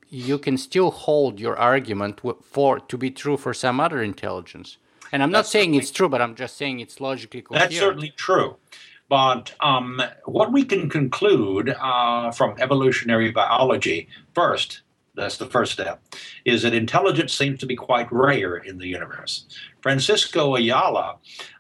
you 0.10 0.38
can 0.40 0.58
still 0.58 0.90
hold 0.90 1.40
your 1.40 1.56
argument 1.58 2.22
for 2.42 2.80
to 2.80 2.98
be 2.98 3.12
true 3.12 3.38
for 3.38 3.54
some 3.54 3.80
other 3.80 4.02
intelligence 4.02 4.78
and 5.12 5.22
i'm 5.22 5.32
not 5.32 5.46
saying 5.46 5.76
it's 5.76 5.92
true 5.92 6.10
but 6.10 6.22
i'm 6.22 6.34
just 6.34 6.58
saying 6.58 6.80
it's 6.80 7.00
logically 7.00 7.42
coherent. 7.42 7.70
that's 7.70 7.80
certainly 7.80 8.10
true 8.10 8.56
but 9.10 9.54
um, 9.62 10.02
what 10.26 10.52
we 10.52 10.64
can 10.64 10.90
conclude 10.90 11.70
uh, 11.80 12.32
from 12.32 12.56
evolutionary 12.60 13.32
biology 13.32 14.08
first 14.34 14.82
that's 15.18 15.38
the 15.38 15.48
first 15.48 15.74
step, 15.74 16.02
is 16.46 16.62
that 16.62 16.74
intelligence 16.74 17.34
seems 17.34 17.60
to 17.60 17.66
be 17.66 17.76
quite 17.76 18.10
rare 18.12 18.56
in 18.56 18.78
the 18.78 18.88
universe. 18.88 19.46
Francisco 19.82 20.56
Ayala 20.56 21.16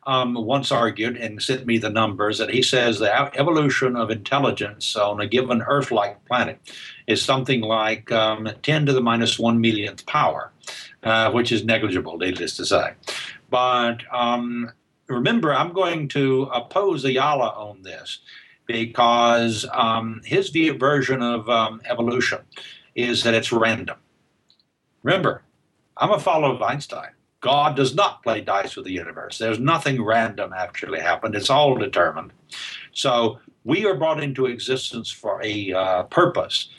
um, 0.06 0.36
once 0.36 0.72
argued 0.72 1.18
and 1.18 1.41
sent 1.41 1.66
me 1.66 1.80
the 1.80 1.89
numbers 1.89 2.38
that 2.38 2.52
he 2.52 2.62
says 2.62 3.00
the 3.00 3.12
evolution 3.38 3.95
of 3.95 4.12
intelligence 4.12 4.95
on 4.95 5.20
a 5.20 5.28
given 5.28 5.64
Earth 5.64 5.91
like 5.91 6.24
planet 6.26 6.60
is 7.08 7.22
something 7.22 7.62
like 7.62 8.12
um, 8.12 8.48
10 8.62 8.86
to 8.86 8.93
the 8.93 9.02
minus 9.02 9.39
1 9.39 9.60
millionth 9.60 10.06
power, 10.06 10.52
uh, 11.04 11.32
which 11.32 11.52
is 11.52 11.66
negligible, 11.66 12.18
needless 12.18 12.56
to 12.58 12.66
say. 12.66 12.93
But 13.50 14.02
um, 14.14 14.72
remember, 15.08 15.53
I'm 15.53 15.74
going 15.74 16.08
to 16.10 16.43
oppose 16.53 17.05
Ayala 17.05 17.49
on 17.49 17.82
this 17.82 18.20
because 18.66 19.66
um, 19.72 20.22
his 20.26 20.49
version 20.49 21.22
of 21.22 21.49
um, 21.49 21.82
evolution 21.86 22.39
is 22.95 23.24
that 23.24 23.34
it's 23.34 23.51
random. 23.51 23.97
Remember, 25.03 25.43
I'm 25.95 26.12
a 26.12 26.20
follower 26.20 26.53
of 26.53 26.62
Einstein. 26.62 27.12
God 27.39 27.76
does 27.76 27.95
not 27.95 28.24
play 28.24 28.41
dice 28.41 28.76
with 28.76 28.86
the 28.86 28.91
universe. 28.91 29.38
There's 29.38 29.60
nothing 29.60 30.03
random 30.03 30.53
actually 30.53 30.99
happened. 30.99 31.36
It's 31.36 31.49
all 31.49 31.76
determined. 31.76 32.34
So 32.91 33.39
we 33.64 33.86
are 33.86 33.95
brought 33.95 34.22
into 34.22 34.47
existence 34.47 35.12
for 35.12 35.41
a 35.43 35.72
uh, 35.72 36.03
purpose. 36.03 36.70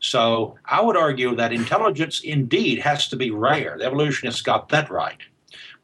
So 0.00 0.58
I 0.64 0.82
would 0.82 0.96
argue 0.96 1.34
that 1.34 1.52
intelligence 1.52 2.20
indeed 2.20 2.78
has 2.80 3.08
to 3.08 3.16
be 3.16 3.30
rare. 3.30 3.76
The 3.78 3.86
evolutionists 3.86 4.42
got 4.42 4.68
that 4.68 4.90
right, 4.90 5.18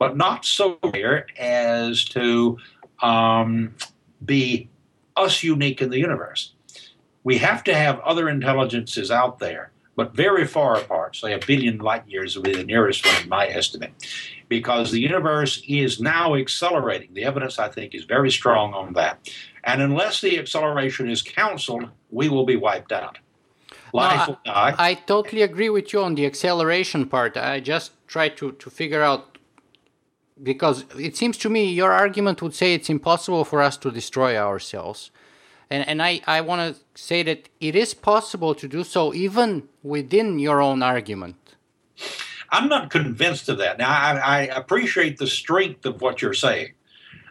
but 0.02 0.16
not 0.16 0.44
so 0.44 0.78
rare 0.92 1.26
as 1.38 2.04
to 2.04 2.58
um, 3.02 3.74
be 4.24 4.68
us 5.16 5.42
unique 5.42 5.80
in 5.82 5.90
the 5.90 5.98
universe 5.98 6.52
we 7.24 7.38
have 7.38 7.62
to 7.64 7.74
have 7.74 8.00
other 8.00 8.28
intelligences 8.28 9.10
out 9.10 9.38
there, 9.38 9.70
but 9.96 10.14
very 10.14 10.46
far 10.46 10.76
apart, 10.76 11.16
say 11.16 11.32
a 11.32 11.38
billion 11.38 11.78
light 11.78 12.08
years 12.08 12.36
would 12.36 12.44
be 12.44 12.54
the 12.54 12.64
nearest 12.64 13.06
one 13.06 13.22
in 13.22 13.28
my 13.28 13.46
estimate, 13.46 13.92
because 14.48 14.90
the 14.90 15.00
universe 15.00 15.62
is 15.68 16.00
now 16.00 16.34
accelerating. 16.34 17.14
The 17.14 17.24
evidence, 17.24 17.58
I 17.58 17.68
think, 17.68 17.94
is 17.94 18.04
very 18.04 18.30
strong 18.30 18.74
on 18.74 18.94
that. 18.94 19.30
And 19.64 19.80
unless 19.80 20.20
the 20.20 20.38
acceleration 20.38 21.08
is 21.08 21.22
counseled, 21.22 21.88
we 22.10 22.28
will 22.28 22.44
be 22.44 22.56
wiped 22.56 22.92
out. 22.92 23.18
Life 23.92 24.20
no, 24.20 24.32
will 24.32 24.40
die. 24.44 24.74
I, 24.78 24.90
I 24.90 24.94
totally 24.94 25.42
agree 25.42 25.68
with 25.68 25.92
you 25.92 26.02
on 26.02 26.14
the 26.14 26.26
acceleration 26.26 27.06
part. 27.06 27.36
I 27.36 27.60
just 27.60 27.92
try 28.08 28.30
to, 28.30 28.52
to 28.52 28.70
figure 28.70 29.02
out 29.02 29.31
because 30.42 30.84
it 30.98 31.16
seems 31.16 31.36
to 31.38 31.48
me 31.48 31.72
your 31.72 31.92
argument 31.92 32.42
would 32.42 32.54
say 32.54 32.74
it's 32.74 32.90
impossible 32.90 33.44
for 33.44 33.60
us 33.60 33.76
to 33.76 33.90
destroy 33.90 34.36
ourselves 34.36 35.10
and, 35.72 35.88
and 35.88 36.02
I, 36.02 36.20
I 36.26 36.42
want 36.42 36.76
to 36.76 36.80
say 36.94 37.22
that 37.22 37.48
it 37.58 37.74
is 37.74 37.94
possible 37.94 38.54
to 38.56 38.68
do 38.68 38.84
so 38.84 39.14
even 39.14 39.68
within 39.82 40.38
your 40.38 40.60
own 40.60 40.82
argument. 40.82 41.36
I'm 42.50 42.68
not 42.68 42.90
convinced 42.90 43.48
of 43.48 43.56
that. 43.56 43.78
Now, 43.78 43.88
I, 43.88 44.18
I 44.18 44.40
appreciate 44.42 45.16
the 45.16 45.26
strength 45.26 45.86
of 45.86 46.02
what 46.02 46.20
you're 46.20 46.34
saying. 46.34 46.74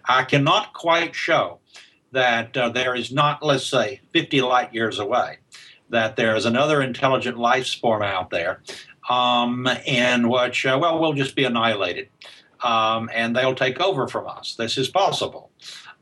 I 0.06 0.24
cannot 0.24 0.74
quite 0.74 1.14
show 1.14 1.60
that 2.12 2.58
uh, 2.58 2.70
there 2.70 2.96
is 2.96 3.12
not, 3.12 3.44
let's 3.44 3.68
say, 3.68 4.02
50 4.12 4.42
light 4.42 4.74
years 4.74 4.98
away, 4.98 5.38
that 5.92 6.16
there 6.16 6.36
is 6.36 6.46
another 6.46 6.82
intelligent 6.82 7.38
life 7.38 7.76
form 7.76 8.02
out 8.02 8.32
there, 8.32 8.64
um, 9.08 9.68
in 9.86 10.28
which, 10.28 10.66
uh, 10.66 10.80
well, 10.82 11.00
we'll 11.00 11.14
just 11.14 11.36
be 11.36 11.44
annihilated 11.44 12.10
um, 12.64 13.10
and 13.14 13.36
they'll 13.36 13.56
take 13.56 13.80
over 13.80 14.08
from 14.08 14.28
us. 14.28 14.56
This 14.56 14.78
is 14.78 14.90
possible. 14.90 15.52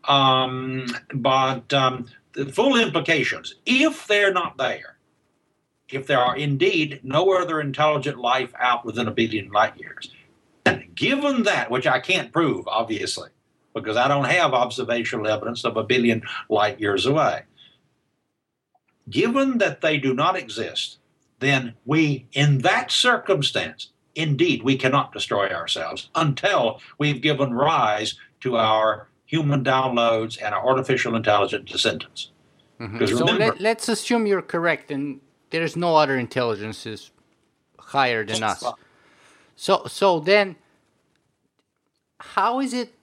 Um, 0.05 0.88
but 1.14 1.74
um, 1.74 2.07
the 2.34 2.45
full 2.45 2.80
implications, 2.80 3.55
if 3.66 4.07
they're 4.07 4.34
not 4.34 4.57
there, 4.57 4.97
if 5.89 6.07
there 6.07 6.20
are 6.20 6.36
indeed 6.36 6.99
no 7.03 7.34
other 7.34 7.60
intelligent 7.60 8.18
life 8.20 8.53
out 8.60 8.86
within 8.86 9.07
a 9.07 9.12
billion 9.12 9.49
light 9.51 9.78
years, 9.78 10.12
given 10.95 11.43
that, 11.43 11.72
which 11.72 11.88
I 11.88 11.99
can't 11.99 12.32
prove, 12.32 12.68
obviously, 12.68 13.30
because 13.74 13.97
I 13.97 14.07
don't 14.07 14.26
have 14.26 14.53
observational 14.53 15.28
evidence 15.28 15.64
of 15.64 15.78
a 15.78 15.84
billion 15.84 16.22
light 16.49 16.80
years 16.80 17.05
away, 17.05 17.43
given 19.10 19.57
that 19.60 19.82
they 19.82 19.97
do 19.97 20.14
not 20.14 20.36
exist, 20.36 20.99
then 21.39 21.74
we, 21.86 22.28
in 22.34 22.60
that 22.60 22.91
circumstance, 22.91 23.91
indeed, 24.20 24.63
we 24.63 24.76
cannot 24.76 25.13
destroy 25.13 25.49
ourselves 25.49 26.09
until 26.13 26.82
we've 26.97 27.22
given 27.22 27.53
rise 27.53 28.15
to 28.41 28.57
our 28.57 29.07
human 29.26 29.63
downloads 29.63 30.38
and 30.43 30.53
our 30.53 30.65
artificial 30.67 31.15
intelligent 31.15 31.65
descendants. 31.65 32.32
Mm-hmm. 32.80 33.05
So 33.05 33.26
remember, 33.26 33.55
let, 33.59 33.78
us 33.78 33.89
assume 33.89 34.28
you're 34.28 34.41
correct, 34.41 34.91
and 34.91 35.22
there's 35.51 35.76
no 35.76 35.95
other 35.95 36.17
intelligences 36.17 37.11
higher 37.78 38.26
than 38.26 38.43
us. 38.43 38.63
So, 39.55 39.86
so 39.88 40.20
then, 40.20 40.55
how 42.20 42.59
is 42.59 42.74
it? 42.74 42.93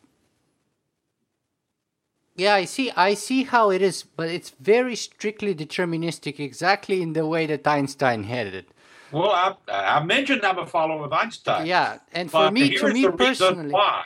Yeah, 2.34 2.54
I 2.54 2.64
see. 2.66 2.90
I 2.90 3.14
see 3.14 3.44
how 3.44 3.70
it 3.70 3.80
is, 3.80 4.02
but 4.02 4.28
it's 4.28 4.50
very 4.60 4.96
strictly 4.96 5.54
deterministic, 5.54 6.38
exactly 6.38 7.00
in 7.00 7.14
the 7.14 7.26
way 7.26 7.46
that 7.46 7.66
Einstein 7.66 8.24
had 8.24 8.48
it. 8.48 8.68
Well, 9.12 9.30
I, 9.30 9.54
I 9.68 10.04
mentioned 10.04 10.44
I'm 10.44 10.58
a 10.58 10.66
follower 10.66 11.04
of 11.04 11.12
Einstein. 11.12 11.66
Yeah, 11.66 11.98
and 12.12 12.30
for 12.30 12.50
me, 12.50 12.76
to 12.76 12.92
me 12.92 13.08
personally, 13.08 13.72
why 13.72 14.04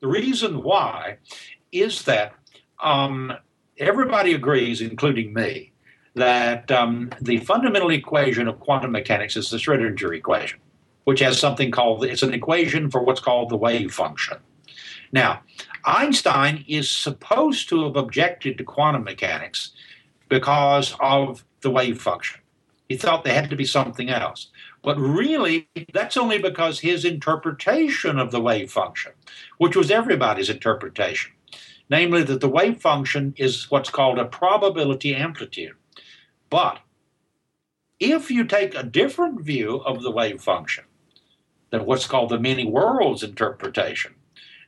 the 0.00 0.08
reason 0.08 0.62
why 0.62 1.16
is 1.72 2.02
that 2.02 2.34
um, 2.82 3.32
everybody 3.78 4.34
agrees, 4.34 4.82
including 4.82 5.32
me, 5.32 5.72
that 6.14 6.70
um, 6.70 7.10
the 7.20 7.38
fundamental 7.38 7.90
equation 7.90 8.46
of 8.46 8.60
quantum 8.60 8.92
mechanics 8.92 9.36
is 9.36 9.48
the 9.50 9.56
Schrodinger 9.56 10.14
equation, 10.16 10.60
which 11.04 11.20
has 11.20 11.38
something 11.38 11.70
called 11.70 12.04
it's 12.04 12.22
an 12.22 12.34
equation 12.34 12.90
for 12.90 13.02
what's 13.02 13.20
called 13.20 13.48
the 13.48 13.56
wave 13.56 13.94
function. 13.94 14.36
Now, 15.10 15.42
Einstein 15.84 16.64
is 16.68 16.90
supposed 16.90 17.68
to 17.70 17.84
have 17.84 17.96
objected 17.96 18.58
to 18.58 18.64
quantum 18.64 19.04
mechanics 19.04 19.72
because 20.28 20.94
of 21.00 21.44
the 21.60 21.70
wave 21.70 22.00
function. 22.00 22.40
He 22.88 22.96
thought 22.96 23.24
there 23.24 23.34
had 23.34 23.50
to 23.50 23.56
be 23.56 23.64
something 23.64 24.10
else. 24.10 24.48
But 24.82 24.98
really, 24.98 25.68
that's 25.92 26.16
only 26.16 26.38
because 26.38 26.80
his 26.80 27.04
interpretation 27.04 28.18
of 28.18 28.30
the 28.30 28.40
wave 28.40 28.70
function, 28.70 29.12
which 29.58 29.76
was 29.76 29.90
everybody's 29.90 30.50
interpretation, 30.50 31.32
namely 31.88 32.22
that 32.24 32.40
the 32.40 32.48
wave 32.48 32.80
function 32.80 33.34
is 33.38 33.70
what's 33.70 33.90
called 33.90 34.18
a 34.18 34.26
probability 34.26 35.14
amplitude. 35.14 35.74
But 36.50 36.80
if 37.98 38.30
you 38.30 38.44
take 38.44 38.74
a 38.74 38.82
different 38.82 39.40
view 39.40 39.76
of 39.76 40.02
the 40.02 40.10
wave 40.10 40.42
function 40.42 40.84
than 41.70 41.86
what's 41.86 42.06
called 42.06 42.28
the 42.28 42.38
many 42.38 42.66
worlds 42.66 43.22
interpretation, 43.22 44.14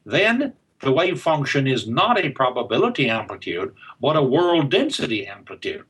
then 0.06 0.54
the 0.80 0.92
wave 0.92 1.20
function 1.20 1.66
is 1.66 1.86
not 1.86 2.18
a 2.18 2.30
probability 2.30 3.10
amplitude, 3.10 3.74
but 4.00 4.16
a 4.16 4.22
world 4.22 4.70
density 4.70 5.26
amplitude 5.26 5.84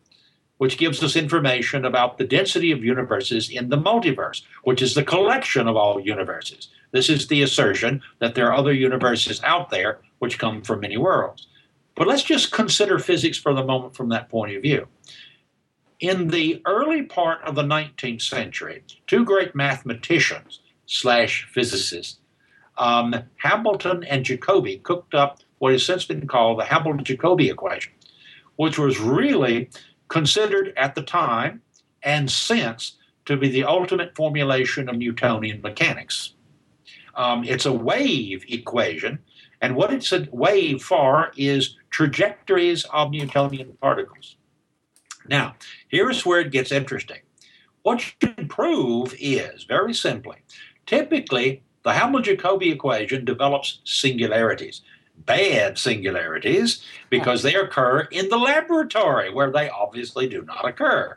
which 0.59 0.79
gives 0.79 1.03
us 1.03 1.17
information 1.17 1.85
about 1.85 2.19
the 2.19 2.25
density 2.25 2.73
of 2.73 2.85
universes 2.85 3.51
in 3.51 3.69
the 3.69 3.79
multiverse, 3.79 4.43
which 4.65 4.83
is 4.83 4.95
the 4.95 5.05
collection 5.05 5.69
of 5.69 5.77
all 5.77 6.01
universes. 6.01 6.69
This 6.93 7.11
is 7.11 7.27
the 7.27 7.43
assertion 7.43 8.03
that 8.21 8.35
there 8.35 8.47
are 8.49 8.57
other 8.57 8.73
universes 8.73 9.43
out 9.45 9.71
there 9.71 10.01
which 10.19 10.39
come 10.39 10.63
from 10.63 10.81
many 10.81 10.97
worlds. 10.97 11.47
But 11.95 12.07
let's 12.07 12.23
just 12.23 12.53
consider 12.53 12.99
physics 12.99 13.39
for 13.39 13.55
the 13.55 13.65
moment 13.65 13.97
from 13.97 14.09
that 14.11 14.29
point 14.29 14.55
of 14.55 14.63
view. 14.63 14.87
In 15.99 16.29
the 16.29 16.61
early 16.67 17.03
part 17.03 17.43
of 17.43 17.55
the 17.55 17.63
19th 17.63 18.23
century, 18.23 18.83
two 19.07 19.25
great 19.25 19.55
mathematicians 19.55 20.61
slash 20.85 21.49
physicists, 21.53 22.19
um, 22.77 23.15
Hamilton 23.37 24.05
and 24.05 24.25
Jacobi, 24.25 24.83
cooked 24.83 25.15
up 25.15 25.41
what 25.59 25.73
has 25.73 25.87
since 25.87 26.05
been 26.05 26.27
called 26.27 26.59
the 26.59 26.65
Hamilton-Jacobi 26.65 27.51
equation, 27.51 27.93
which 28.57 28.79
was 28.79 29.01
really 29.01 29.71
considered 30.09 30.73
at 30.77 30.95
the 30.95 31.03
time 31.03 31.63
and 32.03 32.31
since 32.31 32.97
to 33.25 33.37
be 33.37 33.49
the 33.49 33.65
ultimate 33.65 34.15
formulation 34.15 34.89
of 34.89 34.97
Newtonian 34.97 35.61
mechanics. 35.61 36.35
Um, 37.15 37.45
it's 37.45 37.67
a 37.67 37.73
wave 37.73 38.45
equation, 38.49 39.19
And 39.61 39.75
what 39.75 39.93
it's 39.93 40.13
a 40.13 40.29
wave 40.31 40.83
for 40.83 41.33
is 41.37 41.77
trajectories 41.91 42.85
of 42.93 43.11
Newtonian 43.11 43.77
particles. 43.81 44.37
Now, 45.29 45.57
here's 45.89 46.27
where 46.27 46.41
it 46.41 46.53
gets 46.53 46.71
interesting. 46.71 47.21
What 47.83 48.05
you 48.07 48.29
can 48.29 48.49
prove 48.49 49.15
is, 49.19 49.65
very 49.65 49.95
simply, 49.95 50.39
typically 50.87 51.63
the 51.85 51.93
Hamilton-Jacobi 51.93 52.73
equation 52.73 53.25
develops 53.25 53.81
singularities 53.85 54.83
bad 55.25 55.79
singularities 55.79 56.83
because 57.11 57.43
they 57.43 57.55
occur 57.55 58.01
in 58.11 58.29
the 58.29 58.37
laboratory 58.37 59.33
where 59.33 59.51
they 59.51 59.69
obviously 59.69 60.29
do 60.29 60.43
not 60.43 60.67
occur. 60.67 61.17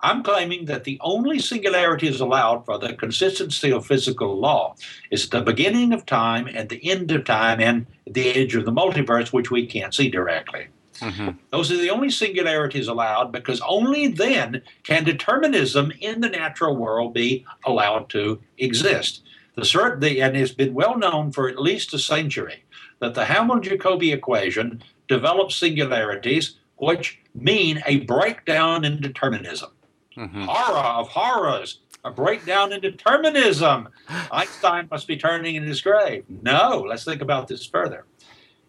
I'm 0.00 0.22
claiming 0.22 0.66
that 0.66 0.84
the 0.84 0.98
only 1.00 1.38
singularity 1.38 2.08
is 2.08 2.20
allowed 2.20 2.66
for 2.66 2.78
the 2.78 2.92
consistency 2.92 3.72
of 3.72 3.86
physical 3.86 4.38
law 4.38 4.76
is 5.10 5.30
the 5.30 5.40
beginning 5.40 5.94
of 5.94 6.04
time 6.04 6.46
and 6.46 6.68
the 6.68 6.90
end 6.90 7.10
of 7.10 7.24
time 7.24 7.58
and 7.58 7.86
the 8.06 8.28
edge 8.28 8.54
of 8.54 8.66
the 8.66 8.72
multiverse, 8.72 9.32
which 9.32 9.50
we 9.50 9.66
can't 9.66 9.94
see 9.94 10.10
directly. 10.10 10.68
Mm-hmm. 11.00 11.30
Those 11.50 11.72
are 11.72 11.78
the 11.78 11.90
only 11.90 12.10
singularities 12.10 12.86
allowed 12.86 13.32
because 13.32 13.60
only 13.62 14.08
then 14.08 14.62
can 14.82 15.04
determinism 15.04 15.92
in 16.00 16.20
the 16.20 16.28
natural 16.28 16.76
world 16.76 17.14
be 17.14 17.46
allowed 17.64 18.10
to 18.10 18.40
exist. 18.58 19.22
The, 19.56 19.96
the, 19.98 20.20
and 20.20 20.36
it's 20.36 20.52
been 20.52 20.74
well 20.74 20.98
known 20.98 21.32
for 21.32 21.48
at 21.48 21.60
least 21.60 21.94
a 21.94 21.98
century 21.98 22.63
that 23.04 23.12
the 23.12 23.26
Hamilton-Jacobi 23.26 24.14
equation 24.14 24.82
develops 25.08 25.56
singularities 25.56 26.56
which 26.76 27.20
mean 27.34 27.82
a 27.86 28.00
breakdown 28.00 28.82
in 28.84 29.00
determinism. 29.00 29.70
Mm-hmm. 30.16 30.44
Horror 30.44 30.78
of 30.78 31.08
horrors, 31.08 31.80
a 32.02 32.10
breakdown 32.10 32.72
in 32.72 32.80
determinism. 32.80 33.90
Einstein 34.32 34.88
must 34.90 35.06
be 35.06 35.18
turning 35.18 35.54
in 35.54 35.64
his 35.64 35.82
grave. 35.82 36.24
No, 36.42 36.82
let's 36.88 37.04
think 37.04 37.20
about 37.20 37.46
this 37.46 37.66
further. 37.66 38.06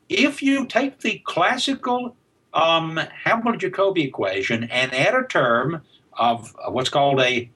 If 0.10 0.44
you 0.44 0.66
take 0.68 1.00
the 1.00 1.22
classical 1.24 2.18
um, 2.54 2.98
Hamilton-Jacobi 3.24 4.06
equation 4.06 4.66
and 4.66 4.94
add 4.94 5.16
a 5.16 5.24
term 5.24 5.82
of 6.14 6.54
what's 6.68 6.90
called 6.90 7.22
a 7.22 7.50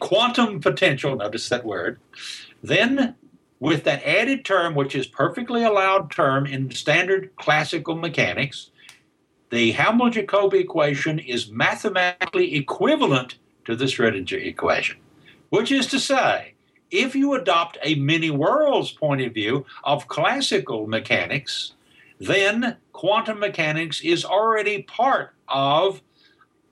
quantum 0.00 0.60
potential, 0.60 1.14
notice 1.14 1.48
that 1.48 1.64
word, 1.64 2.00
then 2.60 3.14
with 3.58 3.84
that 3.84 4.02
added 4.04 4.44
term, 4.44 4.74
which 4.74 4.94
is 4.94 5.06
perfectly 5.06 5.64
allowed 5.64 6.10
term 6.10 6.46
in 6.46 6.70
standard 6.70 7.34
classical 7.36 7.96
mechanics, 7.96 8.70
the 9.50 9.72
Hamilton-Jacobi 9.72 10.60
equation 10.60 11.18
is 11.18 11.50
mathematically 11.50 12.56
equivalent 12.56 13.38
to 13.64 13.76
the 13.76 13.86
Schrodinger 13.86 14.44
equation, 14.44 14.98
which 15.50 15.70
is 15.72 15.86
to 15.88 16.00
say, 16.00 16.54
if 16.90 17.14
you 17.14 17.34
adopt 17.34 17.78
a 17.82 17.94
many 17.96 18.30
worlds 18.30 18.92
point 18.92 19.20
of 19.20 19.32
view 19.34 19.64
of 19.84 20.08
classical 20.08 20.86
mechanics, 20.86 21.72
then 22.20 22.76
quantum 22.92 23.38
mechanics 23.38 24.00
is 24.02 24.24
already 24.24 24.82
part 24.82 25.34
of 25.48 26.00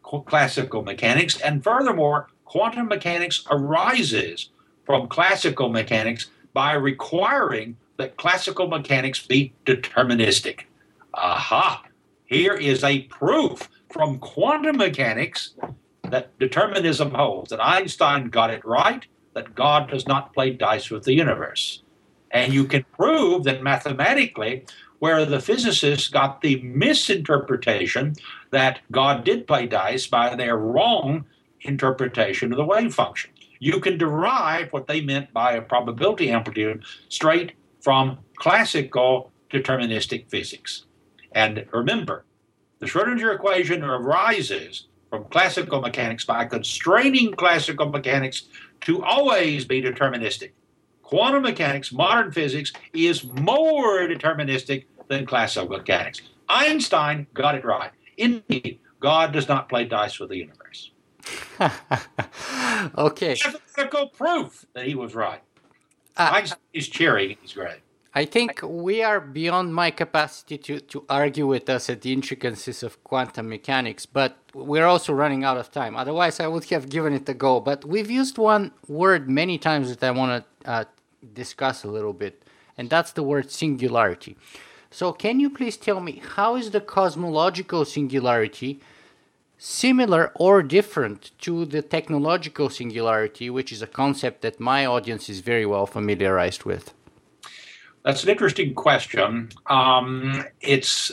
classical 0.03 0.83
mechanics, 0.83 1.41
and 1.41 1.65
furthermore, 1.65 2.29
quantum 2.45 2.89
mechanics 2.89 3.45
arises 3.51 4.51
from 4.85 5.09
classical 5.09 5.69
mechanics 5.69 6.27
by 6.55 6.73
requiring 6.73 7.77
that 7.99 8.17
classical 8.17 8.69
mechanics 8.69 9.27
be 9.27 9.53
deterministic. 9.67 10.61
Aha! 11.13 11.85
Here 12.25 12.55
is 12.55 12.83
a 12.83 13.03
proof 13.03 13.69
from 13.93 14.19
quantum 14.19 14.79
mechanics 14.79 15.55
that 16.05 16.37
determinism 16.39 17.11
holds, 17.11 17.51
that 17.51 17.65
Einstein 17.65 18.29
got 18.29 18.51
it 18.51 18.65
right, 18.65 19.05
that 19.35 19.55
God 19.55 19.91
does 19.91 20.07
not 20.07 20.33
play 20.33 20.51
dice 20.51 20.91
with 20.91 21.05
the 21.05 21.13
universe. 21.13 21.83
And 22.31 22.53
you 22.53 22.65
can 22.65 22.85
prove 22.97 23.45
that 23.45 23.63
mathematically, 23.63 24.65
where 24.99 25.25
the 25.25 25.41
physicists 25.41 26.09
got 26.09 26.41
the 26.41 26.63
misinterpretation 26.63 28.15
that 28.51 28.81
God 28.91 29.25
did 29.25 29.47
play 29.47 29.67
dice 29.67 30.07
by 30.07 30.35
their 30.35 30.57
wrong 30.57 31.27
interpretation 31.61 32.53
of 32.53 32.57
the 32.57 32.65
wave 32.65 32.95
function 32.95 33.31
you 33.65 33.81
can 33.81 33.97
derive 33.97 34.71
what 34.75 34.87
they 34.87 35.01
meant 35.01 35.33
by 35.33 35.53
a 35.53 35.63
probability 35.63 36.31
amplitude 36.31 36.85
straight 37.09 37.53
from 37.81 38.19
classical 38.37 39.33
deterministic 39.51 40.29
physics. 40.29 40.85
And 41.33 41.65
remember, 41.73 42.27
the 42.81 42.85
Schrodinger 42.85 43.35
equation 43.35 43.83
arises 43.83 44.89
from 45.09 45.25
classical 45.25 45.81
mechanics 45.81 46.27
by 46.27 46.45
constraining 46.45 47.33
classical 47.33 47.89
mechanics 47.89 48.43
to 48.83 49.03
always 49.03 49.65
be 49.65 49.81
deterministic. 49.81 50.51
Quantum 51.03 51.43
mechanics, 51.43 51.91
modern 51.91 52.33
physics, 52.33 52.71
is 52.93 53.25
more 53.25 54.01
deterministic 54.07 54.85
than 55.09 55.25
classical 55.25 55.79
mechanics. 55.79 56.21
Einstein 56.51 57.27
got 57.33 57.55
it 57.55 57.65
right. 57.65 57.93
Indeed, 58.19 58.81
God 59.01 59.33
does 59.33 59.49
not 59.49 59.71
play 59.71 59.87
dice 59.87 60.21
with 60.21 60.29
the 60.29 60.37
universe. 60.37 60.64
okay. 62.99 63.37
Mathematical 63.45 64.09
proof 64.09 64.67
that 64.75 64.87
he 64.87 64.95
was 64.95 65.15
right. 65.15 65.43
Uh, 66.17 66.31
Einstein 66.35 66.59
is 66.73 66.89
cheering 66.89 67.37
He's 67.41 67.53
great. 67.53 67.81
I 68.17 68.25
think 68.25 68.61
we 68.63 69.03
are 69.03 69.21
beyond 69.21 69.75
my 69.75 69.91
capacity 69.91 70.57
to, 70.59 70.79
to 70.79 71.05
argue 71.09 71.49
with 71.49 71.69
us 71.69 71.91
at 71.91 72.03
the 72.03 72.13
intricacies 72.13 72.85
of 72.85 73.03
quantum 73.03 73.49
mechanics, 73.49 74.07
but 74.07 74.39
we're 74.55 74.87
also 74.87 75.13
running 75.13 75.43
out 75.43 75.57
of 75.57 75.73
time. 75.73 75.97
Otherwise, 75.97 76.39
I 76.39 76.47
would 76.47 76.65
have 76.67 76.89
given 76.89 77.13
it 77.13 77.29
a 77.29 77.35
go. 77.35 77.59
But 77.59 77.85
we've 77.85 78.11
used 78.11 78.39
one 78.39 78.71
word 78.87 79.29
many 79.29 79.59
times 79.59 79.97
that 79.97 80.07
I 80.07 80.13
want 80.13 80.45
to 80.63 80.71
uh, 80.71 80.85
discuss 81.33 81.83
a 81.83 81.89
little 81.89 82.13
bit, 82.13 82.45
and 82.79 82.89
that's 82.89 83.11
the 83.11 83.25
word 83.25 83.51
singularity. 83.51 84.37
So, 84.93 85.13
can 85.13 85.41
you 85.41 85.51
please 85.51 85.77
tell 85.77 85.99
me 85.99 86.23
how 86.37 86.55
is 86.55 86.71
the 86.71 86.81
cosmological 86.81 87.85
singularity 87.85 88.81
similar 89.59 90.33
or 90.35 90.63
different 90.63 91.31
to 91.41 91.65
the 91.65 91.83
technological 91.83 92.69
singularity, 92.69 93.51
which 93.51 93.73
is 93.73 93.83
a 93.83 93.87
concept 93.87 94.43
that 94.43 94.61
my 94.61 94.85
audience 94.87 95.29
is 95.29 95.41
very 95.41 95.67
well 95.67 95.87
familiarized 95.87 96.65
with? 96.65 96.93
That's 98.05 98.23
an 98.23 98.31
interesting 98.31 98.75
question. 98.75 99.51
Um, 99.67 100.45
it's 100.61 101.11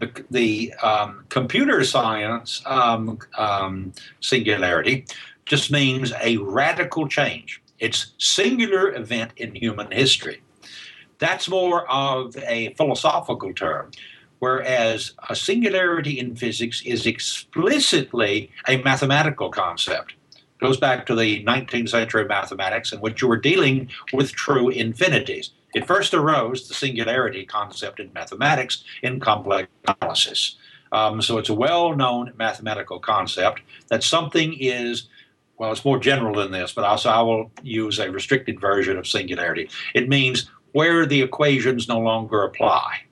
the, 0.00 0.24
the 0.30 0.74
um, 0.82 1.24
computer 1.28 1.84
science 1.84 2.62
um, 2.66 3.18
um 3.38 3.92
singularity 4.20 5.06
just 5.46 5.70
means 5.70 6.12
a 6.20 6.36
radical 6.38 7.06
change. 7.06 7.62
It's 7.78 8.14
singular 8.18 8.94
event 8.94 9.32
in 9.36 9.54
human 9.54 9.90
history. 9.90 10.42
That's 11.18 11.48
more 11.48 11.88
of 11.90 12.36
a 12.38 12.74
philosophical 12.74 13.52
term 13.52 13.90
whereas 14.44 15.12
a 15.30 15.34
singularity 15.34 16.18
in 16.18 16.36
physics 16.36 16.82
is 16.84 17.06
explicitly 17.06 18.50
a 18.68 18.76
mathematical 18.82 19.48
concept. 19.48 20.12
It 20.34 20.60
goes 20.60 20.76
back 20.76 21.06
to 21.06 21.14
the 21.14 21.42
19th 21.44 21.88
century 21.88 22.26
mathematics 22.26 22.92
in 22.92 23.00
which 23.00 23.22
you 23.22 23.28
were 23.28 23.38
dealing 23.38 23.88
with 24.12 24.32
true 24.32 24.68
infinities. 24.68 25.52
It 25.74 25.86
first 25.86 26.12
arose, 26.12 26.68
the 26.68 26.74
singularity 26.74 27.46
concept 27.46 28.00
in 28.00 28.12
mathematics, 28.12 28.84
in 29.02 29.18
complex 29.18 29.66
analysis. 29.88 30.56
Um, 30.92 31.22
so 31.22 31.38
it's 31.38 31.48
a 31.48 31.54
well 31.54 31.96
known 31.96 32.34
mathematical 32.36 32.98
concept 32.98 33.62
that 33.88 34.02
something 34.02 34.54
is, 34.60 35.08
well, 35.56 35.72
it's 35.72 35.86
more 35.86 35.98
general 35.98 36.34
than 36.34 36.52
this, 36.52 36.70
but 36.70 36.84
also 36.84 37.08
I 37.08 37.22
will 37.22 37.50
use 37.62 37.98
a 37.98 38.10
restricted 38.10 38.60
version 38.60 38.98
of 38.98 39.06
singularity. 39.06 39.70
It 39.94 40.10
means 40.10 40.50
where 40.72 41.06
the 41.06 41.22
equations 41.22 41.88
no 41.88 41.98
longer 41.98 42.42
apply. 42.42 43.04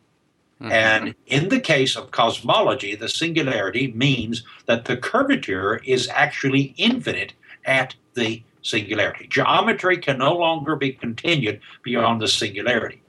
Mm-hmm. 0.62 0.72
And 0.72 1.14
in 1.26 1.48
the 1.48 1.58
case 1.58 1.96
of 1.96 2.12
cosmology, 2.12 2.94
the 2.94 3.08
singularity 3.08 3.92
means 3.92 4.44
that 4.66 4.84
the 4.84 4.96
curvature 4.96 5.80
is 5.84 6.08
actually 6.08 6.74
infinite 6.76 7.32
at 7.64 7.96
the 8.14 8.44
singularity. 8.62 9.26
Geometry 9.26 9.98
can 9.98 10.18
no 10.18 10.36
longer 10.36 10.76
be 10.76 10.92
continued 10.92 11.60
beyond 11.82 12.20
the 12.20 12.28
singularity. 12.28 13.02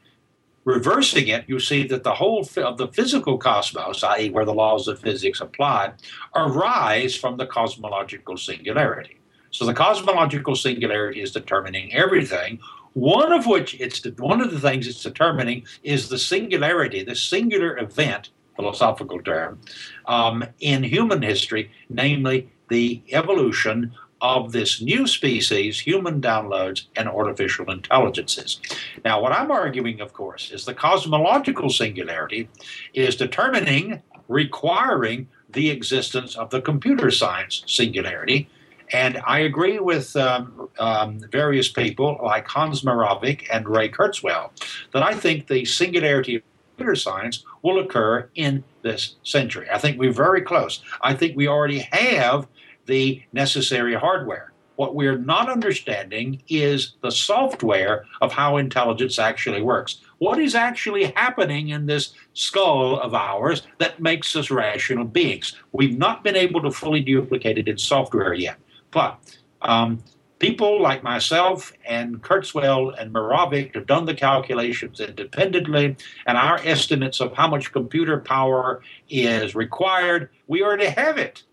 Reversing 0.66 1.28
it, 1.28 1.46
you 1.48 1.60
see 1.60 1.86
that 1.88 2.04
the 2.04 2.16
whole 2.16 2.48
of 2.58 2.78
the 2.78 2.88
physical 2.88 3.38
cosmos, 3.38 4.04
i.e., 4.04 4.32
where 4.32 4.46
the 4.46 4.54
laws 4.54 4.88
of 4.88 5.00
physics 5.00 5.40
apply, 5.40 5.94
arise 6.36 7.16
from 7.16 7.38
the 7.38 7.46
cosmological 7.46 8.38
singularity. 8.38 9.20
So 9.52 9.66
the 9.66 9.74
cosmological 9.76 10.56
singularity 10.56 11.22
is 11.22 11.32
determining 11.32 11.94
everything, 11.94 12.60
one 12.94 13.32
of 13.32 13.46
which 13.46 13.80
it's 13.80 14.04
one 14.18 14.42
of 14.42 14.52
the 14.52 14.60
things 14.60 14.88
it's 14.88 15.04
determining 15.04 15.66
is 15.84 16.10
the 16.10 16.18
singularity, 16.18 17.04
the 17.04 17.16
singular 17.16 17.78
event, 17.78 18.30
philosophical 18.56 19.22
term, 19.22 19.60
um, 20.06 20.44
in 20.60 20.84
human 20.84 21.22
history, 21.22 21.72
namely 21.90 22.50
the 22.70 23.02
evolution 23.12 23.94
of 24.22 24.54
this 24.54 24.82
new 24.82 25.06
species, 25.06 25.80
human 25.80 26.22
downloads, 26.22 26.86
and 26.96 27.10
artificial 27.10 27.70
intelligences. 27.70 28.62
Now, 29.04 29.22
what 29.22 29.34
I'm 29.34 29.52
arguing, 29.52 30.00
of 30.00 30.14
course, 30.14 30.50
is 30.50 30.64
the 30.64 30.74
cosmological 30.74 31.70
singularity 31.70 32.48
is 32.94 33.18
determining, 33.18 34.02
requiring 34.30 35.28
the 35.50 35.70
existence 35.70 36.38
of 36.38 36.52
the 36.52 36.62
computer 36.62 37.12
science 37.12 37.64
singularity, 37.68 38.50
And 38.94 39.20
I 39.26 39.40
agree 39.40 39.80
with 39.80 40.16
um, 40.16 40.70
um, 40.78 41.20
various 41.32 41.68
people 41.68 42.20
like 42.24 42.48
Hans 42.48 42.84
Moravec 42.84 43.48
and 43.52 43.68
Ray 43.68 43.90
Kurzweil 43.90 44.52
that 44.94 45.02
I 45.02 45.16
think 45.16 45.48
the 45.48 45.66
singularity 45.66 46.36
of 46.36 46.44
computer 46.78 46.96
science 46.96 47.44
will 47.64 47.80
occur 47.80 48.30
in 48.36 48.64
this 48.84 49.16
century. 49.24 49.68
I 49.72 49.80
think 49.80 50.00
we're 50.00 50.14
very 50.14 50.42
close. 50.42 50.82
I 51.02 51.16
think 51.16 51.36
we 51.36 51.48
already 51.48 51.80
have 51.92 52.48
the 52.86 53.24
necessary 53.34 53.96
hardware. 53.96 54.52
What 54.76 54.96
we're 54.96 55.18
not 55.18 55.50
understanding 55.50 56.42
is 56.48 56.96
the 57.02 57.12
software 57.12 58.06
of 58.22 58.32
how 58.32 58.58
intelligence 58.58 59.20
actually 59.20 59.62
works. 59.62 60.02
What 60.18 60.40
is 60.40 60.56
actually 60.56 61.06
happening 61.16 61.70
in 61.70 61.86
this 61.86 62.14
skull 62.34 63.00
of 63.00 63.14
ours 63.14 63.64
that 63.78 64.00
makes 64.00 64.36
us 64.36 64.50
rational 64.50 65.06
beings? 65.06 65.56
We've 65.72 65.98
not 65.98 66.24
been 66.24 66.36
able 66.36 66.62
to 66.62 66.72
fully 66.72 67.02
duplicate 67.02 67.58
it 67.58 67.68
in 67.68 67.78
software 67.78 68.34
yet. 68.34 68.58
But 68.94 69.20
um, 69.62 70.04
people 70.40 70.82
like 70.82 71.04
myself 71.04 71.74
and 71.86 72.22
Kurzweil 72.22 72.94
and 73.00 73.14
Moravec 73.14 73.74
have 73.76 73.88
done 73.88 74.06
the 74.06 74.14
calculations 74.14 75.00
independently, 75.00 75.96
and 76.26 76.38
our 76.38 76.60
estimates 76.64 77.20
of 77.20 77.34
how 77.34 77.48
much 77.48 77.72
computer 77.72 78.20
power 78.20 78.82
is 79.10 79.56
required, 79.56 80.30
we 80.48 80.64
already 80.64 80.88
have 80.88 81.18
it 81.18 81.44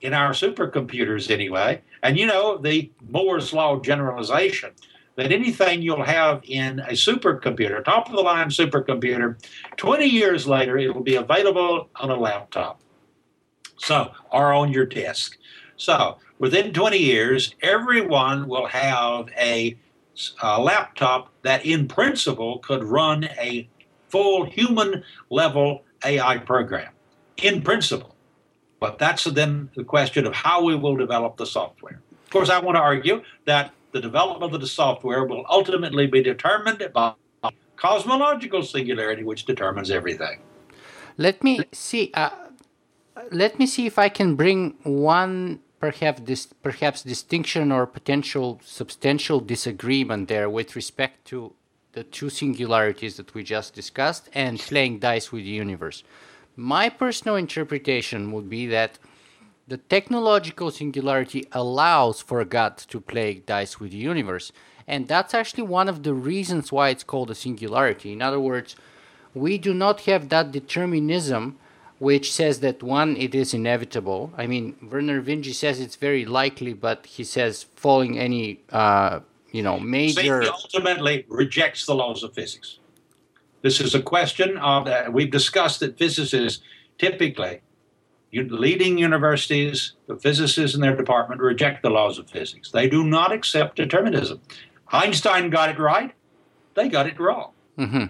in 0.00 0.14
our 0.14 0.30
supercomputers 0.32 1.30
anyway. 1.30 1.80
And 2.02 2.18
you 2.18 2.26
know, 2.26 2.58
the 2.58 2.90
Moore's 3.08 3.52
Law 3.52 3.80
generalization 3.80 4.72
that 5.16 5.30
anything 5.30 5.82
you'll 5.82 6.04
have 6.04 6.40
in 6.44 6.80
a 6.80 6.92
supercomputer, 6.92 7.84
top 7.84 8.08
of 8.08 8.14
the 8.14 8.20
line 8.20 8.48
supercomputer, 8.48 9.36
20 9.76 10.06
years 10.06 10.46
later, 10.46 10.78
it 10.78 10.94
will 10.94 11.02
be 11.02 11.16
available 11.16 11.88
on 11.96 12.10
a 12.10 12.16
laptop. 12.16 12.80
So, 13.76 14.12
or 14.30 14.52
on 14.52 14.72
your 14.72 14.86
desk. 14.86 15.36
So, 15.82 16.18
within 16.38 16.72
20 16.72 16.96
years, 16.96 17.56
everyone 17.60 18.46
will 18.46 18.66
have 18.66 19.28
a, 19.36 19.76
a 20.40 20.62
laptop 20.62 21.32
that, 21.42 21.66
in 21.66 21.88
principle, 21.88 22.60
could 22.60 22.84
run 22.84 23.24
a 23.24 23.68
full 24.08 24.44
human 24.44 25.02
level 25.28 25.82
AI 26.04 26.38
program. 26.38 26.92
In 27.38 27.62
principle. 27.62 28.14
But 28.78 29.00
that's 29.00 29.24
then 29.24 29.70
the 29.74 29.82
question 29.82 30.24
of 30.24 30.34
how 30.34 30.62
we 30.62 30.76
will 30.76 30.94
develop 30.94 31.36
the 31.36 31.46
software. 31.46 32.00
Of 32.26 32.30
course, 32.30 32.48
I 32.48 32.60
want 32.60 32.76
to 32.76 32.80
argue 32.80 33.20
that 33.46 33.72
the 33.90 34.00
development 34.00 34.54
of 34.54 34.60
the 34.60 34.68
software 34.68 35.24
will 35.24 35.44
ultimately 35.50 36.06
be 36.06 36.22
determined 36.22 36.88
by 36.94 37.14
cosmological 37.74 38.62
singularity, 38.62 39.24
which 39.24 39.46
determines 39.46 39.90
everything. 39.90 40.38
Let 41.16 41.42
me 41.42 41.64
see. 41.72 42.12
Uh, 42.14 42.30
let 43.32 43.58
me 43.58 43.66
see 43.66 43.86
if 43.86 43.98
I 43.98 44.08
can 44.08 44.36
bring 44.36 44.76
one 44.84 45.58
perhaps 45.82 46.20
this 46.22 46.46
perhaps 46.46 47.02
distinction 47.02 47.72
or 47.72 47.86
potential 47.98 48.60
substantial 48.64 49.40
disagreement 49.40 50.28
there 50.28 50.48
with 50.48 50.76
respect 50.76 51.24
to 51.24 51.52
the 51.94 52.04
two 52.04 52.30
singularities 52.30 53.16
that 53.16 53.34
we 53.34 53.42
just 53.42 53.74
discussed 53.74 54.30
and 54.32 54.60
playing 54.60 55.00
dice 55.00 55.32
with 55.32 55.42
the 55.42 55.58
universe. 55.66 56.04
My 56.54 56.88
personal 56.88 57.34
interpretation 57.34 58.30
would 58.30 58.48
be 58.48 58.64
that 58.68 58.92
the 59.66 59.76
technological 59.76 60.70
singularity 60.70 61.48
allows 61.50 62.20
for 62.20 62.44
God 62.44 62.78
to 62.92 63.00
play 63.00 63.42
dice 63.54 63.80
with 63.80 63.90
the 63.90 64.04
universe. 64.12 64.52
And 64.86 65.08
that's 65.08 65.34
actually 65.34 65.64
one 65.64 65.88
of 65.88 66.04
the 66.04 66.14
reasons 66.14 66.70
why 66.70 66.90
it's 66.90 67.04
called 67.04 67.30
a 67.30 67.34
singularity. 67.34 68.12
In 68.12 68.22
other 68.22 68.40
words, 68.40 68.76
we 69.34 69.58
do 69.58 69.74
not 69.74 70.02
have 70.02 70.28
that 70.28 70.52
determinism 70.52 71.58
which 72.02 72.32
says 72.32 72.58
that 72.58 72.82
one, 72.82 73.16
it 73.16 73.32
is 73.32 73.54
inevitable. 73.54 74.32
I 74.36 74.48
mean, 74.48 74.74
Vernor 74.82 75.22
Vinge 75.22 75.54
says 75.54 75.78
it's 75.78 75.94
very 75.94 76.24
likely, 76.24 76.72
but 76.72 77.06
he 77.06 77.22
says 77.22 77.66
following 77.76 78.18
any, 78.18 78.58
uh, 78.72 79.20
you 79.52 79.62
know, 79.62 79.78
major. 79.78 80.42
Ultimately 80.42 81.24
rejects 81.28 81.86
the 81.86 81.94
laws 81.94 82.24
of 82.24 82.34
physics. 82.34 82.80
This 83.62 83.80
is 83.80 83.94
a 83.94 84.02
question 84.02 84.58
of, 84.58 84.88
uh, 84.88 85.10
we've 85.12 85.30
discussed 85.30 85.78
that 85.78 85.96
physicists 85.96 86.60
typically, 86.98 87.60
leading 88.32 88.98
universities, 88.98 89.92
the 90.08 90.16
physicists 90.16 90.74
in 90.74 90.80
their 90.80 90.96
department 90.96 91.40
reject 91.40 91.84
the 91.84 91.90
laws 91.90 92.18
of 92.18 92.28
physics. 92.28 92.72
They 92.72 92.88
do 92.88 93.04
not 93.04 93.30
accept 93.30 93.76
determinism. 93.76 94.40
Einstein 94.90 95.50
got 95.50 95.68
it 95.68 95.78
right, 95.78 96.12
they 96.74 96.88
got 96.88 97.06
it 97.06 97.20
wrong. 97.20 97.52
Mm-hmm. 97.78 98.06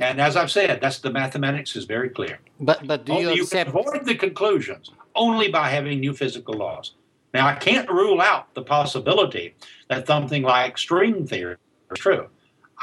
And 0.00 0.20
as 0.20 0.36
I've 0.36 0.50
said, 0.50 0.80
that's 0.80 0.98
the 0.98 1.10
mathematics 1.10 1.76
is 1.76 1.84
very 1.84 2.08
clear. 2.08 2.38
But 2.60 2.86
but 2.86 3.04
do 3.04 3.12
you, 3.12 3.18
only 3.18 3.40
accept... 3.40 3.68
you 3.68 3.72
can 3.72 3.80
avoid 3.80 4.06
the 4.06 4.14
conclusions 4.14 4.90
only 5.14 5.48
by 5.48 5.68
having 5.68 6.00
new 6.00 6.12
physical 6.12 6.54
laws. 6.54 6.94
Now 7.32 7.46
I 7.46 7.54
can't 7.54 7.88
rule 7.88 8.20
out 8.20 8.52
the 8.54 8.62
possibility 8.62 9.54
that 9.88 10.06
something 10.06 10.42
like 10.42 10.78
string 10.78 11.26
theory 11.26 11.56
is 11.90 11.98
true. 11.98 12.28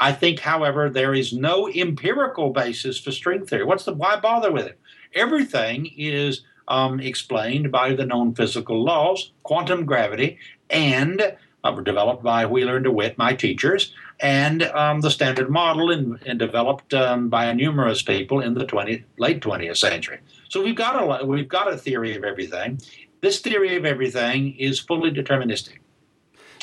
I 0.00 0.12
think, 0.12 0.40
however, 0.40 0.88
there 0.88 1.14
is 1.14 1.32
no 1.32 1.68
empirical 1.68 2.50
basis 2.50 2.98
for 2.98 3.12
string 3.12 3.44
theory. 3.44 3.64
What's 3.64 3.84
the 3.84 3.92
why 3.92 4.18
bother 4.18 4.50
with 4.50 4.66
it? 4.66 4.78
Everything 5.14 5.90
is 5.96 6.42
um, 6.68 7.00
explained 7.00 7.70
by 7.70 7.94
the 7.94 8.06
known 8.06 8.34
physical 8.34 8.82
laws, 8.82 9.32
quantum 9.42 9.84
gravity, 9.84 10.38
and 10.70 11.36
uh, 11.64 11.80
developed 11.80 12.22
by 12.22 12.46
Wheeler 12.46 12.76
and 12.76 12.84
DeWitt, 12.84 13.18
my 13.18 13.34
teachers, 13.34 13.94
and 14.22 14.62
um, 14.62 15.00
the 15.00 15.10
Standard 15.10 15.50
Model, 15.50 15.90
and, 15.90 16.18
and 16.24 16.38
developed 16.38 16.94
um, 16.94 17.28
by 17.28 17.52
numerous 17.52 18.02
people 18.02 18.40
in 18.40 18.54
the 18.54 18.64
20, 18.64 19.04
late 19.18 19.40
20th 19.40 19.76
century. 19.76 20.20
So 20.48 20.62
we've 20.62 20.76
got 20.76 21.22
a 21.22 21.26
we've 21.26 21.48
got 21.48 21.72
a 21.72 21.76
theory 21.76 22.16
of 22.16 22.24
everything. 22.24 22.80
This 23.20 23.40
theory 23.40 23.76
of 23.76 23.84
everything 23.84 24.56
is 24.58 24.78
fully 24.78 25.10
deterministic. 25.10 25.78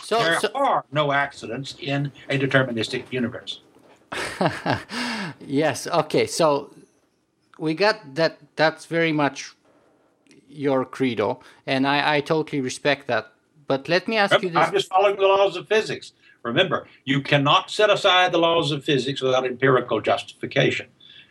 So, 0.03 0.19
there 0.19 0.39
so, 0.39 0.49
are 0.55 0.85
no 0.91 1.11
accidents 1.11 1.75
in 1.79 2.11
a 2.29 2.39
deterministic 2.39 3.11
universe. 3.11 3.61
yes. 5.39 5.85
Okay. 5.85 6.25
So 6.25 6.73
we 7.59 7.73
got 7.73 8.15
that. 8.15 8.39
That's 8.55 8.85
very 8.85 9.11
much 9.11 9.53
your 10.47 10.85
credo, 10.85 11.41
and 11.67 11.85
I, 11.85 12.15
I 12.15 12.21
totally 12.21 12.61
respect 12.61 13.07
that. 13.07 13.33
But 13.67 13.87
let 13.87 14.07
me 14.07 14.17
ask 14.17 14.41
you 14.41 14.49
this: 14.49 14.57
I'm 14.57 14.73
just 14.73 14.89
following 14.89 15.17
the 15.17 15.27
laws 15.27 15.55
of 15.55 15.67
physics. 15.67 16.13
Remember, 16.43 16.87
you 17.03 17.21
cannot 17.21 17.69
set 17.69 17.89
aside 17.89 18.31
the 18.31 18.37
laws 18.37 18.71
of 18.71 18.83
physics 18.83 19.21
without 19.21 19.45
empirical 19.45 20.01
justification. 20.01 20.87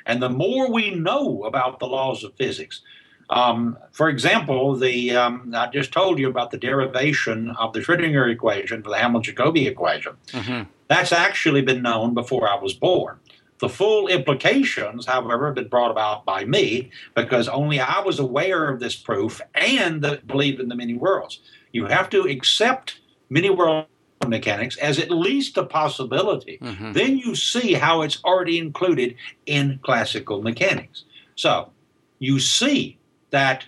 And 0.06 0.22
the 0.22 0.28
more 0.28 0.70
we 0.70 0.90
know 0.90 1.44
about 1.44 1.78
the 1.78 1.86
laws 1.86 2.24
of 2.24 2.34
physics, 2.34 2.82
um, 3.30 3.78
for 3.92 4.08
example, 4.08 4.74
the 4.74 5.14
um, 5.14 5.52
I 5.54 5.66
just 5.66 5.92
told 5.92 6.18
you 6.18 6.28
about 6.28 6.50
the 6.50 6.56
derivation 6.56 7.50
of 7.58 7.72
the 7.72 7.80
Schrodinger 7.80 8.30
equation 8.30 8.82
for 8.82 8.88
the 8.88 8.96
Hamilton-Jacobi 8.96 9.66
equation. 9.66 10.14
Mm-hmm. 10.28 10.70
That's 10.88 11.12
actually 11.12 11.60
been 11.60 11.82
known 11.82 12.14
before 12.14 12.48
I 12.48 12.56
was 12.56 12.72
born. 12.72 13.18
The 13.60 13.68
full 13.68 14.08
implications, 14.08 15.04
however, 15.04 15.46
have 15.46 15.56
been 15.56 15.68
brought 15.68 15.90
about 15.90 16.24
by 16.24 16.44
me 16.44 16.90
because 17.14 17.48
only 17.48 17.80
I 17.80 18.00
was 18.00 18.18
aware 18.18 18.70
of 18.70 18.80
this 18.80 18.96
proof 18.96 19.40
and 19.54 20.00
the, 20.00 20.22
believed 20.26 20.60
in 20.60 20.68
the 20.68 20.76
many 20.76 20.94
worlds. 20.94 21.40
You 21.72 21.86
have 21.86 22.08
to 22.10 22.22
accept 22.22 23.00
many 23.28 23.50
world 23.50 23.86
mechanics 24.26 24.76
as 24.78 24.98
at 24.98 25.10
least 25.10 25.56
a 25.56 25.64
possibility. 25.64 26.58
Mm-hmm. 26.60 26.92
Then 26.92 27.18
you 27.18 27.34
see 27.34 27.74
how 27.74 28.02
it's 28.02 28.22
already 28.24 28.58
included 28.58 29.14
in 29.46 29.78
classical 29.82 30.42
mechanics. 30.42 31.04
So 31.36 31.70
you 32.18 32.40
see 32.40 32.98
that 33.30 33.64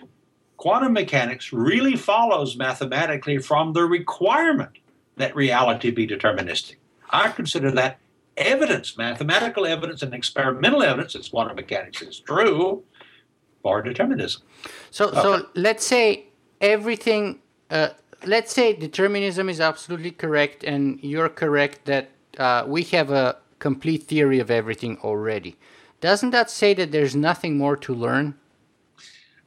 quantum 0.57 0.93
mechanics 0.93 1.53
really 1.53 1.95
follows 1.95 2.57
mathematically 2.57 3.37
from 3.37 3.73
the 3.73 3.83
requirement 3.83 4.77
that 5.17 5.35
reality 5.35 5.91
be 5.91 6.07
deterministic. 6.07 6.75
I 7.09 7.29
consider 7.29 7.71
that 7.71 7.99
evidence, 8.37 8.97
mathematical 8.97 9.65
evidence 9.65 10.01
and 10.01 10.13
experimental 10.13 10.83
evidence 10.83 11.13
that 11.13 11.29
quantum 11.29 11.55
mechanics 11.55 12.01
is 12.01 12.19
true 12.19 12.83
for 13.61 13.81
determinism. 13.81 14.41
So, 14.89 15.09
okay. 15.09 15.21
so 15.21 15.47
let's 15.55 15.85
say 15.85 16.25
everything, 16.59 17.39
uh, 17.69 17.89
let's 18.25 18.53
say 18.53 18.73
determinism 18.73 19.49
is 19.49 19.59
absolutely 19.59 20.11
correct, 20.11 20.63
and 20.63 20.99
you're 21.01 21.29
correct 21.29 21.85
that 21.85 22.09
uh, 22.37 22.63
we 22.67 22.83
have 22.83 23.11
a 23.11 23.37
complete 23.59 24.03
theory 24.03 24.39
of 24.39 24.49
everything 24.49 24.97
already. 25.03 25.57
Doesn't 25.99 26.31
that 26.31 26.49
say 26.49 26.73
that 26.73 26.91
there's 26.91 27.15
nothing 27.15 27.57
more 27.57 27.77
to 27.77 27.93
learn? 27.93 28.35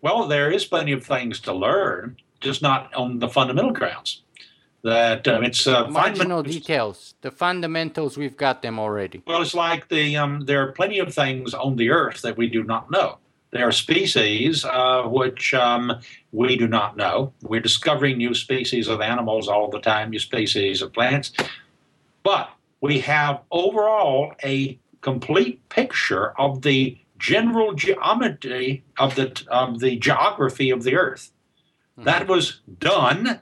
Well, 0.00 0.28
there 0.28 0.50
is 0.50 0.64
plenty 0.64 0.92
of 0.92 1.04
things 1.04 1.40
to 1.40 1.52
learn, 1.52 2.16
just 2.40 2.62
not 2.62 2.94
on 2.94 3.18
the 3.18 3.28
fundamental 3.28 3.72
grounds. 3.72 4.22
That 4.82 5.26
um, 5.26 5.42
it's 5.42 5.66
uh, 5.66 5.88
marginal 5.88 6.42
details. 6.42 7.14
The 7.22 7.30
fundamentals 7.30 8.18
we've 8.18 8.36
got 8.36 8.60
them 8.60 8.78
already. 8.78 9.22
Well, 9.26 9.40
it's 9.40 9.54
like 9.54 9.88
the 9.88 10.18
um, 10.18 10.40
there 10.44 10.62
are 10.62 10.72
plenty 10.72 10.98
of 10.98 11.14
things 11.14 11.54
on 11.54 11.76
the 11.76 11.88
earth 11.88 12.20
that 12.20 12.36
we 12.36 12.48
do 12.48 12.62
not 12.62 12.90
know. 12.90 13.16
There 13.54 13.68
are 13.68 13.72
species 13.72 14.64
uh, 14.64 15.04
which 15.04 15.54
um, 15.54 16.00
we 16.32 16.56
do 16.56 16.66
not 16.66 16.96
know. 16.96 17.32
We're 17.40 17.60
discovering 17.60 18.18
new 18.18 18.34
species 18.34 18.88
of 18.88 19.00
animals 19.00 19.46
all 19.46 19.70
the 19.70 19.78
time, 19.78 20.10
new 20.10 20.18
species 20.18 20.82
of 20.82 20.92
plants. 20.92 21.30
But 22.24 22.50
we 22.80 22.98
have 22.98 23.42
overall 23.52 24.32
a 24.42 24.76
complete 25.02 25.68
picture 25.68 26.32
of 26.36 26.62
the 26.62 26.98
general 27.16 27.74
geometry 27.74 28.82
of 28.98 29.14
the 29.14 29.40
of 29.46 29.78
the 29.78 29.98
geography 29.98 30.70
of 30.70 30.82
the 30.82 30.96
Earth. 30.96 31.30
Mm-hmm. 31.92 32.06
That 32.06 32.26
was 32.26 32.60
done 32.80 33.40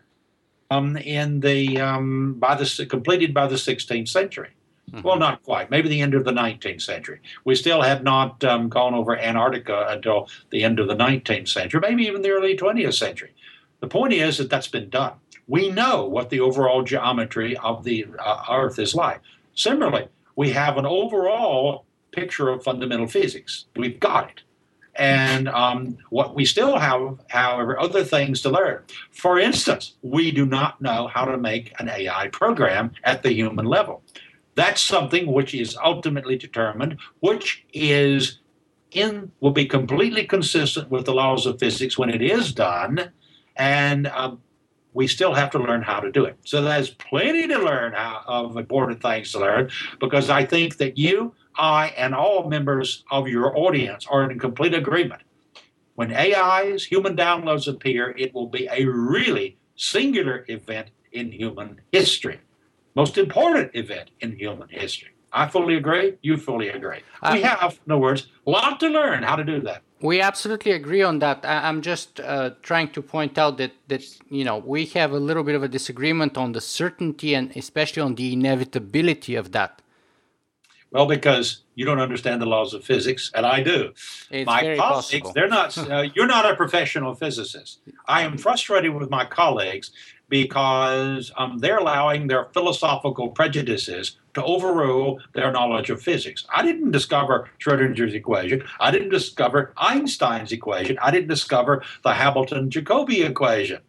um, 0.71 0.99
in 0.99 1.41
the 1.41 1.81
um, 1.81 2.35
by 2.35 2.55
the 2.55 2.85
completed 2.85 3.33
by 3.33 3.47
the 3.47 3.57
16th 3.57 4.09
century. 4.09 4.51
Mm-hmm. 4.93 5.07
Well, 5.07 5.18
not 5.18 5.43
quite. 5.43 5.70
Maybe 5.70 5.88
the 5.88 6.03
end 6.03 6.14
of 6.14 6.24
the 6.24 6.32
19th 6.32 6.82
century. 6.82 7.20
We 7.45 7.55
still 7.55 7.80
had 7.80 8.05
not 8.05 8.45
um, 8.45 8.68
gone 8.68 8.95
over 8.95 9.16
Antarctica 9.16 9.86
until 9.88 10.28
the 10.51 10.64
end 10.64 10.78
of 10.78 10.88
the 10.88 10.95
19th 10.95 11.49
century, 11.49 11.80
maybe 11.80 12.05
even 12.05 12.20
the 12.20 12.30
early 12.30 12.57
20th 12.57 12.95
century. 12.95 13.34
The 13.80 13.88
point 13.88 14.12
is 14.12 14.38
that 14.38 14.51
that's 14.51 14.68
been 14.68 14.90
done. 14.90 15.14
We 15.49 15.70
know 15.70 16.07
what 16.07 16.30
the 16.30 16.40
overall 16.40 16.82
geometry 16.82 17.57
of 17.57 17.84
the 17.84 18.07
uh, 18.18 18.45
Earth 18.51 18.78
is 18.78 18.95
like. 18.95 19.20
Similarly, 19.55 20.09
we 20.36 20.51
have 20.51 20.76
an 20.76 20.86
overall 20.86 21.84
picture 22.12 22.49
of 22.51 22.62
fundamental 22.62 23.07
physics. 23.07 23.66
We've 23.74 23.99
got 23.99 24.28
it. 24.30 24.43
And 24.95 25.49
um, 25.49 25.97
what 26.11 26.34
we 26.34 26.45
still 26.45 26.78
have, 26.78 27.18
however, 27.28 27.80
other 27.80 28.05
things 28.05 28.43
to 28.43 28.51
learn. 28.51 28.82
For 29.11 29.38
instance, 29.38 29.95
we 30.03 30.30
do 30.30 30.45
not 30.45 30.82
know 30.82 31.07
how 31.07 31.24
to 31.24 31.38
make 31.38 31.72
an 31.80 31.88
AI 31.88 32.28
program 32.28 32.93
at 33.03 33.22
the 33.22 33.32
human 33.32 33.64
level. 33.64 34.03
That's 34.55 34.82
something 34.82 35.32
which 35.32 35.55
is 35.55 35.76
ultimately 35.82 36.36
determined, 36.36 36.98
which 37.20 37.64
is 37.72 38.38
in 38.90 39.32
will 39.40 39.53
be 39.53 39.64
completely 39.64 40.24
consistent 40.24 40.90
with 40.90 41.07
the 41.07 41.14
laws 41.14 41.46
of 41.46 41.59
physics 41.59 41.96
when 41.96 42.11
it 42.11 42.20
is 42.20 42.53
done, 42.53 43.11
and 43.57 44.07
um, 44.09 44.42
we 44.92 45.07
still 45.07 45.32
have 45.32 45.50
to 45.50 45.59
learn 45.59 45.82
how 45.82 46.00
to 46.00 46.12
do 46.12 46.24
it. 46.26 46.36
So 46.44 46.62
there's 46.62 46.90
plenty 46.90 47.46
to 47.48 47.59
learn 47.59 47.94
how, 47.94 48.22
of 48.26 48.57
important 48.57 49.00
things 49.00 49.32
to 49.32 49.40
learn 49.40 49.70
because 49.98 50.28
I 50.28 50.44
think 50.44 50.76
that 50.76 50.98
you 50.98 51.34
I 51.57 51.88
and 51.98 52.14
all 52.14 52.48
members 52.48 53.05
of 53.11 53.28
your 53.28 53.57
audience 53.57 54.07
are 54.07 54.30
in 54.30 54.38
complete 54.38 54.74
agreement. 54.74 55.22
When 55.94 56.12
AI's 56.12 56.84
human 56.84 57.16
downloads 57.16 57.68
appear, 57.68 58.14
it 58.16 58.32
will 58.34 58.46
be 58.46 58.68
a 58.70 58.84
really 58.84 59.59
singular 59.76 60.44
event 60.48 60.88
in 61.12 61.30
human 61.30 61.80
history. 61.92 62.40
Most 62.95 63.16
important 63.18 63.70
event 63.74 64.11
in 64.20 64.36
human 64.36 64.68
history. 64.68 65.11
I 65.32 65.49
fully 65.49 65.76
agree. 65.76 66.14
You 66.20 66.36
fully 66.36 66.68
agree. 66.68 67.01
we 67.32 67.40
have, 67.40 67.78
in 67.86 67.93
other 67.93 68.01
words, 68.01 68.26
a 68.47 68.51
lot 68.51 68.78
to 68.80 68.88
learn 68.88 69.22
how 69.22 69.36
to 69.36 69.45
do 69.45 69.61
that. 69.61 69.82
We 70.03 70.20
absolutely 70.20 70.72
agree 70.72 71.03
on 71.03 71.20
that. 71.20 71.40
I'm 71.45 71.80
just 71.80 72.20
uh, 72.20 72.51
trying 72.62 72.88
to 72.90 73.01
point 73.03 73.38
out 73.38 73.57
that 73.59 73.72
that 73.88 74.03
you 74.28 74.45
know 74.45 74.59
we 74.59 74.86
have 74.86 75.12
a 75.12 75.18
little 75.18 75.45
bit 75.45 75.55
of 75.55 75.62
a 75.62 75.68
disagreement 75.68 76.36
on 76.36 76.53
the 76.53 76.61
certainty 76.61 77.34
and 77.34 77.57
especially 77.57 78.03
on 78.03 78.16
the 78.16 78.32
inevitability 78.32 79.36
of 79.36 79.53
that. 79.53 79.80
Well, 80.90 81.07
because 81.07 81.62
you 81.74 81.86
don't 81.86 82.01
understand 82.01 82.43
the 82.43 82.47
laws 82.47 82.74
of 82.74 82.84
physics, 82.84 83.30
and 83.34 83.47
I 83.47 83.62
do. 83.62 83.93
It's 84.30 84.45
my 84.47 84.61
colleagues, 84.61 84.78
possible. 84.78 85.32
they're 85.34 85.49
not. 85.49 85.78
Uh, 85.93 86.05
you're 86.14 86.26
not 86.26 86.51
a 86.51 86.55
professional 86.57 87.14
physicist. 87.14 87.80
I 88.07 88.22
am 88.22 88.36
frustrated 88.38 88.95
with 88.95 89.09
my 89.09 89.24
colleagues 89.24 89.90
because 90.33 91.30
um, 91.37 91.59
they're 91.59 91.76
allowing 91.76 92.26
their 92.26 92.47
philosophical 92.55 93.28
prejudices 93.28 94.16
to 94.33 94.43
overrule 94.43 95.20
their 95.35 95.53
knowledge 95.53 95.91
of 95.91 96.01
physics. 96.01 96.47
I 96.49 96.62
didn't 96.62 96.91
discover 96.91 97.51
Schrodinger's 97.62 98.14
equation. 98.14 98.64
I 98.80 98.91
didn't 98.91 99.11
discover 99.11 99.74
Einstein's 99.76 100.51
equation. 100.51 100.97
I 101.03 101.11
didn't 101.11 101.28
discover 101.28 101.83
the 102.03 102.14
Hamilton-Jacobi 102.14 103.28
equation. 103.28 103.80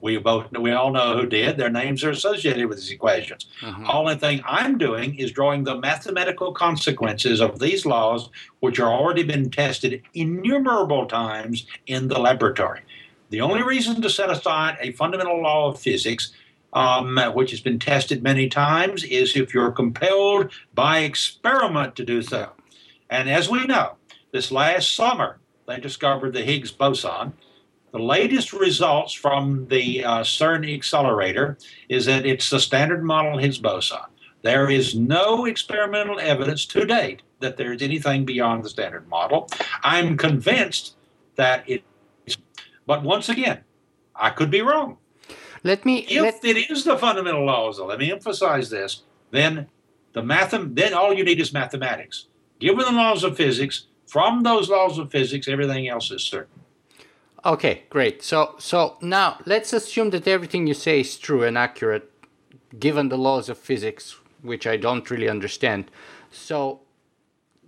We 0.00 0.16
both 0.16 0.50
we 0.52 0.72
all 0.72 0.90
know 0.90 1.18
who 1.18 1.26
did. 1.26 1.58
Their 1.58 1.68
names 1.68 2.02
are 2.02 2.08
associated 2.08 2.64
with 2.66 2.78
these 2.78 2.90
equations. 2.90 3.48
Mm-hmm. 3.60 3.84
Only 3.90 4.14
thing 4.14 4.40
I'm 4.46 4.78
doing 4.78 5.14
is 5.16 5.30
drawing 5.30 5.64
the 5.64 5.76
mathematical 5.76 6.54
consequences 6.54 7.42
of 7.42 7.58
these 7.58 7.84
laws, 7.84 8.30
which 8.60 8.80
are 8.80 8.90
already 8.90 9.22
been 9.22 9.50
tested 9.50 10.00
innumerable 10.14 11.04
times 11.04 11.66
in 11.86 12.08
the 12.08 12.18
laboratory. 12.18 12.80
The 13.30 13.40
only 13.40 13.62
reason 13.62 14.02
to 14.02 14.10
set 14.10 14.30
aside 14.30 14.76
a 14.80 14.92
fundamental 14.92 15.40
law 15.40 15.68
of 15.68 15.80
physics, 15.80 16.32
um, 16.72 17.16
which 17.34 17.50
has 17.50 17.60
been 17.60 17.78
tested 17.78 18.22
many 18.22 18.48
times, 18.48 19.04
is 19.04 19.36
if 19.36 19.54
you're 19.54 19.72
compelled 19.72 20.52
by 20.74 21.00
experiment 21.00 21.96
to 21.96 22.04
do 22.04 22.22
so. 22.22 22.50
And 23.08 23.28
as 23.30 23.48
we 23.48 23.66
know, 23.66 23.96
this 24.32 24.52
last 24.52 24.94
summer 24.94 25.38
they 25.66 25.78
discovered 25.78 26.32
the 26.32 26.42
Higgs 26.42 26.70
boson 26.70 27.32
the 27.92 27.98
latest 27.98 28.52
results 28.52 29.12
from 29.12 29.66
the 29.66 30.04
uh, 30.04 30.20
CERN 30.20 30.72
accelerator 30.72 31.58
is 31.88 32.06
that 32.06 32.24
it's 32.24 32.48
the 32.48 32.60
standard 32.60 33.02
model 33.02 33.36
Higgs 33.38 33.58
boson. 33.58 33.98
There 34.42 34.70
is 34.70 34.94
no 34.94 35.44
experimental 35.44 36.20
evidence 36.20 36.64
to 36.66 36.84
date 36.86 37.22
that 37.40 37.56
there's 37.56 37.82
anything 37.82 38.24
beyond 38.24 38.64
the 38.64 38.70
standard 38.70 39.08
model. 39.08 39.48
I'm 39.82 40.16
convinced 40.16 40.94
that 41.34 41.68
it 41.68 41.82
is, 41.82 41.89
but 42.90 43.04
once 43.04 43.28
again, 43.28 43.60
I 44.16 44.30
could 44.30 44.50
be 44.50 44.62
wrong. 44.62 44.98
Let 45.62 45.86
me. 45.86 45.98
If 46.08 46.22
let, 46.22 46.44
it 46.44 46.70
is 46.72 46.82
the 46.82 46.98
fundamental 46.98 47.44
laws, 47.46 47.78
let 47.78 48.00
me 48.00 48.10
emphasize 48.10 48.68
this. 48.68 49.04
Then 49.30 49.68
the 50.12 50.24
math. 50.24 50.56
Then 50.80 50.92
all 50.92 51.12
you 51.14 51.24
need 51.24 51.38
is 51.38 51.52
mathematics. 51.52 52.26
Given 52.58 52.84
the 52.84 53.00
laws 53.04 53.22
of 53.22 53.36
physics, 53.36 53.86
from 54.08 54.42
those 54.42 54.68
laws 54.68 54.98
of 54.98 55.12
physics, 55.12 55.46
everything 55.46 55.86
else 55.86 56.10
is 56.10 56.24
certain. 56.24 56.60
Okay, 57.44 57.84
great. 57.90 58.24
So 58.24 58.56
so 58.58 58.96
now 59.00 59.38
let's 59.46 59.72
assume 59.72 60.10
that 60.10 60.26
everything 60.26 60.66
you 60.66 60.74
say 60.74 60.98
is 60.98 61.16
true 61.16 61.44
and 61.44 61.56
accurate 61.56 62.10
given 62.76 63.08
the 63.08 63.22
laws 63.28 63.48
of 63.48 63.56
physics, 63.56 64.16
which 64.42 64.66
I 64.66 64.76
don't 64.76 65.08
really 65.12 65.28
understand. 65.28 65.92
So 66.32 66.80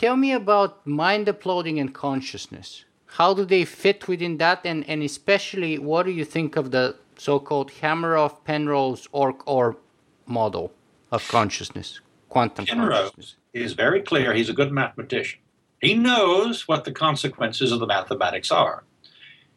tell 0.00 0.16
me 0.16 0.32
about 0.32 0.84
mind 0.84 1.28
uploading 1.28 1.78
and 1.78 1.94
consciousness. 1.94 2.86
How 3.16 3.34
do 3.34 3.44
they 3.44 3.66
fit 3.66 4.08
within 4.08 4.38
that 4.38 4.60
and, 4.64 4.88
and 4.88 5.02
especially 5.02 5.78
what 5.78 6.06
do 6.06 6.12
you 6.12 6.24
think 6.24 6.56
of 6.56 6.70
the 6.70 6.96
so-called 7.18 7.70
Hameroff 7.70 8.42
Penrose 8.44 9.06
Orch-OR 9.08 9.76
model 10.24 10.72
of 11.10 11.28
consciousness, 11.28 12.00
quantum 12.30 12.64
Penrose 12.64 13.10
consciousness? 13.10 13.36
is 13.52 13.74
very 13.74 14.00
clear 14.00 14.32
he's 14.32 14.48
a 14.48 14.54
good 14.54 14.72
mathematician. 14.72 15.40
He 15.82 15.92
knows 15.94 16.66
what 16.66 16.84
the 16.84 16.92
consequences 16.92 17.70
of 17.70 17.80
the 17.80 17.86
mathematics 17.86 18.50
are. 18.50 18.84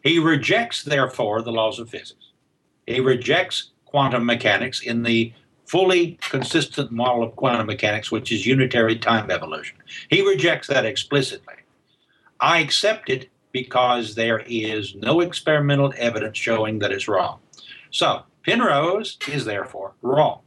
He 0.03 0.19
rejects, 0.19 0.83
therefore, 0.83 1.41
the 1.41 1.53
laws 1.53 1.79
of 1.79 1.89
physics. 1.89 2.31
He 2.85 2.99
rejects 2.99 3.71
quantum 3.85 4.25
mechanics 4.25 4.81
in 4.81 5.03
the 5.03 5.31
fully 5.65 6.19
consistent 6.29 6.91
model 6.91 7.23
of 7.23 7.37
quantum 7.37 7.67
mechanics, 7.67 8.11
which 8.11 8.33
is 8.33 8.45
unitary 8.45 8.97
time 8.97 9.31
evolution. 9.31 9.77
He 10.09 10.27
rejects 10.27 10.67
that 10.67 10.85
explicitly. 10.85 11.55
I 12.41 12.59
accept 12.59 13.09
it 13.09 13.29
because 13.55 14.15
there 14.15 14.43
is 14.47 14.95
no 14.95 15.21
experimental 15.21 15.93
evidence 15.97 16.37
showing 16.37 16.79
that 16.79 16.91
it's 16.91 17.07
wrong. 17.07 17.39
So, 17.89 18.23
Penrose 18.43 19.17
is 19.29 19.45
therefore 19.45 19.93
wrong 20.01 20.41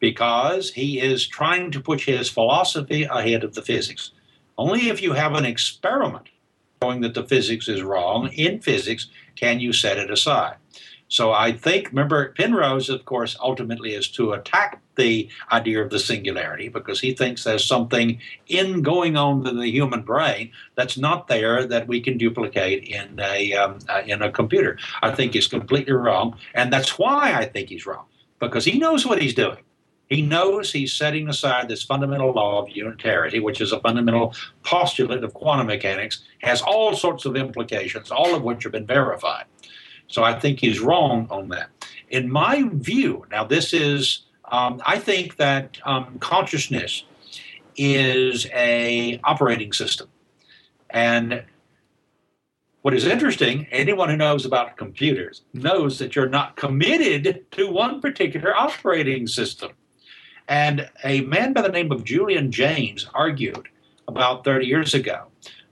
because 0.00 0.72
he 0.72 0.98
is 0.98 1.28
trying 1.28 1.70
to 1.70 1.80
push 1.80 2.06
his 2.06 2.28
philosophy 2.28 3.04
ahead 3.04 3.44
of 3.44 3.54
the 3.54 3.62
physics. 3.62 4.10
Only 4.58 4.88
if 4.88 5.00
you 5.00 5.12
have 5.12 5.34
an 5.34 5.44
experiment 5.44 6.26
showing 6.82 7.02
that 7.02 7.14
the 7.14 7.22
physics 7.22 7.68
is 7.68 7.82
wrong 7.82 8.26
in 8.32 8.60
physics, 8.60 9.06
can 9.36 9.60
you 9.60 9.72
set 9.72 9.96
it 9.96 10.10
aside? 10.10 10.56
So 11.06 11.30
I 11.30 11.52
think, 11.52 11.90
remember, 11.90 12.32
Penrose, 12.32 12.88
of 12.88 13.04
course, 13.04 13.36
ultimately 13.40 13.94
is 13.94 14.08
to 14.08 14.32
attack 14.32 14.82
the 14.96 15.28
idea 15.52 15.82
of 15.82 15.90
the 15.90 15.98
singularity 15.98 16.68
because 16.68 17.00
he 17.00 17.12
thinks 17.12 17.44
there's 17.44 17.64
something 17.64 18.18
in 18.46 18.82
going 18.82 19.16
on 19.16 19.46
in 19.46 19.58
the 19.58 19.70
human 19.70 20.02
brain 20.02 20.50
that's 20.74 20.96
not 20.96 21.28
there 21.28 21.66
that 21.66 21.88
we 21.88 22.00
can 22.00 22.18
duplicate 22.18 22.84
in 22.84 23.18
a 23.20 23.52
um, 23.54 23.78
uh, 23.88 24.02
in 24.06 24.22
a 24.22 24.30
computer. 24.30 24.78
I 25.02 25.10
think 25.10 25.34
he's 25.34 25.48
completely 25.48 25.92
wrong, 25.92 26.36
and 26.54 26.72
that's 26.72 26.98
why 26.98 27.34
I 27.34 27.46
think 27.46 27.68
he's 27.68 27.86
wrong 27.86 28.06
because 28.38 28.64
he 28.64 28.78
knows 28.78 29.06
what 29.06 29.20
he's 29.20 29.34
doing. 29.34 29.58
He 30.08 30.20
knows 30.20 30.70
he's 30.70 30.92
setting 30.92 31.28
aside 31.28 31.68
this 31.68 31.82
fundamental 31.82 32.32
law 32.32 32.62
of 32.62 32.68
unitarity, 32.68 33.40
which 33.40 33.60
is 33.60 33.72
a 33.72 33.80
fundamental 33.80 34.34
postulate 34.62 35.24
of 35.24 35.32
quantum 35.32 35.66
mechanics, 35.66 36.22
has 36.42 36.60
all 36.60 36.94
sorts 36.94 37.24
of 37.24 37.36
implications, 37.36 38.10
all 38.10 38.34
of 38.34 38.42
which 38.42 38.64
have 38.64 38.72
been 38.72 38.86
verified. 38.86 39.46
So 40.06 40.22
I 40.22 40.38
think 40.38 40.60
he's 40.60 40.80
wrong 40.80 41.26
on 41.30 41.48
that. 41.48 41.70
In 42.10 42.30
my 42.30 42.68
view, 42.72 43.24
now 43.30 43.44
this 43.44 43.72
is, 43.72 44.22
um, 44.50 44.82
I 44.84 44.98
think 44.98 45.36
that 45.36 45.78
um, 45.84 46.18
consciousness 46.18 47.04
is 47.76 48.46
a 48.52 49.20
operating 49.24 49.72
system, 49.72 50.08
and 50.90 51.44
what 52.84 52.92
is 52.92 53.06
interesting, 53.06 53.66
anyone 53.70 54.10
who 54.10 54.16
knows 54.16 54.44
about 54.44 54.76
computers 54.76 55.40
knows 55.54 55.98
that 55.98 56.14
you're 56.14 56.28
not 56.28 56.56
committed 56.56 57.46
to 57.52 57.70
one 57.70 57.98
particular 58.02 58.54
operating 58.54 59.26
system. 59.26 59.72
And 60.48 60.90
a 61.02 61.22
man 61.22 61.54
by 61.54 61.62
the 61.62 61.70
name 61.70 61.90
of 61.90 62.04
Julian 62.04 62.50
Jaynes 62.50 63.08
argued 63.14 63.68
about 64.06 64.44
30 64.44 64.66
years 64.66 64.92
ago 64.92 65.28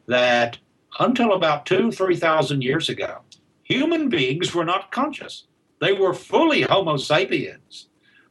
that 0.06 0.56
until 1.00 1.34
about 1.34 1.66
two, 1.66 1.92
3,000 1.92 2.62
years 2.62 2.88
ago, 2.88 3.18
human 3.62 4.08
beings 4.08 4.54
were 4.54 4.64
not 4.64 4.90
conscious. 4.90 5.44
They 5.80 5.92
were 5.92 6.14
fully 6.14 6.62
Homo 6.62 6.96
sapiens, 6.96 7.88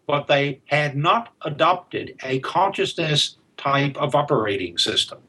but 0.08 0.28
they 0.28 0.62
had 0.66 0.95
not 0.95 1.34
adopted 1.41 2.16
a 2.24 2.39
consciousness 2.39 3.38
type 3.58 3.95
of 3.97 4.16
operating 4.16 4.78
system. 4.78 5.20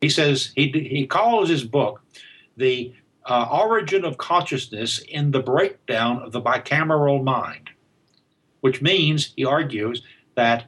He 0.00 0.08
says, 0.08 0.52
he, 0.56 0.68
he 0.68 1.06
calls 1.06 1.48
his 1.48 1.64
book 1.64 2.02
The 2.56 2.92
uh, 3.24 3.48
Origin 3.50 4.04
of 4.04 4.18
Consciousness 4.18 4.98
in 4.98 5.30
the 5.30 5.40
Breakdown 5.40 6.22
of 6.22 6.32
the 6.32 6.42
Bicameral 6.42 7.22
Mind. 7.22 7.70
which 8.60 8.82
means, 8.82 9.32
he 9.36 9.44
argues, 9.44 10.02
that 10.34 10.66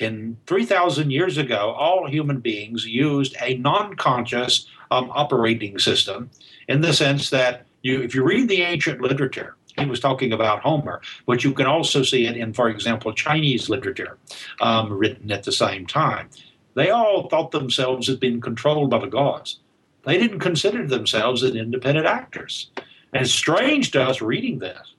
in 0.00 0.36
3,000 0.46 1.10
years 1.10 1.38
ago, 1.38 1.70
all 1.70 2.08
human 2.08 2.40
beings 2.40 2.86
used 2.86 3.36
a 3.40 3.54
non 3.58 3.94
conscious 3.94 4.66
um, 4.90 5.10
operating 5.10 5.78
system 5.78 6.30
in 6.68 6.80
the 6.80 6.92
sense 6.92 7.30
that 7.30 7.66
you, 7.82 8.02
if 8.02 8.14
you 8.14 8.24
read 8.24 8.48
the 8.48 8.62
ancient 8.62 9.00
literature, 9.00 9.56
he 9.78 9.86
was 9.86 10.00
talking 10.00 10.32
about 10.32 10.60
Homer, 10.60 11.00
but 11.26 11.44
you 11.44 11.52
can 11.52 11.66
also 11.66 12.02
see 12.02 12.26
it 12.26 12.36
in, 12.36 12.52
for 12.52 12.68
example, 12.68 13.12
Chinese 13.12 13.68
literature 13.68 14.18
um, 14.60 14.92
written 14.92 15.30
at 15.30 15.44
the 15.44 15.52
same 15.52 15.86
time. 15.86 16.28
They 16.74 16.90
all 16.90 17.28
thought 17.28 17.50
themselves 17.50 18.08
as 18.08 18.16
being 18.16 18.40
controlled 18.40 18.90
by 18.90 18.98
the 18.98 19.06
gods. 19.06 19.60
They 20.04 20.18
didn't 20.18 20.40
consider 20.40 20.86
themselves 20.86 21.42
as 21.42 21.54
independent 21.54 22.06
actors. 22.06 22.70
And 23.12 23.22
it's 23.22 23.32
strange 23.32 23.90
to 23.92 24.02
us 24.02 24.20
reading 24.20 24.58
this, 24.58 24.94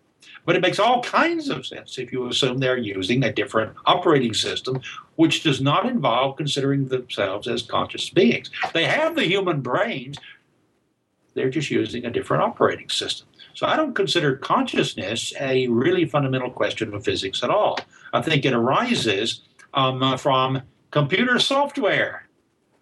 but 0.46 0.56
it 0.56 0.62
makes 0.62 0.80
all 0.80 1.04
kinds 1.04 1.50
of 1.50 1.66
sense 1.66 1.98
if 1.98 2.12
you 2.12 2.28
assume 2.28 2.58
they're 2.58 2.78
using 2.78 3.24
a 3.24 3.32
different 3.32 3.76
operating 3.86 4.34
system, 4.34 4.82
which 5.16 5.44
does 5.44 5.62
not 5.62 5.86
involve 5.86 6.38
considering 6.38 6.88
themselves 6.88 7.48
as 7.48 7.62
conscious 7.62 8.10
beings. 8.10 8.50
They 8.74 8.86
have 8.86 9.16
the 9.16 9.26
human 9.26 9.62
brains, 9.62 10.18
they're 11.34 11.50
just 11.50 11.70
using 11.70 12.06
a 12.06 12.12
different 12.12 12.44
operating 12.44 12.90
system. 12.90 13.28
So 13.54 13.66
I 13.68 13.76
don't 13.76 13.94
consider 13.94 14.36
consciousness 14.36 15.34
a 15.40 15.68
really 15.68 16.06
fundamental 16.06 16.52
question 16.52 16.94
of 16.94 17.04
physics 17.04 17.44
at 17.44 17.50
all. 17.50 17.78
I 18.14 18.22
think 18.22 18.46
it 18.46 18.54
arises 18.54 19.42
um, 19.74 20.18
from 20.18 20.62
computer 20.92 21.40
software. 21.40 22.28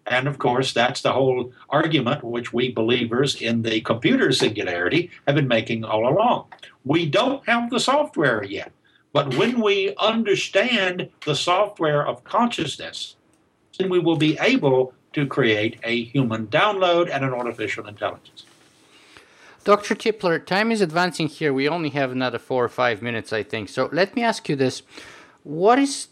And 0.06 0.26
of 0.26 0.38
course, 0.38 0.72
that's 0.72 1.02
the 1.02 1.12
whole 1.12 1.52
argument 1.68 2.24
which 2.24 2.52
we 2.52 2.72
believers 2.72 3.40
in 3.40 3.62
the 3.62 3.80
computer 3.82 4.32
singularity 4.32 5.10
have 5.26 5.36
been 5.36 5.48
making 5.48 5.84
all 5.84 6.08
along. 6.08 6.46
We 6.84 7.04
don't 7.06 7.46
have 7.46 7.68
the 7.68 7.80
software 7.80 8.42
yet. 8.42 8.72
But 9.12 9.36
when 9.36 9.60
we 9.60 9.94
understand 9.98 11.10
the 11.24 11.34
software 11.34 12.06
of 12.06 12.24
consciousness, 12.24 13.16
then 13.78 13.90
we 13.90 13.98
will 13.98 14.16
be 14.16 14.38
able 14.40 14.94
to 15.12 15.26
create 15.26 15.78
a 15.82 16.04
human 16.04 16.46
download 16.48 17.10
and 17.10 17.24
an 17.24 17.32
artificial 17.32 17.86
intelligence. 17.86 18.44
Dr. 19.64 19.94
Tipler, 19.94 20.44
time 20.44 20.72
is 20.72 20.80
advancing 20.80 21.28
here. 21.28 21.52
We 21.52 21.68
only 21.68 21.90
have 21.90 22.10
another 22.10 22.38
four 22.38 22.64
or 22.64 22.68
five 22.68 23.02
minutes, 23.02 23.32
I 23.32 23.42
think. 23.42 23.68
So 23.68 23.88
let 23.92 24.14
me 24.16 24.22
ask 24.22 24.48
you 24.48 24.56
this. 24.56 24.82
What 25.42 25.78
is 25.78 26.08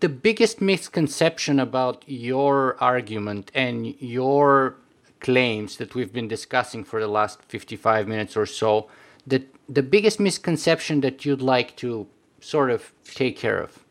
the 0.00 0.08
biggest 0.08 0.60
misconception 0.60 1.58
about 1.58 2.04
your 2.06 2.76
argument 2.80 3.50
and 3.54 3.86
your 4.00 4.76
claims 5.20 5.76
that 5.76 5.94
we've 5.94 6.12
been 6.12 6.28
discussing 6.28 6.84
for 6.84 7.00
the 7.00 7.08
last 7.08 7.42
55 7.42 8.06
minutes 8.06 8.36
or 8.36 8.46
so? 8.46 8.88
The, 9.26 9.44
the 9.68 9.82
biggest 9.82 10.20
misconception 10.20 11.00
that 11.00 11.24
you'd 11.24 11.42
like 11.42 11.76
to 11.76 12.06
sort 12.40 12.70
of 12.70 12.92
take 13.04 13.36
care 13.36 13.60
of? 13.60 13.84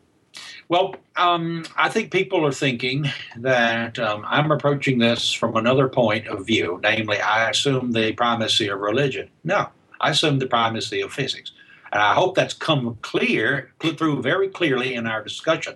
Well, 0.70 0.94
um, 1.16 1.64
I 1.76 1.88
think 1.88 2.12
people 2.12 2.46
are 2.46 2.52
thinking 2.52 3.06
that 3.38 3.98
um, 3.98 4.24
I'm 4.24 4.52
approaching 4.52 5.00
this 5.00 5.32
from 5.32 5.56
another 5.56 5.88
point 5.88 6.28
of 6.28 6.46
view, 6.46 6.78
namely, 6.80 7.20
I 7.20 7.50
assume 7.50 7.90
the 7.90 8.12
primacy 8.12 8.68
of 8.68 8.78
religion. 8.78 9.28
No, 9.42 9.68
I 10.00 10.10
assume 10.10 10.38
the 10.38 10.46
primacy 10.46 11.00
of 11.00 11.12
physics. 11.12 11.50
And 11.92 12.00
I 12.00 12.14
hope 12.14 12.36
that's 12.36 12.54
come 12.54 12.96
clear 13.02 13.72
through 13.80 14.22
very 14.22 14.46
clearly 14.48 14.94
in 14.94 15.08
our 15.08 15.24
discussion 15.24 15.74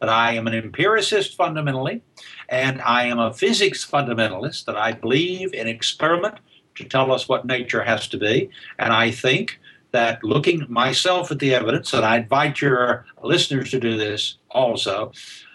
that 0.00 0.08
I 0.08 0.32
am 0.32 0.48
an 0.48 0.54
empiricist 0.54 1.36
fundamentally, 1.36 2.02
and 2.48 2.82
I 2.82 3.04
am 3.04 3.20
a 3.20 3.32
physics 3.32 3.88
fundamentalist, 3.88 4.64
that 4.64 4.76
I 4.76 4.90
believe 4.90 5.54
in 5.54 5.68
experiment 5.68 6.38
to 6.74 6.82
tell 6.82 7.12
us 7.12 7.28
what 7.28 7.46
nature 7.46 7.84
has 7.84 8.08
to 8.08 8.18
be. 8.18 8.50
And 8.80 8.92
I 8.92 9.12
think 9.12 9.60
that 9.94 10.24
looking 10.24 10.66
myself 10.68 11.30
at 11.30 11.38
the 11.38 11.54
evidence, 11.54 11.94
and 11.94 12.04
I 12.04 12.16
invite 12.16 12.60
your 12.60 13.06
listeners 13.22 13.70
to 13.70 13.78
do 13.78 13.96
this 13.96 14.38
also, 14.50 15.12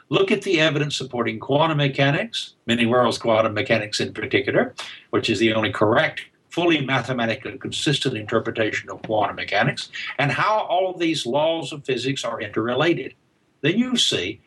look 0.07 0.31
at 0.31 0.43
the 0.43 0.61
evidence 0.61 0.95
supporting 0.95 1.39
quantum 1.39 1.77
mechanics, 1.77 2.55
many 2.65 2.85
worlds 2.85 3.17
quantum 3.17 3.53
mechanics 3.53 3.99
in 3.99 4.13
particular, 4.13 4.73
which 5.09 5.29
is 5.29 5.39
the 5.39 5.53
only 5.53 5.73
correct, 5.73 6.21
fully 6.49 6.79
mathematically 6.85 7.57
consistent 7.57 8.15
interpretation 8.15 8.89
of 8.89 9.01
quantum 9.01 9.35
mechanics, 9.35 9.89
and 10.17 10.31
how 10.31 10.59
all 10.69 10.89
of 10.89 10.99
these 10.99 11.25
laws 11.25 11.73
of 11.73 11.83
physics 11.83 12.23
are 12.23 12.39
interrelated. 12.39 13.15
Then 13.59 13.77
you 13.77 13.97
see, 13.97 14.39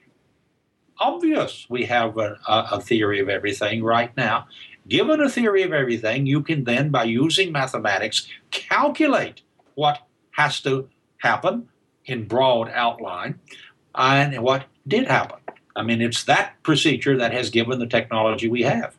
obvious 0.99 1.67
we 1.69 1.85
have 1.85 2.17
a, 2.17 2.39
a 2.49 2.81
theory 2.81 3.21
of 3.21 3.29
everything 3.29 3.85
right 3.85 4.17
now. 4.17 4.47
Given 4.89 5.21
a 5.21 5.29
theory 5.29 5.63
of 5.65 5.75
everything, 5.75 6.25
you 6.25 6.43
can 6.43 6.65
then, 6.65 6.89
by 6.89 7.05
using 7.05 7.53
mathematics, 7.53 8.27
calculate 8.51 9.43
what 9.75 10.01
has 10.33 10.61
to 10.61 10.89
happen 11.19 11.69
in 12.05 12.27
broad 12.27 12.71
outline 12.71 13.39
and 13.95 14.43
what 14.43 14.65
did 14.87 15.07
happen. 15.07 15.39
I 15.75 15.83
mean, 15.83 16.03
it's 16.03 16.25
that 16.25 16.63
procedure 16.63 17.17
that 17.17 17.33
has 17.33 17.51
given 17.51 17.79
the 17.79 17.87
technology 17.87 18.49
we 18.49 18.63
have. 18.63 18.97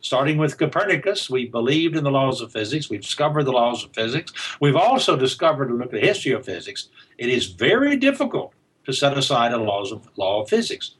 Starting 0.00 0.36
with 0.36 0.58
Copernicus, 0.58 1.30
we 1.30 1.46
believed 1.46 1.96
in 1.96 2.02
the 2.02 2.10
laws 2.10 2.40
of 2.40 2.50
physics. 2.52 2.90
We've 2.90 3.00
discovered 3.00 3.44
the 3.44 3.52
laws 3.52 3.84
of 3.84 3.92
physics. 3.94 4.32
We've 4.60 4.76
also 4.76 5.16
discovered, 5.16 5.68
to 5.68 5.74
look 5.74 5.86
at 5.86 5.92
the 5.92 6.00
history 6.00 6.32
of 6.32 6.44
physics, 6.44 6.88
it 7.18 7.28
is 7.28 7.46
very 7.46 7.96
difficult 7.96 8.52
to 8.84 8.92
set 8.92 9.16
aside 9.16 9.52
a 9.52 9.58
laws 9.58 9.92
of, 9.92 10.08
law 10.16 10.42
of 10.42 10.48
physics. 10.48 10.96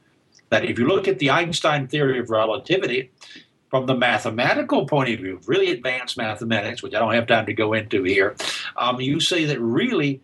That 0.49 0.65
if 0.65 0.79
you 0.79 0.87
look 0.87 1.07
at 1.07 1.19
the 1.19 1.31
Einstein 1.31 1.87
theory 1.87 2.19
of 2.19 2.29
relativity, 2.29 3.11
from 3.73 3.87
the 3.87 3.95
mathematical 3.95 4.85
point 4.85 5.11
of 5.11 5.19
view, 5.19 5.39
really 5.47 5.71
advanced 5.71 6.15
mathematics, 6.15 6.83
which 6.83 6.93
I 6.93 6.99
don't 6.99 7.15
have 7.15 7.25
time 7.25 7.47
to 7.47 7.55
go 7.55 7.73
into 7.73 8.03
here, 8.03 8.35
um, 8.77 9.01
you 9.01 9.19
see 9.19 9.45
that 9.45 9.59
really 9.59 10.21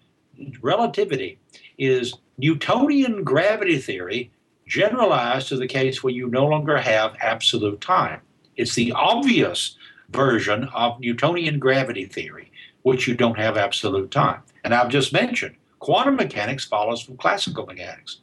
relativity 0.62 1.40
is 1.80 2.14
Newtonian 2.38 3.24
gravity 3.24 3.80
theory 3.80 4.30
generalized 4.68 5.48
to 5.48 5.58
the 5.58 5.66
case 5.66 6.04
where 6.04 6.14
you 6.14 6.28
no 6.28 6.46
longer 6.46 6.78
have 6.78 7.16
absolute 7.22 7.82
time. 7.82 8.22
It's 8.56 8.76
the 8.76 8.92
obvious 8.92 9.78
version 10.12 10.66
of 10.66 11.00
Newtonian 11.00 11.58
gravity 11.58 12.06
theory, 12.06 12.52
which 12.84 13.08
you 13.08 13.16
don't 13.16 13.40
have 13.40 13.58
absolute 13.58 14.12
time. 14.12 14.44
And 14.64 14.76
I've 14.76 14.90
just 14.90 15.12
mentioned 15.12 15.56
quantum 15.80 16.18
mechanics 16.18 16.66
follows 16.66 17.02
from 17.02 17.18
classical 17.18 17.66
mechanics. 17.66 18.18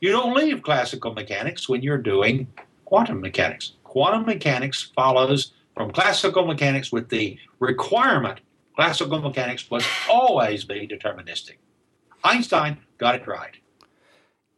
You 0.00 0.12
don't 0.12 0.36
leave 0.36 0.62
classical 0.62 1.14
mechanics 1.14 1.68
when 1.68 1.82
you're 1.82 1.98
doing 1.98 2.46
quantum 2.84 3.20
mechanics 3.20 3.72
quantum 3.88 4.24
mechanics 4.26 4.92
follows 4.94 5.52
from 5.74 5.90
classical 5.90 6.44
mechanics 6.46 6.92
with 6.92 7.08
the 7.08 7.38
requirement 7.58 8.40
classical 8.76 9.20
mechanics 9.20 9.68
must 9.70 9.88
always 10.08 10.64
be 10.64 10.86
deterministic. 10.86 11.56
Einstein 12.22 12.78
got 12.98 13.16
it 13.16 13.26
right. 13.26 13.56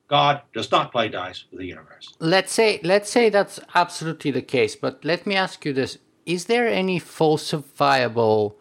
God 0.08 0.42
does 0.52 0.70
not 0.70 0.92
play 0.92 1.08
dice 1.08 1.44
with 1.50 1.60
the 1.60 1.66
universe. 1.66 2.06
Let's 2.18 2.52
say 2.52 2.80
let's 2.82 3.10
say 3.10 3.30
that's 3.30 3.60
absolutely 3.74 4.32
the 4.32 4.42
case, 4.42 4.74
but 4.76 5.04
let 5.04 5.26
me 5.26 5.34
ask 5.36 5.64
you 5.64 5.72
this: 5.72 5.98
Is 6.26 6.46
there 6.46 6.66
any 6.66 6.98
falsifiable 7.00 8.54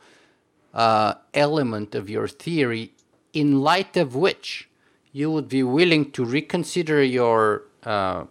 uh, 0.73 1.15
element 1.33 1.95
of 1.95 2.09
your 2.09 2.27
theory 2.27 2.93
in 3.33 3.61
light 3.61 3.97
of 3.97 4.15
which 4.15 4.69
you 5.11 5.31
would 5.31 5.49
be 5.49 5.63
willing 5.63 6.11
to 6.11 6.23
reconsider 6.23 7.03
your 7.03 7.63
uh, 7.83 8.25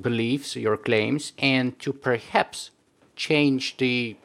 beliefs, 0.00 0.56
your 0.56 0.76
claims, 0.76 1.32
and 1.38 1.78
to 1.80 1.92
perhaps 1.92 2.70
change 3.14 3.76
the 3.78 4.16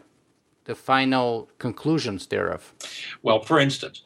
the 0.66 0.76
final 0.76 1.50
conclusions 1.58 2.28
thereof. 2.28 2.74
Well, 3.24 3.42
for 3.42 3.60
instance, 3.60 4.04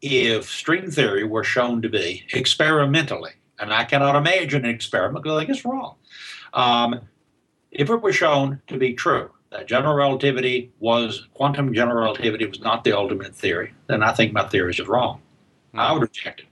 if 0.00 0.48
string 0.48 0.90
theory 0.90 1.24
were 1.24 1.42
shown 1.42 1.82
to 1.82 1.88
be 1.88 2.24
experimentally, 2.32 3.32
and 3.58 3.72
I 3.72 3.84
cannot 3.84 4.14
imagine 4.14 4.64
an 4.64 4.70
experiment 4.70 5.24
because 5.24 5.36
I 5.36 5.40
think 5.40 5.50
it's 5.50 5.64
wrong, 5.64 5.96
um, 6.54 7.00
if 7.72 7.90
it 7.90 8.02
were 8.02 8.12
shown 8.12 8.62
to 8.68 8.78
be 8.78 8.94
true 8.94 9.30
that 9.50 9.66
general 9.66 9.94
relativity 9.94 10.72
was 10.78 11.28
quantum 11.34 11.72
general 11.72 12.02
relativity 12.02 12.46
was 12.46 12.60
not 12.60 12.84
the 12.84 12.92
ultimate 12.92 13.34
theory, 13.34 13.74
then 13.86 14.02
I 14.02 14.12
think 14.12 14.32
my 14.32 14.46
theory 14.46 14.70
is 14.70 14.80
wrong. 14.80 15.20
Mm-hmm. 15.68 15.80
I 15.80 15.92
would 15.92 16.02
reject 16.02 16.40
it. 16.40 16.46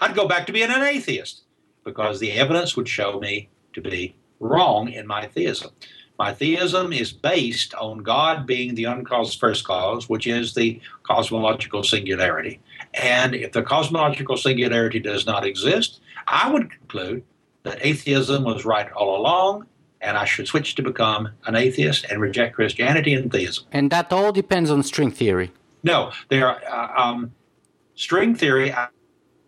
I'd 0.00 0.14
go 0.14 0.26
back 0.26 0.46
to 0.46 0.52
being 0.52 0.70
an 0.70 0.82
atheist 0.82 1.42
because 1.84 2.20
the 2.20 2.32
evidence 2.32 2.76
would 2.76 2.88
show 2.88 3.20
me 3.20 3.48
to 3.74 3.80
be 3.80 4.14
wrong 4.40 4.88
in 4.88 5.06
my 5.06 5.26
theism. 5.26 5.70
My 6.18 6.34
theism 6.34 6.92
is 6.92 7.12
based 7.12 7.72
on 7.74 7.98
God 8.02 8.46
being 8.46 8.74
the 8.74 8.84
uncaused 8.84 9.40
first 9.40 9.64
cause, 9.64 10.06
which 10.08 10.26
is 10.26 10.52
the 10.52 10.78
cosmological 11.02 11.82
singularity. 11.82 12.60
And 12.92 13.34
if 13.34 13.52
the 13.52 13.62
cosmological 13.62 14.36
singularity 14.36 15.00
does 15.00 15.24
not 15.24 15.46
exist, 15.46 16.00
I 16.26 16.50
would 16.52 16.70
conclude 16.70 17.22
that 17.62 17.78
atheism 17.80 18.44
was 18.44 18.66
right 18.66 18.92
all 18.92 19.18
along, 19.18 19.66
and 20.02 20.18
I 20.18 20.26
should 20.26 20.46
switch 20.46 20.74
to 20.74 20.82
become 20.82 21.30
an 21.46 21.56
atheist 21.56 22.04
and 22.10 22.20
reject 22.20 22.54
Christianity 22.54 23.14
and 23.14 23.32
theism. 23.32 23.64
And 23.72 23.90
that 23.90 24.12
all 24.12 24.32
depends 24.32 24.70
on 24.70 24.82
string 24.82 25.10
theory. 25.10 25.52
No, 25.82 26.12
there 26.28 26.48
are, 26.48 26.60
uh, 26.70 27.02
um, 27.02 27.32
string 27.94 28.34
theory 28.34 28.74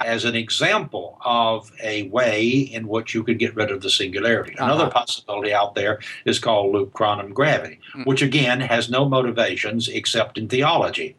as 0.07 0.25
an 0.25 0.35
example 0.35 1.19
of 1.25 1.71
a 1.83 2.09
way 2.09 2.49
in 2.51 2.89
which 2.89 3.15
you 3.15 3.23
could 3.23 3.39
get 3.39 3.55
rid 3.55 3.71
of 3.71 3.81
the 3.83 3.91
singularity. 3.91 4.57
Uh-huh. 4.59 4.73
Another 4.73 4.91
possibility 4.91 5.53
out 5.53 5.75
there 5.75 6.01
is 6.25 6.39
called 6.39 6.73
loop 6.73 6.93
quantum 6.93 7.33
gravity, 7.33 7.79
mm-hmm. 7.91 8.03
which 8.05 8.23
again 8.23 8.61
has 8.61 8.91
no 8.91 9.09
motivations 9.09 9.89
except 9.89 10.39
in 10.39 10.49
theology. 10.49 11.17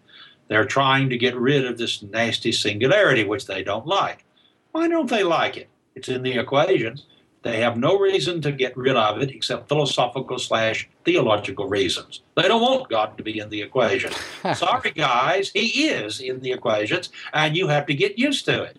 They're 0.48 0.66
trying 0.66 1.10
to 1.10 1.18
get 1.18 1.36
rid 1.36 1.66
of 1.66 1.78
this 1.78 2.04
nasty 2.04 2.52
singularity, 2.52 3.24
which 3.24 3.48
they 3.48 3.64
don't 3.64 3.88
like. 3.88 4.26
Why 4.72 4.88
don't 4.88 5.10
they 5.10 5.24
like 5.24 5.58
it? 5.58 5.70
It's 5.96 6.10
in 6.10 6.24
the 6.24 6.38
equations. 6.38 7.06
They 7.44 7.60
have 7.60 7.78
no 7.78 8.00
reason 8.00 8.41
to 8.41 8.52
get 8.52 8.76
rid 8.76 8.96
of 8.96 9.22
it 9.22 9.30
except 9.30 9.68
philosophical 9.68 10.39
slash 10.39 10.89
theological 11.04 11.68
reasons. 11.68 12.22
They 12.36 12.48
don't 12.48 12.62
want 12.62 12.89
God 12.89 13.18
to 13.18 13.24
be 13.24 13.39
in 13.39 13.50
the 13.50 13.62
equation. 13.62 14.12
Sorry, 14.56 14.91
guys, 14.91 15.52
He 15.54 15.88
is 15.88 16.22
in 16.22 16.39
the 16.39 16.54
equations, 16.54 17.10
and 17.34 17.56
you 17.56 17.68
have 17.68 17.86
to 17.88 17.94
get 17.94 18.18
used 18.18 18.46
to 18.46 18.64
it. 18.64 18.78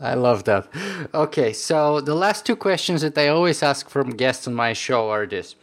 I 0.00 0.14
love 0.14 0.44
that. 0.44 0.68
Okay, 1.14 1.52
so 1.52 2.00
the 2.00 2.14
last 2.14 2.44
two 2.44 2.56
questions 2.56 3.02
that 3.02 3.16
I 3.16 3.28
always 3.28 3.62
ask 3.62 3.88
from 3.88 4.10
guests 4.10 4.46
on 4.46 4.54
my 4.54 4.72
show 4.72 5.08
are 5.08 5.26
this. 5.26 5.54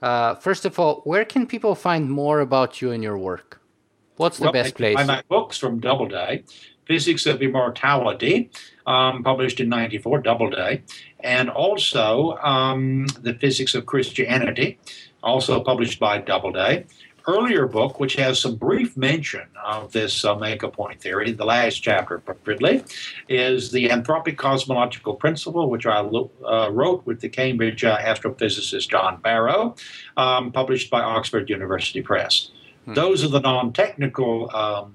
Uh, 0.00 0.36
first 0.36 0.64
of 0.64 0.78
all, 0.78 1.00
where 1.04 1.24
can 1.24 1.46
people 1.46 1.74
find 1.74 2.08
more 2.10 2.40
about 2.40 2.80
you 2.80 2.92
and 2.92 3.02
your 3.02 3.18
work? 3.18 3.60
What's 4.16 4.38
the 4.38 4.44
well, 4.44 4.52
best 4.52 4.76
place? 4.76 4.96
my 5.06 5.22
books 5.28 5.58
from 5.58 5.78
Doubleday, 5.80 6.44
Physics 6.86 7.26
of 7.26 7.42
Immortality, 7.42 8.50
um, 8.86 9.22
published 9.22 9.60
in 9.60 9.68
94, 9.68 10.20
Doubleday, 10.20 10.82
and 11.20 11.50
also 11.50 12.36
um, 12.38 13.06
The 13.20 13.34
Physics 13.34 13.74
of 13.74 13.86
Christianity, 13.86 14.78
also 15.22 15.62
published 15.62 15.98
by 15.98 16.18
Doubleday. 16.18 16.86
Earlier 17.28 17.66
book, 17.66 17.98
which 17.98 18.14
has 18.14 18.38
some 18.40 18.54
brief 18.54 18.96
mention 18.96 19.48
of 19.64 19.90
this 19.90 20.24
uh, 20.24 20.36
Omega 20.36 20.68
Point 20.68 21.00
theory, 21.00 21.32
the 21.32 21.44
last 21.44 21.78
chapter, 21.78 22.18
particularly, 22.18 22.84
is 23.28 23.72
The 23.72 23.88
Anthropic 23.88 24.36
Cosmological 24.36 25.14
Principle, 25.14 25.68
which 25.68 25.86
I 25.86 25.98
uh, 25.98 26.70
wrote 26.70 27.04
with 27.04 27.20
the 27.20 27.28
Cambridge 27.28 27.82
uh, 27.82 27.98
astrophysicist 27.98 28.88
John 28.88 29.20
Barrow, 29.20 29.74
um, 30.16 30.52
published 30.52 30.88
by 30.88 31.00
Oxford 31.00 31.50
University 31.50 32.00
Press. 32.00 32.52
Hmm. 32.84 32.94
Those 32.94 33.24
are 33.24 33.28
the 33.28 33.40
non 33.40 33.72
technical 33.72 34.54
um, 34.54 34.94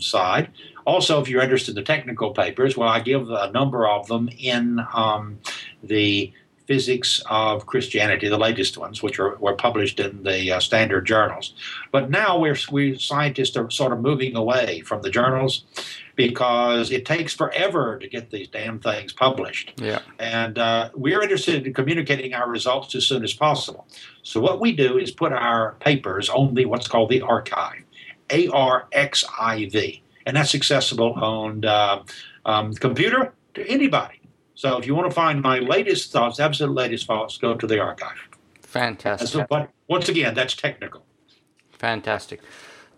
side. 0.00 0.50
Also, 0.84 1.20
if 1.20 1.28
you're 1.28 1.42
interested 1.42 1.72
in 1.72 1.76
the 1.76 1.82
technical 1.82 2.32
papers, 2.32 2.76
well, 2.76 2.88
I 2.88 3.00
give 3.00 3.30
a 3.30 3.50
number 3.52 3.88
of 3.88 4.06
them 4.06 4.28
in 4.38 4.80
um, 4.92 5.38
the 5.82 6.32
Physics 6.66 7.22
of 7.28 7.66
Christianity, 7.66 8.26
the 8.26 8.38
latest 8.38 8.78
ones, 8.78 9.02
which 9.02 9.18
are, 9.18 9.36
were 9.36 9.54
published 9.54 10.00
in 10.00 10.22
the 10.22 10.50
uh, 10.50 10.60
standard 10.60 11.04
journals. 11.04 11.52
But 11.92 12.08
now 12.08 12.38
we're, 12.38 12.56
we 12.72 12.96
scientists 12.96 13.54
are 13.58 13.70
sort 13.70 13.92
of 13.92 14.00
moving 14.00 14.34
away 14.34 14.80
from 14.80 15.02
the 15.02 15.10
journals 15.10 15.64
because 16.16 16.90
it 16.90 17.04
takes 17.04 17.34
forever 17.34 17.98
to 17.98 18.08
get 18.08 18.30
these 18.30 18.48
damn 18.48 18.78
things 18.80 19.12
published. 19.12 19.74
Yeah. 19.76 20.00
And 20.18 20.58
uh, 20.58 20.88
we're 20.94 21.20
interested 21.20 21.66
in 21.66 21.74
communicating 21.74 22.32
our 22.32 22.48
results 22.48 22.94
as 22.94 23.06
soon 23.06 23.24
as 23.24 23.34
possible. 23.34 23.86
So 24.22 24.40
what 24.40 24.58
we 24.58 24.72
do 24.72 24.96
is 24.96 25.10
put 25.10 25.32
our 25.32 25.72
papers 25.80 26.30
on 26.30 26.54
the 26.54 26.64
what's 26.64 26.88
called 26.88 27.10
the 27.10 27.20
arXiv, 27.20 27.82
A 28.30 28.48
R 28.48 28.86
X 28.90 29.22
I 29.38 29.66
V 29.66 30.02
and 30.26 30.36
that's 30.36 30.54
accessible 30.54 31.12
on 31.14 31.64
uh, 31.64 32.02
um, 32.44 32.72
computer 32.74 33.34
to 33.54 33.66
anybody. 33.68 34.20
So 34.54 34.78
if 34.78 34.86
you 34.86 34.94
want 34.94 35.10
to 35.10 35.14
find 35.14 35.42
my 35.42 35.58
latest 35.58 36.12
thoughts, 36.12 36.38
absolute 36.38 36.74
latest 36.74 37.06
thoughts, 37.06 37.38
go 37.38 37.54
to 37.54 37.66
the 37.66 37.76
arXiv. 37.76 38.12
Fantastic. 38.60 39.28
So, 39.28 39.46
but 39.48 39.70
once 39.88 40.08
again, 40.08 40.34
that's 40.34 40.54
technical. 40.54 41.04
Fantastic. 41.72 42.40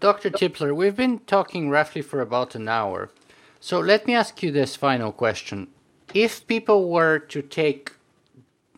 Dr. 0.01 0.31
Tipler, 0.31 0.75
we've 0.77 0.97
been 0.97 1.21
talking 1.21 1.71
roughly 1.71 2.03
for 2.03 2.21
about 2.21 2.55
an 2.55 2.69
hour. 2.69 3.11
So 3.61 3.81
let 3.81 4.07
me 4.07 4.15
ask 4.15 4.43
you 4.43 4.53
this 4.53 4.77
final 4.77 5.13
question. 5.13 5.69
If 6.13 6.47
people 6.47 6.91
were 6.91 7.19
to 7.19 7.43
take 7.43 7.93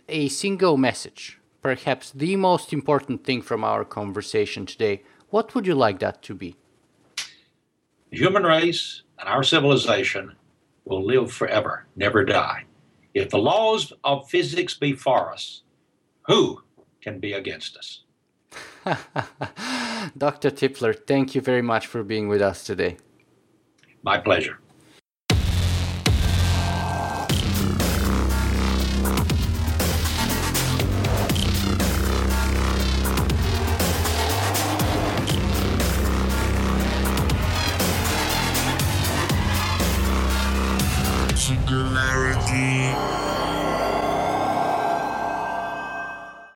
a 0.09 0.28
single 0.28 0.76
message, 0.76 1.38
perhaps 1.61 2.11
the 2.11 2.36
most 2.36 2.72
important 2.72 3.24
thing 3.24 3.42
from 3.42 3.64
our 3.64 3.84
conversation 3.84 4.64
today, 4.64 5.03
what 5.30 5.55
would 5.55 5.66
you 5.66 5.74
like 5.74 5.99
that 5.99 6.22
to 6.22 6.34
be? 6.34 6.57
The 8.11 8.19
human 8.19 8.45
race 8.45 9.03
and 9.19 9.29
our 9.29 9.43
civilization 9.43 10.35
will 10.85 11.05
live 11.05 11.31
forever, 11.31 11.87
never 11.97 12.25
die. 12.25 12.65
If 13.15 13.31
the 13.31 13.39
laws 13.39 13.93
of 14.05 14.29
physics 14.29 14.75
be 14.75 14.93
for 14.95 15.33
us, 15.33 15.63
who 16.27 16.63
can 17.03 17.19
be 17.19 17.33
against 17.33 17.77
us? 17.77 18.05
Dr. 20.17 20.51
Tipler, 20.51 20.95
thank 21.07 21.35
you 21.35 21.41
very 21.41 21.63
much 21.63 21.87
for 21.87 22.03
being 22.03 22.29
with 22.29 22.41
us 22.41 22.65
today. 22.65 22.97
My 24.03 24.19
pleasure. 24.19 24.59